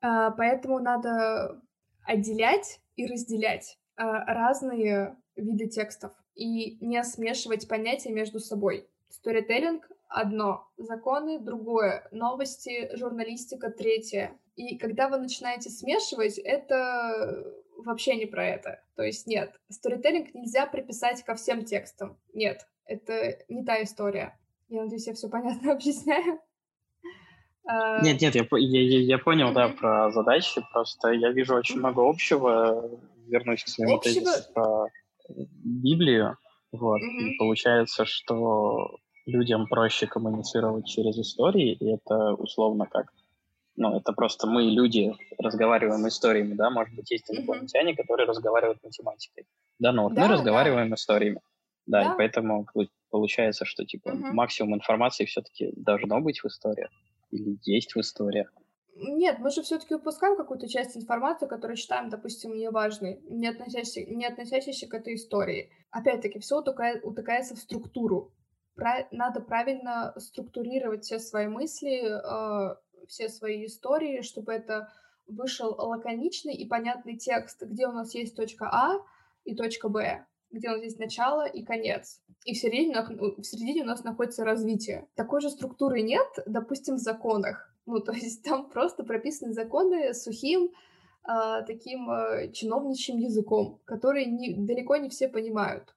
А, 0.00 0.30
поэтому 0.30 0.78
надо 0.78 1.60
отделять 2.04 2.80
и 2.96 3.06
разделять 3.06 3.78
а, 3.96 4.24
разные 4.32 5.16
виды 5.36 5.68
текстов 5.68 6.12
и 6.34 6.84
не 6.84 7.02
смешивать 7.04 7.68
понятия 7.68 8.10
между 8.10 8.40
собой. 8.40 8.88
Сторителлинг— 9.08 9.90
одно, 10.08 10.68
законы— 10.76 11.38
другое, 11.40 12.08
новости, 12.10 12.94
журналистика— 12.96 13.70
третье. 13.76 14.38
И 14.56 14.78
когда 14.78 15.08
вы 15.08 15.18
начинаете 15.18 15.70
смешивать, 15.70 16.38
это 16.38 17.44
вообще 17.76 18.16
не 18.16 18.26
про 18.26 18.46
это. 18.46 18.82
То 18.94 19.02
есть 19.02 19.26
нет, 19.26 19.58
сторителлинг 19.68 20.34
нельзя 20.34 20.66
приписать 20.66 21.22
ко 21.24 21.34
всем 21.34 21.64
текстам. 21.64 22.18
Нет, 22.32 22.66
это 22.84 23.38
не 23.48 23.64
та 23.64 23.82
история. 23.82 24.38
Я 24.70 24.84
надеюсь, 24.84 25.06
я 25.06 25.14
все 25.14 25.28
понятно 25.28 25.72
объясняю. 25.72 26.40
Нет, 28.02 28.20
нет, 28.20 28.34
я, 28.34 28.46
я, 28.52 29.00
я 29.00 29.18
понял, 29.18 29.52
да, 29.52 29.68
про 29.68 30.10
задачи. 30.10 30.62
Просто 30.72 31.10
я 31.10 31.30
вижу 31.30 31.54
очень 31.54 31.78
много 31.78 32.08
общего. 32.08 32.90
Вернусь 33.26 33.62
к 33.62 33.68
своему 33.68 33.96
общего... 33.96 34.14
тезису 34.14 34.52
про 34.54 34.86
Библию. 35.28 36.36
Вот. 36.72 37.00
Mm-hmm. 37.00 37.28
И 37.28 37.38
получается, 37.38 38.04
что 38.04 38.96
людям 39.26 39.66
проще 39.68 40.06
коммуницировать 40.06 40.86
через 40.86 41.18
истории, 41.18 41.72
и 41.72 41.94
это 41.94 42.34
условно 42.34 42.86
как 42.86 43.12
ну, 43.76 43.96
это 43.96 44.12
просто 44.12 44.46
мы, 44.46 44.64
люди, 44.64 45.14
разговариваем 45.38 46.06
историями, 46.06 46.52
да, 46.52 46.68
может 46.68 46.94
быть, 46.94 47.10
есть 47.10 47.30
инопланетяне, 47.30 47.92
mm-hmm. 47.92 47.96
которые 47.96 48.26
разговаривают 48.26 48.82
математикой. 48.82 49.46
Да, 49.78 49.92
ну 49.92 50.02
вот 50.02 50.14
да, 50.14 50.22
мы 50.22 50.34
разговариваем 50.34 50.90
да. 50.90 50.96
историями. 50.96 51.40
Да, 51.86 52.04
да, 52.04 52.12
и 52.12 52.16
поэтому 52.16 52.66
получается, 53.10 53.64
что 53.64 53.84
типа 53.84 54.10
угу. 54.10 54.32
максимум 54.32 54.76
информации 54.76 55.24
все-таки 55.24 55.72
должно 55.76 56.20
быть 56.20 56.40
в 56.40 56.46
историях 56.46 56.90
или 57.30 57.58
есть 57.62 57.94
в 57.94 58.00
историях. 58.00 58.52
Нет, 58.96 59.38
мы 59.38 59.50
же 59.50 59.62
все-таки 59.62 59.94
упускаем 59.94 60.36
какую-то 60.36 60.68
часть 60.68 60.96
информации, 60.96 61.46
которую 61.46 61.76
считаем, 61.76 62.10
допустим, 62.10 62.54
неважной, 62.54 63.20
не 63.30 63.48
относящейся, 63.48 64.04
не 64.04 64.26
относящейся 64.26 64.88
к 64.88 64.94
этой 64.94 65.14
истории. 65.14 65.70
Опять-таки, 65.90 66.38
все 66.38 66.58
утыкает, 66.58 67.02
утыкается 67.04 67.54
в 67.54 67.58
структуру. 67.58 68.32
Про, 68.74 69.08
надо 69.10 69.40
правильно 69.40 70.12
структурировать 70.18 71.04
все 71.04 71.18
свои 71.18 71.46
мысли, 71.46 72.02
э, 72.02 72.76
все 73.08 73.28
свои 73.28 73.64
истории, 73.64 74.20
чтобы 74.20 74.52
это 74.52 74.92
вышел 75.26 75.74
лаконичный 75.78 76.54
и 76.54 76.66
понятный 76.66 77.16
текст, 77.16 77.62
где 77.62 77.86
у 77.86 77.92
нас 77.92 78.14
есть 78.14 78.36
точка 78.36 78.68
А 78.70 78.98
и 79.44 79.54
точка 79.54 79.88
Б 79.88 80.26
где 80.50 80.68
у 80.68 80.72
нас 80.72 80.82
есть 80.82 80.98
начало 80.98 81.46
и 81.46 81.62
конец. 81.62 82.20
И 82.44 82.54
в 82.54 82.58
середине, 82.58 83.02
в 83.02 83.42
середине 83.42 83.82
у 83.82 83.86
нас 83.86 84.04
находится 84.04 84.44
развитие. 84.44 85.08
Такой 85.14 85.40
же 85.40 85.50
структуры 85.50 86.02
нет, 86.02 86.26
допустим, 86.46 86.96
в 86.96 87.00
законах. 87.00 87.74
Ну, 87.86 88.00
то 88.00 88.12
есть 88.12 88.42
там 88.42 88.70
просто 88.70 89.04
прописаны 89.04 89.52
законы 89.52 90.14
сухим, 90.14 90.70
э, 91.28 91.62
таким 91.66 92.10
э, 92.10 92.52
чиновничьим 92.52 93.18
языком, 93.18 93.80
который 93.84 94.26
не, 94.26 94.54
далеко 94.54 94.96
не 94.96 95.08
все 95.08 95.28
понимают. 95.28 95.94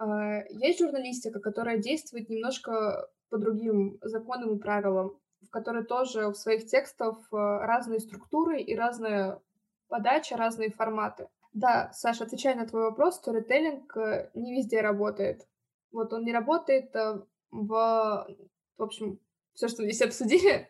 Э, 0.00 0.46
есть 0.50 0.80
журналистика, 0.80 1.40
которая 1.40 1.78
действует 1.78 2.28
немножко 2.28 3.08
по 3.30 3.38
другим 3.38 3.98
законам 4.02 4.56
и 4.56 4.60
правилам. 4.60 5.18
в 5.42 5.50
которой 5.50 5.84
тоже 5.84 6.28
в 6.28 6.36
своих 6.36 6.66
текстах 6.66 7.28
разные 7.30 8.00
структуры 8.00 8.62
и 8.62 8.74
разная 8.74 9.40
подача, 9.88 10.36
разные 10.36 10.70
форматы. 10.70 11.28
Да, 11.54 11.90
Саша, 11.92 12.24
отвечая 12.24 12.56
на 12.56 12.66
твой 12.66 12.82
вопрос, 12.82 13.16
сторителлинг 13.16 13.96
э, 13.96 14.30
не 14.34 14.56
везде 14.56 14.80
работает. 14.80 15.46
Вот 15.92 16.12
он 16.12 16.24
не 16.24 16.32
работает 16.32 16.94
э, 16.96 17.20
в, 17.52 18.26
в 18.76 18.82
общем, 18.82 19.20
все, 19.54 19.68
что 19.68 19.82
мы 19.82 19.88
здесь 19.88 20.02
обсудили, 20.08 20.68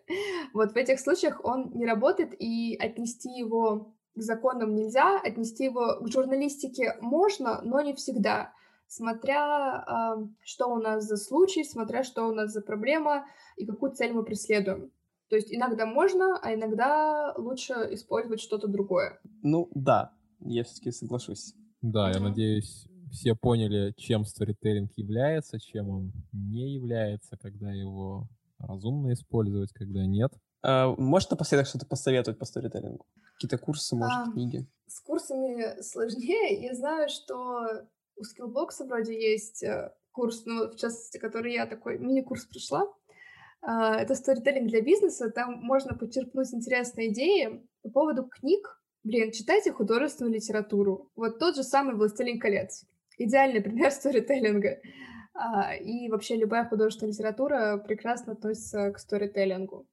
вот 0.52 0.72
в 0.72 0.76
этих 0.76 1.00
случаях 1.00 1.42
он 1.42 1.72
не 1.74 1.86
работает, 1.86 2.34
и 2.38 2.76
отнести 2.76 3.30
его 3.30 3.94
к 4.14 4.20
законам 4.20 4.74
нельзя, 4.74 5.18
отнести 5.18 5.64
его 5.64 6.00
к 6.00 6.08
журналистике 6.08 6.96
можно, 7.00 7.60
но 7.62 7.80
не 7.80 7.94
всегда 7.94 8.52
смотря 8.86 9.84
э, 9.86 10.26
что 10.42 10.68
у 10.68 10.76
нас 10.76 11.04
за 11.04 11.16
случай, 11.16 11.64
смотря 11.64 12.04
что 12.04 12.28
у 12.28 12.34
нас 12.34 12.52
за 12.52 12.60
проблема 12.60 13.26
и 13.56 13.66
какую 13.66 13.92
цель 13.92 14.12
мы 14.12 14.22
преследуем. 14.22 14.90
То 15.28 15.36
есть 15.36 15.52
иногда 15.52 15.86
можно, 15.86 16.38
а 16.42 16.54
иногда 16.54 17.34
лучше 17.36 17.72
использовать 17.92 18.40
что-то 18.40 18.68
другое. 18.68 19.18
Ну 19.42 19.68
да, 19.74 20.12
я 20.44 20.64
все-таки 20.64 20.90
соглашусь. 20.90 21.54
Да, 21.82 22.10
я 22.10 22.20
надеюсь, 22.20 22.86
все 23.10 23.34
поняли, 23.34 23.92
чем 23.96 24.24
сторителлинг 24.24 24.92
является, 24.96 25.60
чем 25.60 25.88
он 25.88 26.12
не 26.32 26.74
является, 26.74 27.36
когда 27.36 27.70
его 27.72 28.28
разумно 28.58 29.12
использовать, 29.12 29.72
когда 29.72 30.06
нет. 30.06 30.32
А, 30.62 30.94
может 30.96 31.30
напоследок 31.30 31.66
что-то 31.66 31.86
посоветовать 31.86 32.38
по 32.38 32.46
сторителлингу? 32.46 33.06
Какие-то 33.34 33.58
курсы, 33.58 33.96
может, 33.96 34.28
а, 34.28 34.32
книги? 34.32 34.66
С 34.86 35.00
курсами 35.00 35.80
сложнее. 35.82 36.62
Я 36.62 36.74
знаю, 36.74 37.08
что 37.08 37.86
у 38.16 38.22
Skillbox 38.22 38.86
вроде 38.86 39.14
есть 39.14 39.62
э, 39.62 39.92
курс, 40.12 40.44
ну, 40.46 40.70
в 40.70 40.76
частности, 40.76 41.18
который 41.18 41.52
я 41.52 41.66
такой 41.66 41.98
мини-курс 41.98 42.46
прошла. 42.46 42.86
А, 43.60 43.96
это 43.96 44.14
сторителлинг 44.14 44.68
для 44.68 44.80
бизнеса. 44.80 45.30
Там 45.30 45.60
можно 45.62 45.94
почерпнуть 45.94 46.54
интересные 46.54 47.12
идеи 47.12 47.66
по 47.82 47.90
поводу 47.90 48.24
книг. 48.24 48.80
Блин, 49.04 49.32
читайте 49.32 49.70
художественную 49.70 50.34
литературу. 50.34 51.10
Вот 51.14 51.38
тот 51.38 51.56
же 51.56 51.62
самый 51.62 51.94
«Властелин 51.94 52.40
колец». 52.40 52.86
Идеальный 53.18 53.60
пример 53.62 53.90
сторителлинга. 53.90 54.80
А, 55.34 55.74
и 55.74 56.08
вообще 56.08 56.36
любая 56.36 56.64
художественная 56.66 57.12
литература 57.12 57.76
прекрасно 57.76 58.32
относится 58.32 58.90
к 58.92 58.98
сторителлингу. 58.98 59.86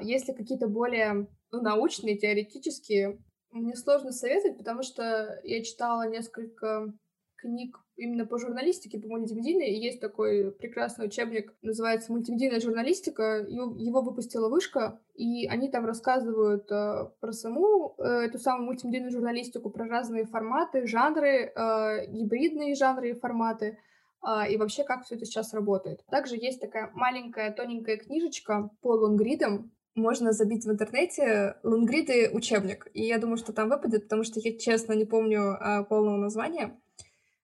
Если 0.00 0.32
какие-то 0.32 0.66
более 0.66 1.28
ну, 1.52 1.62
научные, 1.62 2.18
теоретические, 2.18 3.18
мне 3.52 3.74
сложно 3.76 4.12
советовать, 4.12 4.58
потому 4.58 4.82
что 4.82 5.40
я 5.44 5.62
читала 5.62 6.08
несколько 6.08 6.92
книг 7.40 7.78
именно 7.96 8.26
по 8.26 8.38
журналистике, 8.38 8.98
по 8.98 9.08
мультимедийной, 9.08 9.70
и 9.70 9.80
есть 9.80 10.00
такой 10.00 10.52
прекрасный 10.52 11.06
учебник, 11.06 11.54
называется 11.62 12.12
«Мультимедийная 12.12 12.60
журналистика», 12.60 13.44
его 13.48 14.00
выпустила 14.02 14.48
Вышка, 14.48 15.00
и 15.14 15.46
они 15.46 15.70
там 15.70 15.84
рассказывают 15.84 16.70
э, 16.70 17.10
про 17.20 17.32
саму 17.32 17.94
э, 17.98 18.02
эту 18.02 18.38
самую 18.38 18.66
мультимедийную 18.66 19.12
журналистику, 19.12 19.70
про 19.70 19.86
разные 19.86 20.24
форматы, 20.24 20.86
жанры, 20.86 21.52
э, 21.54 22.06
гибридные 22.08 22.74
жанры 22.74 23.10
и 23.10 23.18
форматы, 23.18 23.78
э, 24.26 24.52
и 24.52 24.56
вообще 24.56 24.84
как 24.84 25.04
все 25.04 25.16
это 25.16 25.26
сейчас 25.26 25.52
работает. 25.52 26.04
Также 26.10 26.36
есть 26.36 26.60
такая 26.60 26.90
маленькая 26.94 27.52
тоненькая 27.52 27.98
книжечка 27.98 28.70
по 28.80 28.92
лонгридам, 28.92 29.72
можно 29.94 30.32
забить 30.32 30.64
в 30.64 30.70
интернете 30.70 31.56
лонгриды. 31.62 32.30
Учебник, 32.32 32.88
и 32.94 33.02
я 33.02 33.18
думаю, 33.18 33.36
что 33.36 33.52
там 33.52 33.68
выпадет, 33.68 34.04
потому 34.04 34.22
что 34.22 34.40
я 34.40 34.56
честно 34.56 34.92
не 34.94 35.04
помню 35.04 35.52
э, 35.52 35.84
полного 35.84 36.16
названия. 36.16 36.78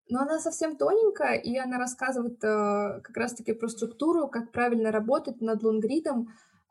Но 0.08 0.20
она 0.20 0.38
совсем 0.38 0.76
тоненькая, 0.76 1.34
и 1.34 1.56
она 1.56 1.78
рассказывает 1.78 2.42
э, 2.44 3.00
как 3.02 3.16
раз-таки 3.16 3.52
про 3.52 3.68
структуру, 3.68 4.28
как 4.28 4.52
правильно 4.52 4.92
работать 4.92 5.40
над 5.40 5.62
лонгридом 5.62 6.28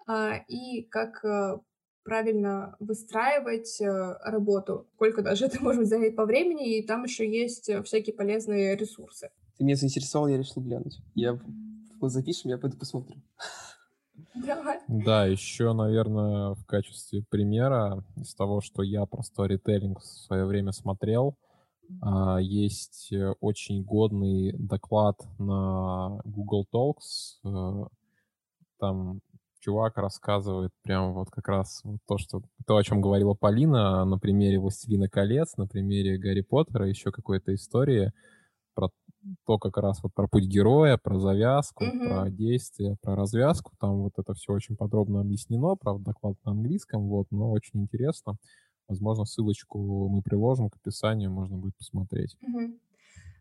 э, 0.08 0.44
и 0.48 0.84
как 0.84 1.24
э, 1.26 1.60
правильно 2.04 2.76
выстраивать 2.80 3.82
э, 3.82 4.18
работу, 4.24 4.88
сколько 4.94 5.22
даже 5.22 5.46
это 5.46 5.60
может 5.64 5.88
занять 5.88 6.16
по 6.16 6.26
времени, 6.26 6.78
и 6.78 6.86
там 6.86 7.04
еще 7.04 7.30
есть 7.30 7.70
всякие 7.84 8.16
полезные 8.16 8.76
ресурсы. 8.76 9.32
Ты 9.58 9.66
меня 9.66 9.76
заинтересовал, 9.76 10.28
я 10.28 10.38
решил 10.38 10.62
глянуть. 10.62 11.00
Я 11.14 11.38
запишем, 12.02 12.52
я 12.52 12.58
пойду 12.58 12.78
посмотрю. 12.78 13.22
Давай. 14.36 14.80
Да, 14.88 15.26
еще, 15.26 15.74
наверное, 15.74 16.54
в 16.54 16.66
качестве 16.66 17.24
примера 17.30 18.04
из 18.18 18.34
того, 18.36 18.62
что 18.62 18.84
я 18.84 19.06
про 19.06 19.24
сторителлинг 19.24 20.00
в 20.00 20.06
свое 20.06 20.46
время 20.46 20.72
смотрел, 20.72 21.38
есть 22.40 23.12
э, 23.12 23.34
очень 23.40 23.84
годный 23.84 24.54
доклад 24.54 25.20
на 25.40 26.20
Google 26.26 26.66
Talks. 26.74 27.40
Э, 27.44 27.88
там 28.80 29.22
чувак 29.60 29.98
рассказывает 29.98 30.72
прям 30.84 31.14
вот 31.14 31.32
как 31.32 31.48
раз 31.48 31.82
вот 31.84 32.00
то, 32.08 32.18
что 32.18 32.42
то, 32.68 32.78
о 32.78 32.84
чем 32.84 33.02
говорила 33.02 33.34
Полина 33.34 34.06
на 34.06 34.20
примере 34.20 34.60
«Властелина 34.60 35.10
колец», 35.10 35.58
на 35.58 35.66
примере 35.66 36.20
Гарри 36.20 36.42
Поттера, 36.42 36.88
еще 36.88 37.12
какой-то 37.12 37.56
истории 37.56 38.12
про 38.76 38.90
то, 39.48 39.58
как 39.58 39.78
раз 39.78 40.04
вот 40.04 40.14
про 40.14 40.28
путь 40.28 40.46
героя, 40.46 40.98
про 40.98 41.18
завязку, 41.18 41.84
mm-hmm. 41.84 42.08
про 42.08 42.30
действие, 42.30 42.98
про 43.02 43.16
развязку. 43.16 43.74
Там 43.80 44.04
вот 44.04 44.14
это 44.18 44.34
все 44.36 44.54
очень 44.54 44.76
подробно 44.76 45.22
объяснено, 45.22 45.76
правда, 45.76 46.12
доклад 46.12 46.36
на 46.46 46.52
английском, 46.52 47.08
вот, 47.08 47.28
но 47.32 47.50
очень 47.50 47.82
интересно. 47.82 48.36
Возможно, 48.88 49.26
ссылочку 49.26 50.08
мы 50.08 50.22
приложим 50.22 50.70
к 50.70 50.78
описанию, 50.78 51.32
можно 51.32 51.58
будет 51.58 51.76
посмотреть. 51.76 52.38
Угу. 52.42 52.80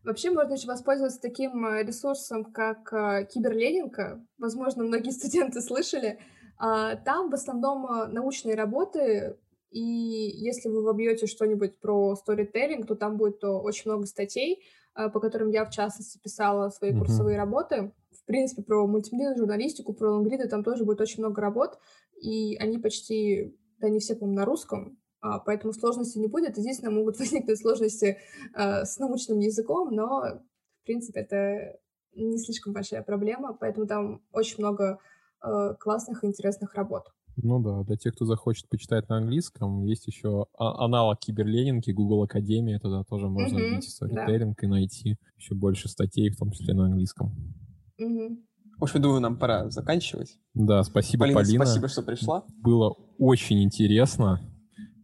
Вообще 0.05 0.29
можно 0.29 0.53
еще 0.53 0.67
воспользоваться 0.67 1.19
таким 1.19 1.65
э, 1.65 1.83
ресурсом, 1.83 2.45
как 2.45 2.93
э, 2.93 3.25
Киберленинка. 3.25 4.23
Возможно, 4.37 4.83
многие 4.83 5.09
студенты 5.11 5.61
слышали. 5.61 6.19
А, 6.57 6.95
там 6.95 7.31
в 7.31 7.33
основном 7.33 7.85
э, 7.87 8.07
научные 8.07 8.55
работы, 8.55 9.37
и 9.71 9.81
если 9.81 10.69
вы 10.69 10.83
вобьете 10.83 11.25
что-нибудь 11.25 11.79
про 11.79 12.15
сторителлинг, 12.15 12.87
то 12.87 12.95
там 12.95 13.17
будет 13.17 13.43
очень 13.43 13.91
много 13.91 14.05
статей, 14.05 14.63
по 14.93 15.19
которым 15.19 15.49
я, 15.49 15.65
в 15.65 15.71
частности, 15.71 16.17
писала 16.17 16.69
свои 16.69 16.93
uh-huh. 16.93 16.99
курсовые 16.99 17.35
работы. 17.35 17.91
В 18.11 18.23
принципе, 18.23 18.61
про 18.61 18.87
мультимедийную 18.87 19.37
журналистику, 19.37 19.93
про 19.93 20.11
лонгриды 20.13 20.47
там 20.47 20.63
тоже 20.63 20.85
будет 20.85 21.01
очень 21.01 21.21
много 21.21 21.41
работ, 21.41 21.77
и 22.21 22.55
они 22.55 22.77
почти, 22.77 23.53
да 23.79 23.89
не 23.89 23.99
все, 23.99 24.15
по-моему, 24.15 24.39
на 24.39 24.45
русском, 24.45 24.97
поэтому 25.45 25.73
сложности 25.73 26.17
не 26.17 26.27
будет. 26.27 26.57
Единственное, 26.57 26.93
могут 26.93 27.17
возникнуть 27.19 27.59
сложности 27.59 28.17
а, 28.53 28.85
с 28.85 28.99
научным 28.99 29.39
языком, 29.39 29.93
но, 29.93 30.41
в 30.81 30.85
принципе, 30.85 31.21
это 31.21 31.79
не 32.13 32.37
слишком 32.37 32.73
большая 32.73 33.03
проблема, 33.03 33.53
поэтому 33.53 33.87
там 33.87 34.21
очень 34.31 34.59
много 34.59 34.99
а, 35.41 35.73
классных 35.75 36.23
и 36.23 36.27
интересных 36.27 36.75
работ. 36.75 37.11
Ну 37.37 37.61
да, 37.61 37.83
для 37.83 37.97
тех, 37.97 38.15
кто 38.15 38.25
захочет 38.25 38.69
почитать 38.69 39.09
на 39.09 39.17
английском, 39.17 39.83
есть 39.83 40.07
еще 40.07 40.45
аналог 40.57 41.19
киберленинги, 41.19 41.91
Google 41.91 42.23
Академия, 42.23 42.79
туда 42.79 43.03
тоже 43.03 43.27
можно 43.27 43.57
mm-hmm, 43.57 43.71
вбить 43.71 43.89
сторителлинг 43.89 44.57
да. 44.61 44.67
и 44.67 44.69
найти 44.69 45.17
еще 45.35 45.53
больше 45.53 45.89
статей, 45.89 46.29
в 46.29 46.37
том 46.37 46.51
числе 46.51 46.73
на 46.73 46.85
английском. 46.85 47.33
Mm-hmm. 47.99 48.37
В 48.77 48.83
общем, 48.83 49.01
думаю, 49.01 49.21
нам 49.21 49.37
пора 49.37 49.69
заканчивать. 49.69 50.37
Да, 50.53 50.83
спасибо, 50.83 51.23
Полина. 51.23 51.39
Полина. 51.39 51.65
Спасибо, 51.65 51.87
что 51.89 52.03
пришла. 52.03 52.45
Было 52.61 52.95
очень 53.17 53.63
интересно. 53.63 54.39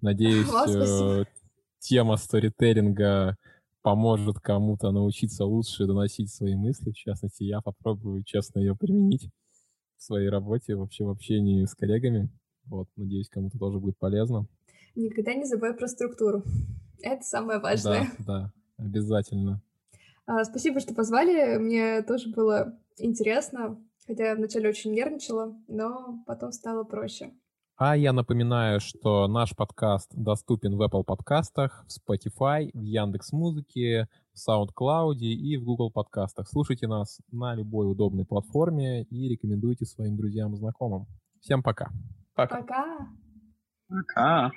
Надеюсь, 0.01 0.47
э, 0.67 1.25
тема 1.79 2.17
сторителлинга 2.17 3.37
поможет 3.81 4.39
кому-то 4.39 4.91
научиться 4.91 5.45
лучше 5.45 5.85
доносить 5.85 6.33
свои 6.33 6.55
мысли. 6.55 6.91
В 6.91 6.95
частности, 6.95 7.43
я 7.43 7.61
попробую 7.61 8.23
честно 8.23 8.59
ее 8.59 8.75
применить 8.75 9.29
в 9.97 10.03
своей 10.03 10.29
работе, 10.29 10.75
вообще 10.75 11.03
в 11.03 11.09
общении 11.09 11.65
с 11.65 11.75
коллегами. 11.75 12.29
Вот, 12.65 12.87
надеюсь, 12.95 13.29
кому-то 13.29 13.57
тоже 13.57 13.79
будет 13.79 13.97
полезно. 13.97 14.47
Никогда 14.95 15.33
не 15.33 15.45
забывай 15.45 15.73
про 15.73 15.87
структуру. 15.87 16.43
Это 17.01 17.23
самое 17.23 17.59
важное. 17.59 18.11
Да, 18.19 18.51
да, 18.77 18.83
обязательно. 18.83 19.61
А, 20.25 20.43
спасибо, 20.43 20.79
что 20.79 20.93
позвали. 20.93 21.57
Мне 21.57 22.01
тоже 22.03 22.29
было 22.29 22.77
интересно, 22.97 23.81
хотя 24.05 24.29
я 24.29 24.35
вначале 24.35 24.69
очень 24.69 24.93
нервничала, 24.93 25.55
но 25.67 26.23
потом 26.27 26.51
стало 26.51 26.83
проще. 26.83 27.31
А 27.83 27.97
я 27.97 28.13
напоминаю, 28.13 28.79
что 28.79 29.27
наш 29.27 29.55
подкаст 29.55 30.11
доступен 30.13 30.77
в 30.77 30.83
Apple 30.83 31.03
подкастах, 31.03 31.83
в 31.87 32.11
Spotify, 32.11 32.69
в 32.75 32.83
Яндекс 32.83 33.31
Музыке, 33.31 34.07
в 34.35 34.47
SoundCloud 34.47 35.15
и 35.15 35.57
в 35.57 35.63
Google 35.63 35.89
подкастах. 35.89 36.47
Слушайте 36.47 36.85
нас 36.85 37.17
на 37.31 37.55
любой 37.55 37.91
удобной 37.91 38.23
платформе 38.23 39.01
и 39.05 39.29
рекомендуйте 39.29 39.85
своим 39.85 40.15
друзьям 40.15 40.53
и 40.53 40.57
знакомым. 40.57 41.07
Всем 41.39 41.63
пока. 41.63 41.89
Пока. 42.35 42.57
Пока. 42.57 43.07
Пока. 43.89 44.51